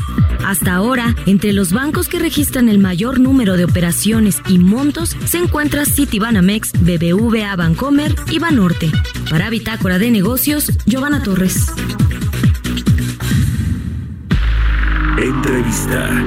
Hasta 0.45 0.75
ahora, 0.75 1.15
entre 1.25 1.51
los 1.51 1.73
bancos 1.73 2.07
que 2.07 2.19
registran 2.19 2.69
el 2.69 2.79
mayor 2.79 3.19
número 3.19 3.57
de 3.57 3.65
operaciones 3.65 4.26
y 4.47 4.59
montos 4.59 5.15
se 5.25 5.37
encuentra 5.37 5.85
Citibanamex, 5.85 6.73
BBVA 6.81 7.55
Bancomer 7.55 8.13
y 8.29 8.39
Banorte. 8.39 8.91
Para 9.29 9.49
Bitácora 9.49 9.99
de 9.99 10.11
Negocios, 10.11 10.71
Giovanna 10.85 11.23
Torres. 11.23 11.67
Entrevista. 15.17 16.23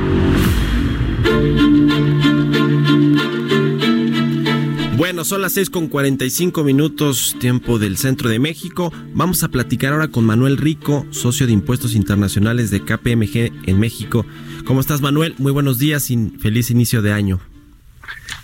Bueno, 4.97 5.25
son 5.25 5.43
las 5.43 5.53
6 5.53 5.71
con 5.71 5.89
45 5.89 6.65
minutos, 6.65 7.37
tiempo 7.39 7.79
del 7.79 7.97
centro 7.97 8.29
de 8.29 8.39
México. 8.39 8.93
Vamos 9.15 9.43
a 9.43 9.49
platicar 9.49 9.93
ahora 9.93 10.09
con 10.09 10.25
Manuel 10.25 10.57
Rico, 10.57 11.07
socio 11.11 11.47
de 11.47 11.53
impuestos 11.53 11.95
internacionales 11.95 12.71
de 12.71 12.81
KPMG 12.81 13.69
en 13.69 13.79
México. 13.79 14.25
¿Cómo 14.65 14.81
estás, 14.81 15.01
Manuel? 15.01 15.35
Muy 15.39 15.53
buenos 15.53 15.79
días 15.79 16.11
y 16.11 16.31
feliz 16.39 16.71
inicio 16.71 17.03
de 17.03 17.13
año. 17.13 17.41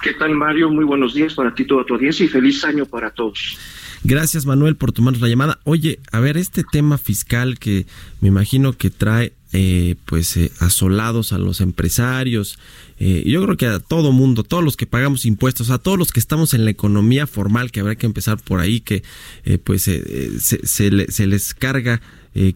¿Qué 0.07 0.15
tal, 0.15 0.37
Mario? 0.37 0.71
Muy 0.71 0.85
buenos 0.85 1.15
días 1.15 1.35
para 1.35 1.53
ti, 1.53 1.65
toda 1.65 1.85
tu 1.85 1.95
audiencia 1.95 2.25
y 2.25 2.29
feliz 2.29 2.63
año 2.63 2.87
para 2.87 3.11
todos. 3.11 3.59
Gracias, 4.05 4.47
Manuel, 4.47 4.77
por 4.77 4.93
tomarnos 4.93 5.21
la 5.21 5.27
llamada. 5.27 5.59
Oye, 5.65 5.99
a 6.13 6.21
ver, 6.21 6.37
este 6.37 6.63
tema 6.63 6.97
fiscal 6.97 7.59
que 7.59 7.87
me 8.21 8.29
imagino 8.29 8.73
que 8.75 8.91
trae 8.91 9.33
eh, 9.53 9.97
pues 10.05 10.37
eh, 10.37 10.53
asolados 10.61 11.33
a 11.33 11.39
los 11.39 11.61
empresarios. 11.61 12.57
Eh, 13.01 13.25
yo 13.27 13.43
creo 13.43 13.57
que 13.57 13.67
a 13.67 13.81
todo 13.81 14.13
mundo, 14.13 14.45
todos 14.45 14.63
los 14.63 14.77
que 14.77 14.87
pagamos 14.87 15.27
impuestos, 15.27 15.71
a 15.71 15.79
todos 15.79 15.99
los 15.99 16.13
que 16.13 16.21
estamos 16.21 16.55
en 16.55 16.65
la 16.65 16.71
economía 16.71 17.27
formal, 17.27 17.73
que 17.73 17.81
habrá 17.81 17.97
que 17.97 18.07
empezar 18.07 18.39
por 18.39 18.61
ahí, 18.61 18.79
que 18.79 19.03
pues 19.65 19.83
se, 19.83 20.39
se, 20.39 21.27
les 21.27 21.55
carga 21.55 22.01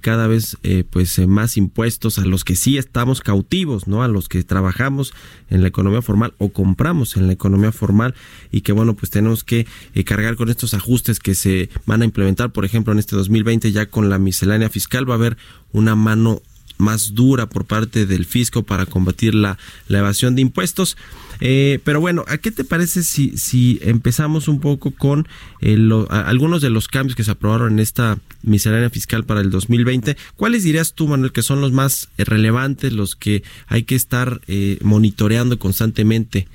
cada 0.01 0.27
vez 0.27 0.59
pues 0.91 1.19
más 1.27 1.57
impuestos 1.57 2.19
a 2.19 2.27
los 2.27 2.45
que 2.45 2.57
sí 2.57 2.77
estamos 2.77 3.21
cautivos, 3.21 3.87
¿no? 3.87 4.03
A 4.03 4.09
los 4.09 4.29
que 4.29 4.43
trabajamos 4.43 5.15
en 5.49 5.63
la 5.63 5.69
economía 5.69 6.03
formal 6.03 6.35
o 6.39 6.51
compramos 6.51 7.17
en 7.17 7.27
la 7.27 7.33
economía 7.33 7.73
formal 7.73 8.15
y 8.51 8.61
que 8.61 8.73
bueno, 8.73 8.95
pues 8.95 9.11
tenemos 9.11 9.45
que 9.45 9.67
cargar 10.05 10.37
con 10.37 10.51
estos 10.51 10.75
ajustes 10.75 11.19
que 11.19 11.35
se 11.35 11.71
van 11.87 12.03
a 12.03 12.05
implementar, 12.05 12.51
por 12.51 12.65
ejemplo, 12.65 12.93
en 12.93 12.99
este 12.99 13.17
2020 13.17 13.73
ya 13.73 13.87
con 13.87 14.11
la 14.11 14.19
miscelánea 14.19 14.69
fiscal 14.69 15.09
va 15.09 15.15
a 15.15 15.17
haber 15.19 15.37
una 15.73 15.95
mano 15.95 16.43
más 16.81 17.15
dura 17.15 17.49
por 17.49 17.67
parte 17.67 18.07
del 18.07 18.25
fisco 18.25 18.63
para 18.65 18.87
combatir 18.87 19.35
la, 19.35 19.59
evasión 19.89 20.35
de 20.35 20.43
impuestos. 20.43 20.97
Eh, 21.41 21.79
pero 21.85 22.01
bueno, 22.01 22.25
¿a 22.29 22.39
qué 22.39 22.51
te 22.51 22.65
parece 22.65 23.03
si, 23.03 23.37
si 23.37 23.79
empezamos 23.83 24.49
un 24.49 24.61
poco 24.61 24.91
con 24.91 25.27
eh, 25.61 25.77
algunos 26.09 26.63
de 26.63 26.71
los 26.71 26.89
cambios 26.89 27.17
que 27.17 27.25
se 27.25 27.31
aprobaron 27.31 27.75
en 27.75 27.79
esta 27.79 28.19
miscelánea 28.43 28.91
fiscal 28.91 29.25
para 29.25 29.41
el 29.41 29.51
2020? 29.51 30.17
¿Cuáles 30.37 30.65
dirías 30.65 30.95
tú, 30.95 31.09
Manuel, 31.09 31.33
que 31.33 31.43
son 31.43 31.61
los 31.61 31.73
más 31.73 32.11
relevantes, 32.19 32.93
los 32.93 33.17
que 33.17 33.43
hay 33.67 33.85
que 33.85 33.95
estar 33.95 34.41
eh, 34.49 34.79
monitoreando 34.83 35.59
constantemente? 35.59 36.49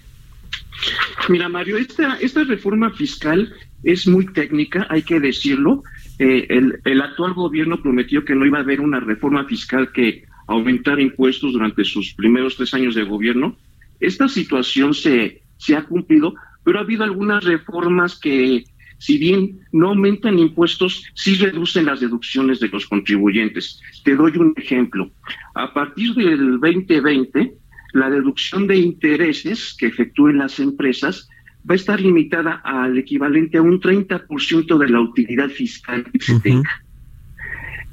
Mira, 1.29 1.49
Mario, 1.49 1.77
esta, 1.77 2.17
esta 2.19 2.43
reforma 2.43 2.91
fiscal 2.91 3.53
es 3.83 4.07
muy 4.07 4.25
técnica, 4.27 4.87
hay 4.89 5.03
que 5.03 5.19
decirlo. 5.19 5.83
Eh, 6.19 6.47
el, 6.49 6.79
el, 6.85 7.01
actual 7.01 7.33
gobierno 7.33 7.81
prometió 7.81 8.23
que 8.23 8.35
no 8.35 8.45
iba 8.45 8.59
a 8.59 8.61
haber 8.61 8.81
una 8.81 8.99
reforma 8.99 9.45
fiscal 9.45 9.91
que 9.91 10.25
aumentara 10.47 11.01
impuestos 11.01 11.53
durante 11.53 11.83
sus 11.83 12.13
primeros 12.13 12.55
tres 12.55 12.73
años 12.73 12.95
de 12.95 13.03
gobierno. 13.03 13.57
Esta 13.99 14.27
situación 14.27 14.93
se, 14.93 15.41
se 15.57 15.75
ha 15.75 15.83
cumplido, 15.83 16.35
pero 16.63 16.79
ha 16.79 16.81
habido 16.81 17.03
algunas 17.03 17.43
reformas 17.43 18.19
que, 18.19 18.63
si 18.97 19.17
bien 19.17 19.59
no 19.71 19.89
aumentan 19.89 20.39
impuestos, 20.39 21.05
sí 21.13 21.35
reducen 21.35 21.85
las 21.85 21.99
deducciones 21.99 22.59
de 22.59 22.69
los 22.69 22.85
contribuyentes. 22.87 23.81
Te 24.03 24.15
doy 24.15 24.37
un 24.37 24.53
ejemplo. 24.57 25.11
A 25.53 25.73
partir 25.73 26.13
del 26.15 26.59
2020, 26.59 27.53
la 27.93 28.09
deducción 28.09 28.67
de 28.67 28.77
intereses 28.77 29.75
que 29.77 29.87
efectúen 29.87 30.37
las 30.37 30.59
empresas 30.59 31.29
va 31.69 31.73
a 31.73 31.75
estar 31.75 31.99
limitada 31.99 32.61
al 32.63 32.97
equivalente 32.97 33.57
a 33.57 33.61
un 33.61 33.79
30% 33.79 34.77
de 34.77 34.89
la 34.89 35.01
utilidad 35.01 35.49
fiscal 35.49 36.05
que 36.11 36.19
se 36.19 36.39
tenga. 36.39 36.83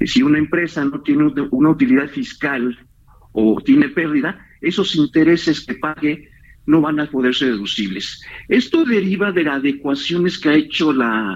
Si 0.05 0.21
una 0.21 0.37
empresa 0.37 0.83
no 0.83 1.01
tiene 1.01 1.31
una 1.51 1.69
utilidad 1.69 2.09
fiscal 2.09 2.77
o 3.31 3.61
tiene 3.61 3.89
pérdida, 3.89 4.45
esos 4.63 4.95
intereses 4.95 5.65
que 5.65 5.75
pague 5.75 6.29
no 6.65 6.81
van 6.81 6.99
a 6.99 7.09
poder 7.09 7.35
ser 7.35 7.49
deducibles. 7.49 8.23
Esto 8.47 8.85
deriva 8.85 9.31
de 9.31 9.43
las 9.43 9.55
adecuaciones 9.55 10.39
que 10.39 10.49
ha 10.49 10.55
hecho 10.55 10.91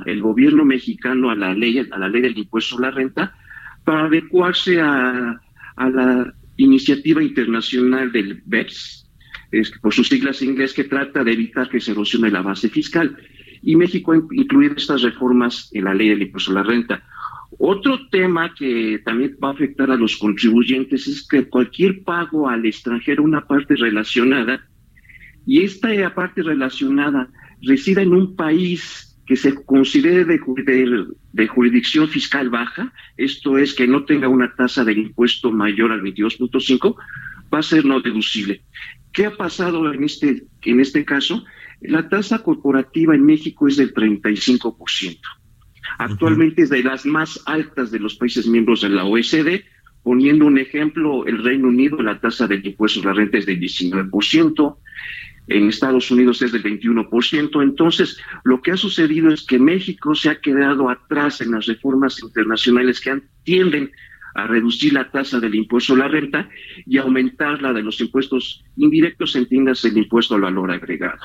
el 0.05 0.21
gobierno 0.21 0.63
mexicano 0.63 1.29
a 1.29 1.35
la 1.35 1.53
ley, 1.53 1.79
a 1.79 1.97
la 1.97 2.09
ley 2.09 2.21
del 2.21 2.37
impuesto 2.37 2.77
a 2.77 2.81
la 2.81 2.91
renta 2.91 3.35
para 3.83 4.05
adecuarse 4.05 4.79
a, 4.79 5.39
a 5.75 5.89
la 5.89 6.33
iniciativa 6.57 7.21
internacional 7.21 8.11
del 8.11 8.41
BEPS, 8.45 9.09
por 9.81 9.93
sus 9.93 10.07
siglas 10.07 10.41
en 10.41 10.49
inglés, 10.49 10.73
que 10.73 10.83
trata 10.83 11.23
de 11.23 11.33
evitar 11.33 11.69
que 11.69 11.79
se 11.79 11.91
erosione 11.91 12.31
la 12.31 12.41
base 12.41 12.69
fiscal. 12.69 13.17
Y 13.61 13.75
México 13.75 14.11
ha 14.11 14.17
incluido 14.31 14.75
estas 14.75 15.01
reformas 15.01 15.69
en 15.73 15.85
la 15.85 15.93
ley 15.93 16.09
del 16.09 16.21
impuesto 16.23 16.51
a 16.51 16.55
la 16.55 16.63
renta. 16.63 17.03
Otro 17.59 18.07
tema 18.09 18.53
que 18.53 19.01
también 19.03 19.35
va 19.43 19.49
a 19.49 19.53
afectar 19.53 19.89
a 19.89 19.95
los 19.95 20.17
contribuyentes 20.17 21.07
es 21.07 21.27
que 21.27 21.49
cualquier 21.49 22.03
pago 22.03 22.47
al 22.47 22.65
extranjero, 22.65 23.23
una 23.23 23.47
parte 23.47 23.75
relacionada, 23.75 24.67
y 25.45 25.63
esta 25.63 26.13
parte 26.13 26.43
relacionada 26.43 27.29
resida 27.61 28.01
en 28.01 28.13
un 28.13 28.35
país 28.35 29.17
que 29.25 29.35
se 29.35 29.55
considere 29.65 30.23
de, 30.23 31.47
jurisdicción 31.47 32.07
fiscal 32.07 32.49
baja, 32.49 32.93
esto 33.17 33.57
es 33.57 33.73
que 33.73 33.87
no 33.87 34.05
tenga 34.05 34.29
una 34.29 34.53
tasa 34.55 34.85
de 34.85 34.93
impuesto 34.93 35.51
mayor 35.51 35.91
al 35.91 36.01
22.5, 36.01 36.95
va 37.53 37.59
a 37.59 37.63
ser 37.63 37.85
no 37.85 37.99
deducible. 37.99 38.61
¿Qué 39.11 39.25
ha 39.25 39.35
pasado 39.35 39.91
en 39.91 40.03
este, 40.03 40.43
en 40.61 40.79
este 40.79 41.03
caso? 41.03 41.43
La 41.81 42.07
tasa 42.07 42.39
corporativa 42.39 43.15
en 43.15 43.25
México 43.25 43.67
es 43.67 43.77
del 43.77 43.93
35%. 43.93 45.19
Actualmente 45.97 46.63
es 46.63 46.69
de 46.69 46.83
las 46.83 47.05
más 47.05 47.41
altas 47.45 47.91
de 47.91 47.99
los 47.99 48.15
países 48.15 48.47
miembros 48.47 48.81
de 48.81 48.89
la 48.89 49.05
OECD. 49.05 49.63
Poniendo 50.03 50.45
un 50.45 50.57
ejemplo, 50.57 51.25
el 51.25 51.43
Reino 51.43 51.67
Unido, 51.67 52.01
la 52.01 52.19
tasa 52.19 52.47
del 52.47 52.65
impuesto 52.65 53.01
a 53.01 53.05
la 53.05 53.13
renta 53.13 53.37
es 53.37 53.45
del 53.45 53.59
19%, 53.59 54.77
en 55.47 55.69
Estados 55.69 56.11
Unidos 56.11 56.41
es 56.41 56.51
del 56.51 56.63
21%. 56.63 57.61
Entonces, 57.61 58.17
lo 58.43 58.61
que 58.61 58.71
ha 58.71 58.77
sucedido 58.77 59.33
es 59.33 59.45
que 59.45 59.59
México 59.59 60.15
se 60.15 60.29
ha 60.29 60.39
quedado 60.39 60.89
atrás 60.89 61.41
en 61.41 61.51
las 61.51 61.65
reformas 61.65 62.21
internacionales 62.21 63.01
que 63.01 63.21
tienden 63.43 63.91
a 64.35 64.45
reducir 64.45 64.93
la 64.93 65.09
tasa 65.09 65.39
del 65.39 65.55
impuesto 65.55 65.93
a 65.93 65.97
la 65.97 66.07
renta 66.07 66.47
y 66.85 66.99
aumentar 66.99 67.59
la 67.59 67.73
de 67.73 67.81
los 67.81 67.99
impuestos 67.99 68.63
indirectos, 68.75 69.35
entiendas 69.35 69.83
el 69.83 69.97
impuesto 69.97 70.35
al 70.35 70.41
valor 70.41 70.69
agregado. 70.69 71.17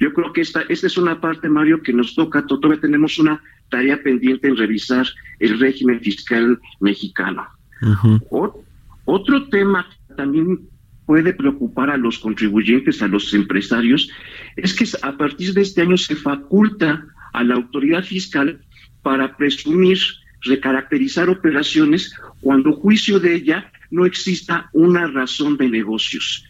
Yo 0.00 0.12
creo 0.12 0.32
que 0.32 0.40
esta, 0.40 0.62
esta 0.62 0.88
es 0.88 0.98
una 0.98 1.20
parte, 1.20 1.48
Mario, 1.48 1.82
que 1.82 1.92
nos 1.92 2.16
toca, 2.16 2.44
todavía 2.46 2.80
tenemos 2.80 3.18
una 3.20 3.40
tarea 3.70 4.02
pendiente 4.02 4.48
en 4.48 4.56
revisar 4.56 5.06
el 5.38 5.58
régimen 5.58 6.00
fiscal 6.00 6.58
mexicano. 6.80 7.46
otro 9.04 9.48
tema 9.48 9.86
que 10.08 10.14
también 10.14 10.68
puede 11.06 11.32
preocupar 11.32 11.90
a 11.90 11.96
los 11.96 12.18
contribuyentes, 12.18 13.00
a 13.02 13.08
los 13.08 13.32
empresarios, 13.32 14.10
es 14.56 14.74
que 14.74 14.86
a 15.02 15.16
partir 15.16 15.54
de 15.54 15.62
este 15.62 15.80
año 15.82 15.96
se 15.96 16.14
faculta 16.14 17.06
a 17.32 17.44
la 17.44 17.54
autoridad 17.54 18.04
fiscal 18.04 18.60
para 19.02 19.36
presumir, 19.36 19.98
recaracterizar 20.42 21.30
operaciones 21.30 22.14
cuando 22.40 22.72
juicio 22.72 23.18
de 23.20 23.34
ella 23.34 23.72
no 23.90 24.04
exista 24.06 24.68
una 24.72 25.06
razón 25.06 25.56
de 25.56 25.68
negocios. 25.68 26.44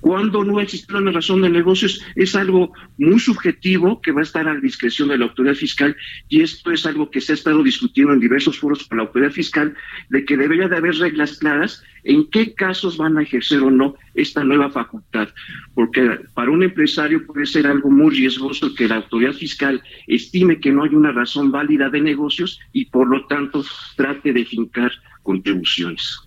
Cuando 0.00 0.44
no 0.44 0.60
existe 0.60 0.94
una 0.94 1.10
razón 1.10 1.42
de 1.42 1.50
negocios 1.50 2.00
es 2.14 2.36
algo 2.36 2.72
muy 2.98 3.18
subjetivo 3.18 4.00
que 4.00 4.12
va 4.12 4.20
a 4.20 4.22
estar 4.22 4.46
a 4.46 4.54
la 4.54 4.60
discreción 4.60 5.08
de 5.08 5.18
la 5.18 5.24
autoridad 5.24 5.54
fiscal 5.54 5.96
y 6.28 6.42
esto 6.42 6.70
es 6.70 6.86
algo 6.86 7.10
que 7.10 7.20
se 7.20 7.32
ha 7.32 7.34
estado 7.34 7.62
discutiendo 7.62 8.12
en 8.12 8.20
diversos 8.20 8.58
foros 8.58 8.86
con 8.86 8.98
la 8.98 9.04
autoridad 9.04 9.32
fiscal 9.32 9.74
de 10.08 10.24
que 10.24 10.36
debería 10.36 10.68
de 10.68 10.76
haber 10.76 10.94
reglas 10.96 11.38
claras 11.38 11.82
en 12.04 12.30
qué 12.30 12.54
casos 12.54 12.96
van 12.96 13.18
a 13.18 13.22
ejercer 13.22 13.60
o 13.60 13.70
no 13.70 13.96
esta 14.14 14.44
nueva 14.44 14.70
facultad, 14.70 15.28
porque 15.74 16.20
para 16.32 16.50
un 16.50 16.62
empresario 16.62 17.26
puede 17.26 17.46
ser 17.46 17.66
algo 17.66 17.90
muy 17.90 18.14
riesgoso 18.14 18.74
que 18.74 18.88
la 18.88 18.96
autoridad 18.96 19.32
fiscal 19.32 19.82
estime 20.06 20.60
que 20.60 20.70
no 20.70 20.84
hay 20.84 20.94
una 20.94 21.12
razón 21.12 21.50
válida 21.50 21.90
de 21.90 22.00
negocios 22.00 22.60
y 22.72 22.84
por 22.86 23.08
lo 23.08 23.26
tanto 23.26 23.64
trate 23.96 24.32
de 24.32 24.44
fincar 24.44 24.92
contribuciones 25.22 26.20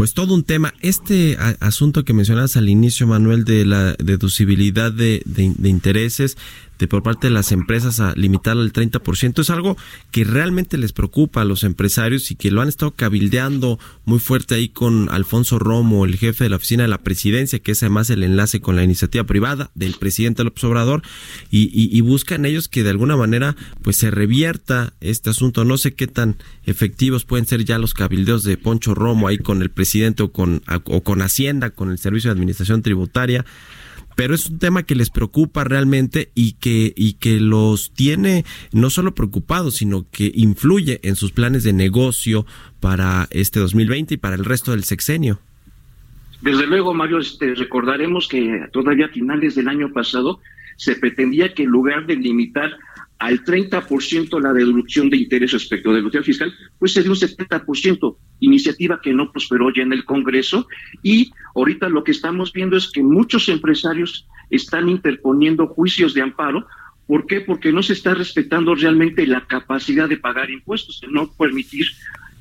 pues 0.00 0.14
todo 0.14 0.32
un 0.32 0.44
tema. 0.44 0.72
Este 0.80 1.36
asunto 1.60 2.06
que 2.06 2.14
mencionas 2.14 2.56
al 2.56 2.70
inicio, 2.70 3.06
Manuel, 3.06 3.44
de 3.44 3.66
la 3.66 3.96
deducibilidad 3.98 4.90
de, 4.90 5.20
de 5.26 5.68
intereses, 5.68 6.38
por 6.88 7.02
parte 7.02 7.28
de 7.28 7.34
las 7.34 7.52
empresas 7.52 8.00
a 8.00 8.14
limitarlo 8.14 8.62
al 8.62 8.72
30%. 8.72 9.40
Es 9.40 9.50
algo 9.50 9.76
que 10.10 10.24
realmente 10.24 10.78
les 10.78 10.92
preocupa 10.92 11.42
a 11.42 11.44
los 11.44 11.64
empresarios 11.64 12.30
y 12.30 12.34
que 12.34 12.50
lo 12.50 12.60
han 12.60 12.68
estado 12.68 12.92
cabildeando 12.92 13.78
muy 14.04 14.18
fuerte 14.18 14.54
ahí 14.54 14.68
con 14.68 15.08
Alfonso 15.10 15.58
Romo, 15.58 16.04
el 16.04 16.16
jefe 16.16 16.44
de 16.44 16.50
la 16.50 16.56
oficina 16.56 16.84
de 16.84 16.88
la 16.88 17.02
presidencia, 17.02 17.58
que 17.58 17.72
es 17.72 17.82
además 17.82 18.10
el 18.10 18.22
enlace 18.22 18.60
con 18.60 18.76
la 18.76 18.84
iniciativa 18.84 19.24
privada 19.24 19.70
del 19.74 19.94
presidente 19.94 20.44
López 20.44 20.64
Obrador, 20.64 21.02
y, 21.50 21.70
y, 21.72 22.00
buscan 22.00 22.44
ellos 22.44 22.68
que 22.68 22.82
de 22.82 22.90
alguna 22.90 23.16
manera 23.16 23.56
pues 23.82 23.96
se 23.96 24.10
revierta 24.10 24.94
este 25.00 25.30
asunto. 25.30 25.64
No 25.64 25.78
sé 25.78 25.94
qué 25.94 26.06
tan 26.06 26.36
efectivos 26.64 27.24
pueden 27.24 27.46
ser 27.46 27.64
ya 27.64 27.78
los 27.78 27.94
cabildeos 27.94 28.42
de 28.42 28.56
Poncho 28.56 28.94
Romo 28.94 29.28
ahí 29.28 29.38
con 29.38 29.62
el 29.62 29.70
presidente 29.70 30.22
o 30.22 30.32
con, 30.32 30.62
o 30.84 31.02
con 31.02 31.22
Hacienda, 31.22 31.70
con 31.70 31.90
el 31.90 31.98
Servicio 31.98 32.28
de 32.28 32.32
Administración 32.32 32.82
Tributaria 32.82 33.44
pero 34.20 34.34
es 34.34 34.50
un 34.50 34.58
tema 34.58 34.82
que 34.82 34.94
les 34.94 35.08
preocupa 35.08 35.64
realmente 35.64 36.30
y 36.34 36.52
que, 36.52 36.92
y 36.94 37.14
que 37.14 37.40
los 37.40 37.90
tiene 37.94 38.44
no 38.70 38.90
solo 38.90 39.14
preocupados, 39.14 39.76
sino 39.76 40.04
que 40.10 40.30
influye 40.34 41.00
en 41.04 41.16
sus 41.16 41.32
planes 41.32 41.64
de 41.64 41.72
negocio 41.72 42.44
para 42.80 43.28
este 43.30 43.60
2020 43.60 44.12
y 44.12 44.16
para 44.18 44.34
el 44.34 44.44
resto 44.44 44.72
del 44.72 44.84
sexenio. 44.84 45.40
Desde 46.42 46.66
luego, 46.66 46.92
Mario, 46.92 47.18
este, 47.18 47.54
recordaremos 47.54 48.28
que 48.28 48.68
todavía 48.74 49.06
a 49.06 49.08
finales 49.08 49.54
del 49.54 49.68
año 49.68 49.90
pasado 49.90 50.40
se 50.76 50.96
pretendía 50.96 51.54
que 51.54 51.62
en 51.62 51.70
lugar 51.70 52.04
de 52.04 52.16
limitar 52.16 52.76
al 53.20 53.44
30% 53.44 54.40
la 54.40 54.54
deducción 54.54 55.10
de 55.10 55.18
interés 55.18 55.52
respecto 55.52 55.90
de 55.90 55.96
deducción 55.96 56.24
fiscal, 56.24 56.54
pues 56.78 56.94
se 56.94 57.02
dio 57.02 57.12
un 57.12 57.18
70%, 57.18 58.16
iniciativa 58.40 59.00
que 59.02 59.12
no 59.12 59.30
prosperó 59.30 59.70
ya 59.72 59.82
en 59.82 59.92
el 59.92 60.06
Congreso 60.06 60.66
y 61.02 61.30
ahorita 61.54 61.90
lo 61.90 62.02
que 62.02 62.12
estamos 62.12 62.50
viendo 62.50 62.78
es 62.78 62.90
que 62.90 63.02
muchos 63.02 63.50
empresarios 63.50 64.26
están 64.48 64.88
interponiendo 64.88 65.66
juicios 65.66 66.14
de 66.14 66.22
amparo. 66.22 66.66
¿Por 67.06 67.26
qué? 67.26 67.42
Porque 67.42 67.72
no 67.72 67.82
se 67.82 67.92
está 67.92 68.14
respetando 68.14 68.74
realmente 68.74 69.26
la 69.26 69.46
capacidad 69.46 70.08
de 70.08 70.16
pagar 70.16 70.50
impuestos, 70.50 71.00
de 71.02 71.08
no 71.08 71.30
permitir 71.30 71.86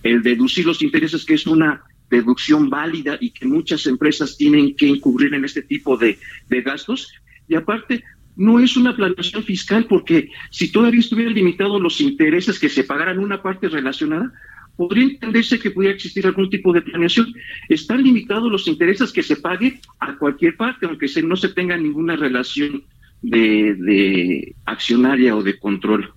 el 0.03 0.23
deducir 0.23 0.65
los 0.65 0.81
intereses, 0.81 1.25
que 1.25 1.33
es 1.33 1.45
una 1.45 1.83
deducción 2.09 2.69
válida 2.69 3.17
y 3.19 3.31
que 3.31 3.45
muchas 3.45 3.85
empresas 3.85 4.37
tienen 4.37 4.77
que 4.77 4.87
incurrir 4.87 5.33
en 5.33 5.43
este 5.43 5.61
tipo 5.61 5.97
de, 5.97 6.17
de 6.47 6.61
gastos. 6.61 7.11
Y 7.49 7.55
aparte, 7.55 8.03
no 8.39 8.57
es 8.57 8.77
una 8.77 8.95
planeación 8.95 9.43
fiscal 9.43 9.85
porque 9.85 10.31
si 10.49 10.71
todavía 10.71 11.01
estuvieran 11.01 11.33
limitados 11.33 11.81
los 11.81 11.99
intereses 11.99 12.57
que 12.57 12.69
se 12.69 12.85
pagaran 12.85 13.19
una 13.19 13.41
parte 13.43 13.67
relacionada, 13.67 14.31
podría 14.77 15.03
entenderse 15.03 15.59
que 15.59 15.71
pudiera 15.71 15.93
existir 15.93 16.25
algún 16.25 16.49
tipo 16.49 16.71
de 16.71 16.81
planeación. 16.81 17.33
Están 17.67 18.01
limitados 18.01 18.49
los 18.49 18.65
intereses 18.69 19.11
que 19.11 19.23
se 19.23 19.35
pague 19.35 19.81
a 19.99 20.15
cualquier 20.15 20.55
parte, 20.55 20.85
aunque 20.85 21.07
no 21.21 21.35
se 21.35 21.49
tenga 21.49 21.75
ninguna 21.75 22.15
relación 22.15 22.83
de, 23.21 24.55
accionaria 24.65 25.35
o 25.35 25.43
de 25.43 25.59
control. 25.59 26.13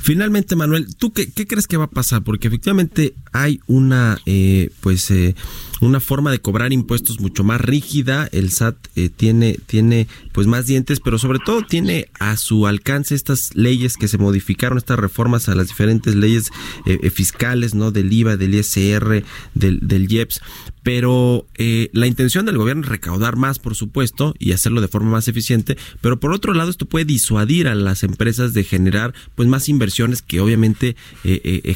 Finalmente, 0.00 0.54
Manuel, 0.54 0.94
¿tú 0.96 1.12
qué, 1.12 1.32
crees 1.32 1.66
que 1.66 1.78
va 1.78 1.84
a 1.84 1.90
pasar? 1.90 2.22
Porque 2.22 2.46
efectivamente 2.46 3.14
hay 3.32 3.58
una, 3.66 4.18
eh, 4.24 4.70
pues, 4.80 5.10
eh, 5.10 5.34
una 5.80 6.00
forma 6.00 6.30
de 6.30 6.40
cobrar 6.40 6.72
impuestos 6.72 7.20
mucho 7.20 7.44
más 7.44 7.60
rígida. 7.60 8.28
El 8.32 8.50
SAT 8.50 8.76
eh, 8.96 9.08
tiene, 9.08 9.58
tiene 9.66 10.06
pues 10.32 10.46
más 10.46 10.66
dientes, 10.66 11.00
pero 11.00 11.18
sobre 11.18 11.38
todo 11.38 11.62
tiene 11.62 12.08
a 12.18 12.36
su 12.36 12.66
alcance 12.66 13.14
estas 13.14 13.54
leyes 13.54 13.96
que 13.96 14.08
se 14.08 14.18
modificaron, 14.18 14.78
estas 14.78 14.98
reformas 14.98 15.48
a 15.48 15.54
las 15.54 15.68
diferentes 15.68 16.14
leyes 16.14 16.50
eh, 16.86 16.98
eh, 17.02 17.10
fiscales, 17.10 17.74
¿no? 17.74 17.90
Del 17.90 18.12
IVA, 18.12 18.36
del 18.36 18.54
ISR, 18.54 19.24
del, 19.54 19.80
del 19.82 20.12
IEPS. 20.12 20.40
Pero 20.82 21.46
la 21.92 22.06
intención 22.06 22.46
del 22.46 22.58
gobierno 22.58 22.82
es 22.82 22.88
recaudar 22.88 23.36
más, 23.36 23.58
por 23.58 23.74
supuesto, 23.74 24.34
y 24.38 24.52
hacerlo 24.52 24.80
de 24.80 24.88
forma 24.88 25.10
más 25.10 25.28
eficiente. 25.28 25.76
Pero 26.00 26.18
por 26.20 26.32
otro 26.32 26.54
lado, 26.54 26.70
esto 26.70 26.86
puede 26.86 27.04
disuadir 27.04 27.68
a 27.68 27.74
las 27.74 28.02
empresas 28.02 28.54
de 28.54 28.64
generar 28.64 29.14
pues 29.34 29.48
más 29.48 29.68
inversiones 29.68 30.22
que 30.22 30.40
obviamente 30.40 30.96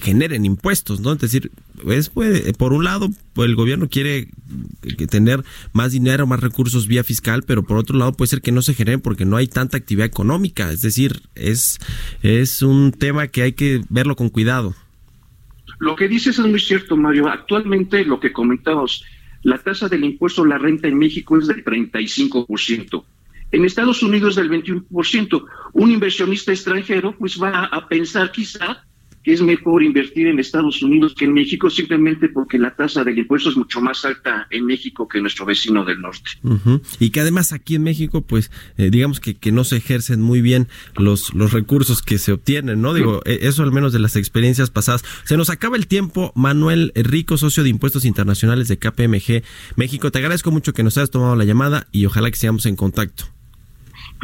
generen 0.03 0.45
impuestos, 0.45 1.01
¿no? 1.01 1.13
Es 1.13 1.21
decir, 1.21 1.51
es, 1.89 2.09
pues, 2.09 2.53
por 2.57 2.73
un 2.73 2.85
lado, 2.85 3.11
pues, 3.35 3.49
el 3.49 3.57
gobierno 3.57 3.89
quiere 3.89 4.29
tener 5.11 5.45
más 5.73 5.93
dinero, 5.93 6.27
más 6.27 6.41
recursos 6.41 6.87
vía 6.87 7.05
fiscal, 7.05 7.43
pero 7.43 7.65
por 7.65 7.77
otro 7.77 7.99
lado 7.99 8.13
puede 8.13 8.29
ser 8.29 8.41
que 8.41 8.53
no 8.53 8.63
se 8.63 8.75
generen 8.75 9.01
porque 9.01 9.25
no 9.25 9.37
hay 9.37 9.49
tanta 9.49 9.77
actividad 9.77 10.07
económica. 10.07 10.73
Es 10.73 10.81
decir, 10.81 11.23
es, 11.35 11.79
es 12.23 12.63
un 12.63 12.93
tema 12.93 13.29
que 13.29 13.43
hay 13.43 13.53
que 13.53 13.83
verlo 13.89 14.17
con 14.17 14.29
cuidado. 14.29 14.75
Lo 15.85 15.97
que 15.97 16.09
dices 16.09 16.39
es 16.39 16.47
muy 16.47 16.61
cierto, 16.61 16.97
Mario. 16.97 17.28
Actualmente, 17.28 18.07
lo 18.07 18.18
que 18.18 18.32
comentamos, 18.32 19.05
la 19.43 19.59
tasa 19.59 19.87
del 19.87 20.03
impuesto 20.03 20.43
a 20.43 20.47
la 20.47 20.57
renta 20.57 20.89
en 20.89 20.97
México 20.97 21.39
es 21.39 21.47
del 21.47 21.62
35%. 21.62 23.05
En 23.53 23.64
Estados 23.66 24.03
Unidos 24.03 24.30
es 24.30 24.37
del 24.37 24.51
21%. 24.51 25.45
Un 25.74 25.91
inversionista 25.91 26.53
extranjero 26.53 27.14
pues 27.18 27.39
va 27.41 27.66
a 27.66 27.87
pensar 27.87 28.32
quizá 28.32 28.82
que 29.25 29.33
es 29.33 29.41
mejor 29.41 29.83
invertir 29.83 30.27
en 30.27 30.39
Estados 30.39 30.83
Unidos 30.83 31.14
que 31.14 31.25
en 31.25 31.33
México 31.33 31.70
simplemente 31.70 32.29
porque 32.29 32.59
la 32.59 32.77
tasa 32.77 33.03
del 33.03 33.18
impuesto 33.18 33.49
es 33.49 33.57
mucho 33.57 33.81
más 33.81 34.05
alta 34.05 34.47
en 34.51 34.66
México 34.66 35.09
que 35.09 35.18
en 35.18 35.22
nuestro 35.22 35.47
vecino 35.47 35.85
del 35.85 36.01
norte. 36.01 36.31
Y 37.01 37.11
que 37.11 37.20
además 37.20 37.53
aquí 37.53 37.75
en 37.75 37.83
México, 37.83 38.20
pues, 38.20 38.51
eh, 38.77 38.91
digamos 38.91 39.20
que, 39.20 39.35
que 39.35 39.51
no 39.51 39.64
se 39.64 39.79
ejercen 39.79 40.20
muy 40.20 40.43
bien 40.43 40.68
los, 40.97 41.33
los 41.35 41.53
recursos 41.53 42.03
que 42.03 42.18
se 42.18 42.33
obtienen, 42.33 42.83
¿no? 42.83 42.93
Digo, 42.93 43.22
e, 43.25 43.39
eso 43.43 43.62
al 43.62 43.72
menos 43.72 43.95
de 43.95 43.99
las 43.99 44.16
experiencias 44.16 44.70
pasadas. 44.70 45.05
Se 45.25 45.39
nos 45.39 45.49
acaba 45.49 45.77
el 45.77 45.87
tiempo, 45.87 46.33
Manuel 46.35 46.93
Rico, 46.95 47.39
socio 47.39 47.62
de 47.62 47.70
Impuestos 47.70 48.05
Internacionales 48.05 48.68
de 48.68 48.79
KPMG 48.79 49.43
México. 49.77 50.12
Te 50.12 50.18
agradezco 50.18 50.51
mucho 50.51 50.75
que 50.75 50.83
nos 50.83 50.99
hayas 50.99 51.11
tomado 51.11 51.35
la 51.35 51.45
llamada 51.45 51.87
y 51.93 52.05
ojalá 52.05 52.31
que 52.31 52.37
sigamos 52.37 52.66
en 52.66 52.77
contacto. 52.77 53.34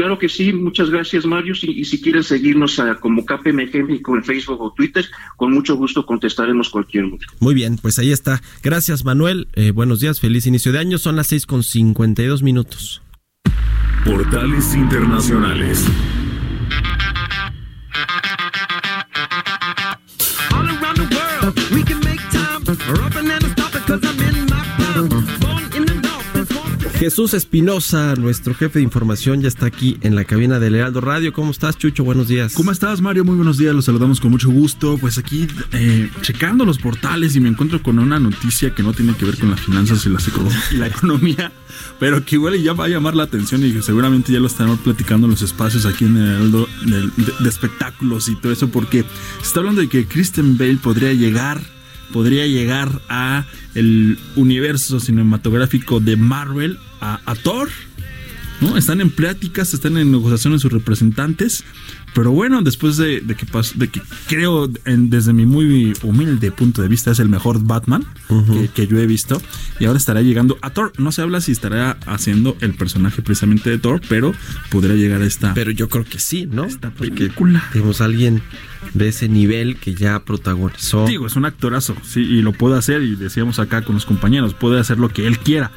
Claro 0.01 0.19
que 0.19 0.31
sí, 0.31 0.51
muchas 0.55 0.89
gracias 0.89 1.27
Mario. 1.27 1.53
Y, 1.61 1.85
si 1.85 2.01
quieren 2.01 2.25
seguirnos 2.25 2.79
a, 2.79 2.95
como 2.95 3.23
KPMG 3.23 3.85
México 3.85 4.17
en 4.17 4.25
Facebook 4.25 4.59
o 4.59 4.73
Twitter, 4.73 5.05
con 5.37 5.53
mucho 5.53 5.77
gusto 5.77 6.07
contestaremos 6.07 6.71
cualquier 6.71 7.05
duda. 7.11 7.27
Muy 7.39 7.53
bien, 7.53 7.77
pues 7.77 7.99
ahí 7.99 8.11
está. 8.11 8.41
Gracias 8.63 9.05
Manuel. 9.05 9.49
Eh, 9.53 9.73
buenos 9.73 10.01
días, 10.01 10.19
feliz 10.19 10.47
inicio 10.47 10.73
de 10.73 10.79
año. 10.79 10.97
Son 10.97 11.17
las 11.17 11.27
seis 11.27 11.45
con 11.45 11.63
cincuenta 11.63 12.23
y 12.23 12.27
dos 12.29 12.43
minutos. 12.43 13.03
Portales 14.03 14.75
Internacionales. 14.75 15.85
Jesús 27.01 27.33
Espinosa, 27.33 28.15
nuestro 28.17 28.55
jefe 28.55 28.79
de 28.79 28.83
información, 28.83 29.41
ya 29.41 29.49
está 29.49 29.65
aquí 29.65 29.97
en 30.03 30.15
la 30.15 30.27
cabina 30.27 30.59
del 30.59 30.75
Heraldo 30.75 31.01
Radio. 31.01 31.33
¿Cómo 31.33 31.51
estás, 31.51 31.79
Chucho? 31.79 32.05
Buenos 32.05 32.29
días. 32.29 32.53
¿Cómo 32.53 32.71
estás, 32.73 33.01
Mario? 33.01 33.25
Muy 33.25 33.37
buenos 33.37 33.57
días. 33.57 33.75
Los 33.75 33.87
saludamos 33.87 34.21
con 34.21 34.31
mucho 34.31 34.51
gusto. 34.51 34.99
Pues 34.99 35.17
aquí 35.17 35.49
eh, 35.73 36.11
checando 36.21 36.67
los 36.67 36.77
portales 36.77 37.35
y 37.37 37.41
me 37.41 37.49
encuentro 37.49 37.83
con 37.83 37.99
una 37.99 38.21
noticia 38.21 38.75
que 38.75 38.83
no 38.83 38.93
tiene 38.93 39.15
que 39.15 39.25
ver 39.25 39.39
con 39.39 39.49
las 39.49 39.61
finanzas 39.61 40.05
y 40.05 40.11
la, 40.11 40.19
y 40.73 40.77
la 40.77 40.89
economía, 40.89 41.51
pero 41.99 42.23
que 42.23 42.37
igual 42.37 42.63
ya 42.63 42.75
va 42.75 42.85
a 42.85 42.89
llamar 42.89 43.17
la 43.17 43.23
atención 43.23 43.65
y 43.65 43.73
que 43.73 43.81
seguramente 43.81 44.31
ya 44.31 44.39
lo 44.39 44.49
estaremos 44.49 44.81
platicando 44.81 45.27
en 45.27 45.31
los 45.31 45.41
espacios 45.41 45.87
aquí 45.87 46.05
en 46.05 46.19
el 46.19 46.29
Heraldo 46.29 46.69
de, 46.85 47.11
de 47.41 47.49
espectáculos 47.49 48.29
y 48.29 48.37
todo 48.37 48.53
eso, 48.53 48.69
porque 48.69 49.07
se 49.39 49.47
está 49.47 49.61
hablando 49.61 49.81
de 49.81 49.89
que 49.89 50.07
Kristen 50.07 50.59
Bale 50.59 50.77
podría 50.77 51.15
llegar 51.15 51.63
podría 52.13 52.47
llegar 52.47 53.01
a 53.09 53.47
el 53.75 54.19
universo 54.37 55.01
cinematográfico 55.01 56.01
de 56.01 56.17
Marvel, 56.17 56.79
a, 57.01 57.21
Thor. 57.43 57.69
¿no? 58.61 58.77
Están 58.77 59.01
en 59.01 59.11
pláticas, 59.11 59.73
están 59.73 59.97
en 59.97 60.11
negociaciones 60.11 60.63
sus 60.63 60.73
representantes. 60.73 61.65
Pero 62.15 62.33
bueno, 62.33 62.63
después 62.63 62.97
de, 62.97 63.23
que, 63.23 63.47
de 63.75 63.89
que 63.89 64.03
creo, 64.27 64.69
desde 64.69 65.33
mi 65.33 65.47
muy 65.47 65.93
humilde 66.03 66.51
punto 66.51 66.83
de 66.83 66.89
vista, 66.89 67.11
es 67.11 67.19
el 67.19 67.29
mejor 67.29 67.63
Batman 67.63 68.05
que, 68.75 68.87
yo 68.87 68.99
he 68.99 69.07
visto. 69.07 69.41
Y 69.79 69.85
ahora 69.85 69.99
estará 69.99 70.23
llegando 70.23 70.59
a 70.63 70.71
Thor. 70.71 70.93
No 70.99 71.13
se 71.13 71.23
habla 71.23 71.41
si 71.41 71.53
estará 71.53 71.99
haciendo 72.07 72.57
el 72.61 72.75
personaje 72.75 73.23
precisamente 73.23 73.71
de 73.71 73.79
Thor, 73.79 74.01
pero 74.09 74.33
podría 74.71 74.95
llegar 74.95 75.23
a 75.23 75.27
esta. 75.27 75.55
Pero 75.55 75.71
yo 75.71 75.89
creo 75.89 76.05
que 76.05 76.19
sí, 76.19 76.47
¿no? 76.47 76.65
Esta 76.65 76.91
película. 76.91 77.65
tenemos 77.73 78.01
a 78.01 78.07
alguien 78.07 78.43
de 78.95 79.09
ese 79.09 79.29
nivel 79.29 79.77
que 79.77 79.95
ya 79.95 80.25
protagonizó. 80.25 81.07
Digo, 81.07 81.27
es 81.27 81.37
un 81.37 81.45
actorazo, 81.45 81.97
sí, 82.03 82.21
y 82.21 82.43
lo 82.43 82.53
puede 82.53 82.79
hacer. 82.79 83.03
Y 83.03 83.15
decíamos 83.17 83.59
acá 83.59 83.83
con 83.83 83.95
los 83.95 84.07
compañeros, 84.07 84.55
puede 84.55 84.81
hacer 84.81 84.99
lo 84.99 85.09
que 85.09 85.27
él 85.27 85.39
quiera 85.39 85.71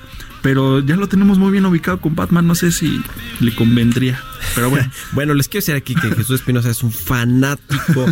pero 0.43 0.81
ya 0.81 0.97
lo 0.97 1.07
tenemos 1.07 1.39
muy 1.39 1.51
bien 1.51 1.65
ubicado 1.65 1.99
con 1.99 2.15
Batman, 2.15 2.45
no 2.45 2.53
sé 2.53 2.71
si 2.71 3.01
le 3.39 3.55
convendría, 3.55 4.21
pero 4.53 4.69
bueno. 4.69 4.91
bueno, 5.13 5.33
les 5.33 5.47
quiero 5.47 5.61
decir 5.61 5.75
aquí 5.75 5.95
que 5.95 6.09
Jesús 6.09 6.41
Espinosa 6.41 6.69
es 6.69 6.83
un 6.83 6.91
fanático 6.91 8.05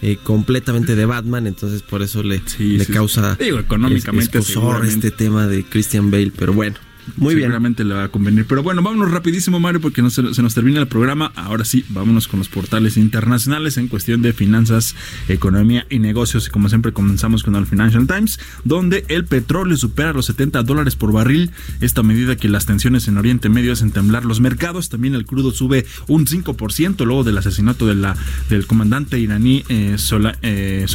eh, 0.00 0.16
completamente 0.22 0.94
de 0.94 1.04
Batman, 1.04 1.48
entonces 1.48 1.82
por 1.82 2.00
eso 2.00 2.22
le, 2.22 2.40
le 2.58 2.86
causa 2.86 3.34
Digo, 3.34 3.58
económicamente 3.58 4.38
este 4.38 5.10
tema 5.10 5.48
de 5.48 5.64
Christian 5.64 6.10
Bale, 6.10 6.32
pero 6.34 6.52
bueno. 6.52 6.76
Muy 7.16 7.34
bien. 7.34 7.46
Seguramente 7.46 7.84
le 7.84 7.94
va 7.94 8.04
a 8.04 8.08
convenir. 8.08 8.46
Pero 8.46 8.62
bueno, 8.62 8.82
vámonos 8.82 9.10
rapidísimo, 9.10 9.60
Mario, 9.60 9.80
porque 9.80 10.02
no 10.02 10.10
se, 10.10 10.22
nos 10.22 10.54
termina 10.54 10.80
el 10.80 10.86
programa. 10.86 11.32
Ahora 11.34 11.64
sí, 11.64 11.84
vámonos 11.88 12.28
con 12.28 12.38
los 12.38 12.48
portales 12.48 12.96
internacionales 12.96 13.76
en 13.76 13.88
cuestión 13.88 14.22
de 14.22 14.32
finanzas, 14.32 14.94
economía 15.28 15.86
y 15.90 15.98
negocios. 15.98 16.46
Y 16.46 16.50
como 16.50 16.68
siempre, 16.68 16.92
comenzamos 16.92 17.42
con 17.42 17.56
el 17.56 17.66
Financial 17.66 18.06
Times, 18.06 18.38
donde 18.64 19.04
el 19.08 19.24
petróleo 19.24 19.76
supera 19.76 20.12
los 20.12 20.26
70 20.26 20.62
dólares 20.62 20.96
por 20.96 21.12
barril. 21.12 21.50
Esta 21.80 22.02
medida 22.02 22.36
que 22.36 22.48
las 22.48 22.66
tensiones 22.66 23.08
en 23.08 23.18
Oriente 23.18 23.48
Medio 23.48 23.72
hacen 23.72 23.90
temblar 23.90 24.24
los 24.24 24.40
mercados. 24.40 24.88
También 24.88 25.14
el 25.14 25.26
crudo 25.26 25.50
sube 25.52 25.86
un 26.06 26.26
5% 26.26 27.04
luego 27.04 27.24
del 27.24 27.38
asesinato 27.38 27.86
de 27.86 27.94
la, 27.94 28.16
del 28.48 28.66
comandante 28.66 29.18
iraní 29.18 29.64
eh, 29.68 29.96
eh 30.42 30.86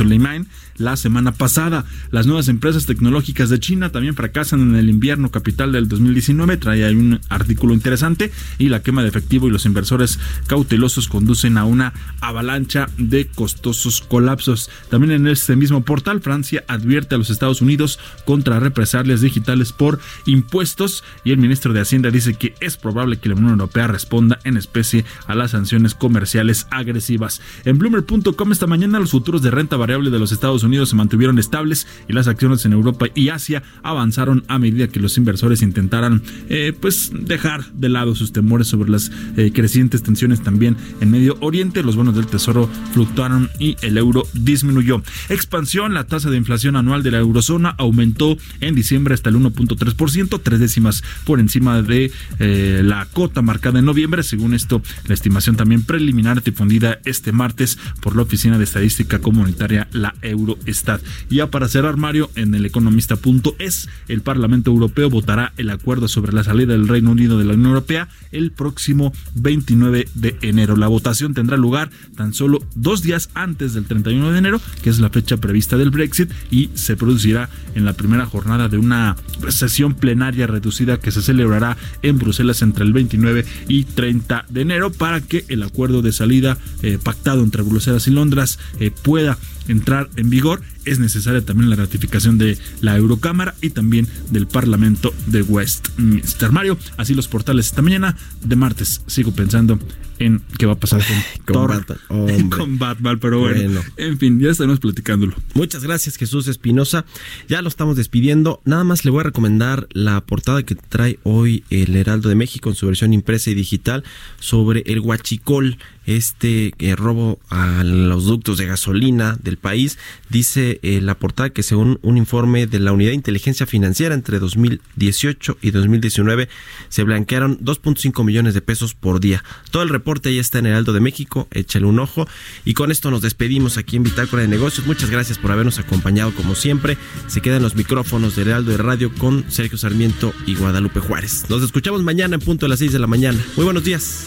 la 0.78 0.95
semana 0.95 1.32
pasada. 1.32 1.86
Las 2.11 2.28
nuevas 2.28 2.47
empresas 2.47 2.86
tecnológicas 2.86 3.49
de 3.49 3.59
China 3.59 3.91
también 3.91 4.15
fracasan 4.15 4.61
en 4.61 4.75
el 4.75 4.89
invierno 4.89 5.32
capital 5.32 5.71
del 5.71 5.88
2019. 5.88 6.57
Trae 6.57 6.86
ahí 6.86 6.95
un 6.95 7.19
artículo 7.30 7.73
interesante 7.73 8.32
y 8.57 8.69
la 8.69 8.82
quema 8.82 9.01
de 9.01 9.09
efectivo 9.09 9.47
y 9.47 9.51
los 9.51 9.65
inversores 9.65 10.19
cautelosos 10.47 11.07
conducen 11.07 11.57
a 11.57 11.65
una 11.65 11.93
avalancha 12.21 12.88
de 12.97 13.28
costosos 13.28 14.01
colapsos. 14.01 14.69
También 14.89 15.11
en 15.11 15.28
este 15.28 15.55
mismo 15.55 15.84
portal, 15.84 16.21
Francia 16.21 16.63
advierte 16.67 17.15
a 17.15 17.17
los 17.17 17.30
Estados 17.30 17.61
Unidos 17.61 17.99
contra 18.25 18.59
represalias 18.59 19.21
digitales 19.21 19.71
por 19.71 19.99
impuestos 20.25 21.03
y 21.23 21.32
el 21.32 21.38
ministro 21.38 21.73
de 21.73 21.82
Hacienda 21.82 22.11
dice 22.11 22.36
que 22.36 22.53
es 22.59 22.78
probable 22.78 23.17
que 23.17 23.30
la 23.30 23.36
Unión 23.36 23.51
Europea 23.51 23.88
responda 23.88 24.39
en 24.43 24.57
especie 24.57 25.05
a 25.25 25.36
las 25.36 25.51
sanciones 25.51 25.95
comerciales 25.95 26.67
agresivas. 26.69 27.41
En 27.65 27.78
Bloomer.com 27.78 28.51
esta 28.51 28.67
mañana 28.67 28.99
los 28.99 29.11
futuros 29.11 29.41
de 29.41 29.51
renta 29.51 29.78
variable 29.78 30.09
de 30.09 30.19
los 30.19 30.32
Estados 30.32 30.63
Unidos 30.63 30.66
Unidos 30.68 30.89
se 30.89 30.95
mantuvieron 30.95 31.39
estables 31.39 31.88
y 32.07 32.13
las 32.13 32.28
acciones 32.28 32.65
en 32.65 32.74
Europa 32.74 33.07
y 33.15 33.30
Asia 33.30 33.63
avanzaron 33.84 34.43
a 34.47 34.59
medida 34.59 34.88
que 34.88 34.99
los 34.99 35.18
inversores 35.18 35.61
intentaran 35.61 36.22
eh, 36.49 36.74
pues 36.80 37.11
dejar 37.13 37.65
de 37.74 37.89
lado 37.89 38.15
sus 38.15 38.32
temores 38.32 38.68
sobre 38.68 38.91
las 38.91 39.11
eh, 39.36 39.51
crecientes 39.53 40.03
tensiones 40.03 40.43
también 40.43 40.78
en 41.01 41.11
Medio 41.11 41.38
Oriente. 41.41 41.84
Los 41.84 41.95
bonos 41.95 42.15
del 42.15 42.28
Tesoro 42.28 42.70
fluctuaron 42.93 43.49
y 43.59 43.76
el 43.82 43.97
euro 43.97 44.24
disminuyó. 44.34 45.01
Expansión, 45.30 45.93
la 45.93 46.05
tasa 46.05 46.30
de 46.30 46.38
inflación 46.38 46.76
anual 46.76 47.03
de 47.03 47.11
la 47.11 47.20
eurozona 47.20 47.70
aumentó 47.78 48.38
en 48.59 48.76
diciembre 48.76 49.13
hasta 49.13 49.30
el 49.30 49.36
1.3%, 49.38 50.41
tres 50.43 50.59
décimas 50.59 51.03
por 51.26 51.39
encima 51.39 51.82
de 51.82 52.11
eh, 52.39 52.82
la 52.84 53.05
cota 53.05 53.41
marcada 53.41 53.80
en 53.80 53.86
noviembre. 53.86 54.24
Según 54.24 54.53
esto, 54.53 54.82
la 55.05 55.13
estimación 55.13 55.55
también 55.55 55.84
preliminar 55.84 56.43
difundida 56.43 56.99
este 57.05 57.32
martes 57.32 57.78
por 58.01 58.15
la 58.15 58.24
Oficina 58.24 58.57
de 58.57 58.63
Estadística 58.63 59.20
Comunitaria, 59.20 59.88
la 59.91 60.15
Euro 60.22 60.57
Eurostat. 60.66 61.01
Ya 61.30 61.47
para 61.47 61.68
cerrar, 61.68 61.97
Mario, 61.97 62.30
en 62.36 62.53
el 62.55 62.66
economista.es, 62.66 63.89
el 64.08 64.22
Parlamento 64.22 64.72
Europeo 64.72 65.10
votará 65.10 65.53
el 65.58 65.70
acuerdo 65.70 66.08
sobre 66.08 66.34
la 66.34 66.43
salida 66.43 66.74
del 66.74 66.88
Reino 66.88 67.12
Unido 67.12 67.38
de 67.38 67.45
la 67.45 67.53
Unión 67.53 67.70
Europea 67.70 68.10
el 68.32 68.51
próximo 68.51 69.14
29 69.36 70.08
de 70.14 70.38
enero. 70.41 70.76
La 70.76 70.88
votación 70.88 71.34
tendrá 71.34 71.58
lugar 71.58 71.89
tan 72.16 72.34
solo 72.34 72.60
dos 72.76 73.01
días 73.01 73.30
antes 73.34 73.74
del 73.74 73.86
31 73.86 74.32
de 74.32 74.38
enero, 74.38 74.62
que 74.82 74.89
es 74.89 74.99
la 74.99 75.10
fecha 75.10 75.38
prevista 75.38 75.78
del 75.78 75.91
Brexit, 75.91 76.32
y 76.51 76.70
se 76.74 76.95
producirá 76.95 77.49
en 77.76 77.86
la 77.86 77.93
primera 77.93 78.26
jornada 78.26 78.70
de 78.70 78.78
una 78.78 79.16
sesión 79.49 79.93
plenaria 79.93 80.47
reducida 80.47 80.99
que 80.99 81.12
se 81.12 81.22
celebrará 81.22 81.78
en 82.01 82.18
Bruselas 82.18 82.62
entre 82.62 82.86
el 82.86 82.93
29 82.93 83.45
y 83.68 83.84
30 83.84 84.45
de 84.49 84.62
enero 84.62 84.91
para 84.91 85.22
que 85.22 85.45
el 85.47 85.64
acuerdo 85.64 86.01
de 86.01 86.12
salida 86.12 86.58
eh, 86.82 86.97
pactado 87.01 87.43
entre 87.43 87.64
Bruselas 87.64 88.08
y 88.08 88.12
Londres 88.12 88.60
eh, 88.80 88.91
pueda 88.91 89.38
entrar 89.68 90.09
en 90.15 90.30
vigor, 90.30 90.61
es 90.88 91.00
necesaria 91.00 91.42
también 91.44 91.70
la 91.70 91.76
ratificación 91.76 92.38
de 92.38 92.58
la 92.82 92.96
Eurocámara 92.96 93.56
y 93.62 93.70
también 93.70 94.08
del 94.32 94.48
Parlamento 94.48 95.14
de 95.28 95.42
Westminster. 95.42 96.52
Mario, 96.52 96.78
así 96.98 97.14
los 97.14 97.28
portales 97.28 97.68
esta 97.68 97.82
mañana 97.82 98.16
de 98.44 98.56
martes. 98.56 99.02
Sigo 99.08 99.32
pensando 99.34 99.80
en 100.20 100.42
qué 100.58 100.66
va 100.66 100.74
a 100.74 100.80
pasar 100.80 101.04
con, 101.46 101.68
Batman. 101.68 102.50
con 102.50 102.80
Batman, 102.80 103.20
pero 103.20 103.40
bueno, 103.40 103.82
en 103.98 104.18
fin, 104.18 104.40
ya 104.40 104.50
estamos 104.50 104.80
platicándolo. 104.80 105.36
Muchas 105.54 105.84
gracias 105.84 106.18
Jesús 106.18 106.48
Espinosa. 106.48 107.06
Ya 107.48 107.62
lo 107.62 107.68
estamos 107.68 107.98
despidiendo. 107.98 108.62
Nada 108.66 108.84
más 108.84 109.06
le 109.06 109.12
voy 109.12 109.22
a 109.22 109.24
recomendar 109.24 109.88
la 109.92 110.22
portada 110.22 110.64
que 110.64 110.76
trae 110.76 111.20
hoy 111.24 111.64
el 111.70 111.96
Heraldo 111.96 112.30
de 112.30 112.36
México 112.36 112.70
en 112.70 112.76
su 112.76 112.88
versión 112.88 113.14
impresa 113.14 113.50
y 113.50 113.54
digital 113.54 114.04
sobre 114.40 114.84
el 114.86 115.00
huachicol 115.00 115.78
este 116.08 116.74
eh, 116.80 116.96
robo 116.96 117.38
a 117.50 117.84
los 117.84 118.26
ductos 118.26 118.58
de 118.58 118.66
gasolina 118.66 119.38
del 119.44 119.58
país. 119.58 120.00
Dice 120.30 120.76
eh, 120.82 121.01
la 121.01 121.17
portada 121.17 121.49
que 121.49 121.63
según 121.63 121.99
un 122.01 122.17
informe 122.17 122.67
de 122.67 122.80
la 122.80 122.91
Unidad 122.91 123.09
de 123.09 123.15
Inteligencia 123.15 123.65
Financiera 123.65 124.15
entre 124.15 124.39
2018 124.39 125.57
y 125.61 125.71
2019 125.71 126.49
se 126.89 127.03
blanquearon 127.03 127.59
2.5 127.59 128.23
millones 128.23 128.53
de 128.53 128.61
pesos 128.61 128.93
por 128.93 129.19
día. 129.19 129.43
Todo 129.71 129.84
el 129.84 129.89
reporte 129.89 130.34
ya 130.34 130.41
está 130.41 130.59
en 130.59 130.67
Heraldo 130.67 130.93
de 130.93 130.99
México, 130.99 131.47
échale 131.51 131.86
un 131.86 131.99
ojo 131.99 132.28
y 132.65 132.73
con 132.73 132.91
esto 132.91 133.11
nos 133.11 133.21
despedimos 133.21 133.78
aquí 133.78 133.95
en 133.97 134.03
Bitácora 134.03 134.41
de 134.41 134.47
Negocios. 134.47 134.88
Muchas 134.88 135.09
gracias 135.09 135.38
por 135.38 135.51
habernos 135.51 135.80
acompañado 135.80 136.34
como 136.34 136.55
siempre. 136.55 136.97
Se 137.28 137.41
quedan 137.41 137.63
los 137.63 137.75
micrófonos 137.75 138.36
de 138.36 138.43
Heraldo 138.43 138.71
de 138.71 138.78
Radio 138.78 139.11
con 139.13 139.45
Sergio 139.49 139.78
Sarmiento 139.78 140.34
y 140.45 140.55
Guadalupe 140.55 140.99
Juárez. 140.99 141.45
Nos 141.49 141.63
escuchamos 141.63 142.03
mañana 142.03 142.36
en 142.36 142.41
punto 142.41 142.65
a 142.65 142.69
las 142.69 142.80
6 142.80 142.93
de 142.93 142.99
la 142.99 143.07
mañana. 143.07 143.39
Muy 143.55 143.65
buenos 143.65 143.84
días. 143.84 144.25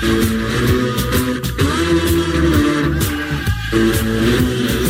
Thank. 0.00 0.39
Amen. 4.50 4.89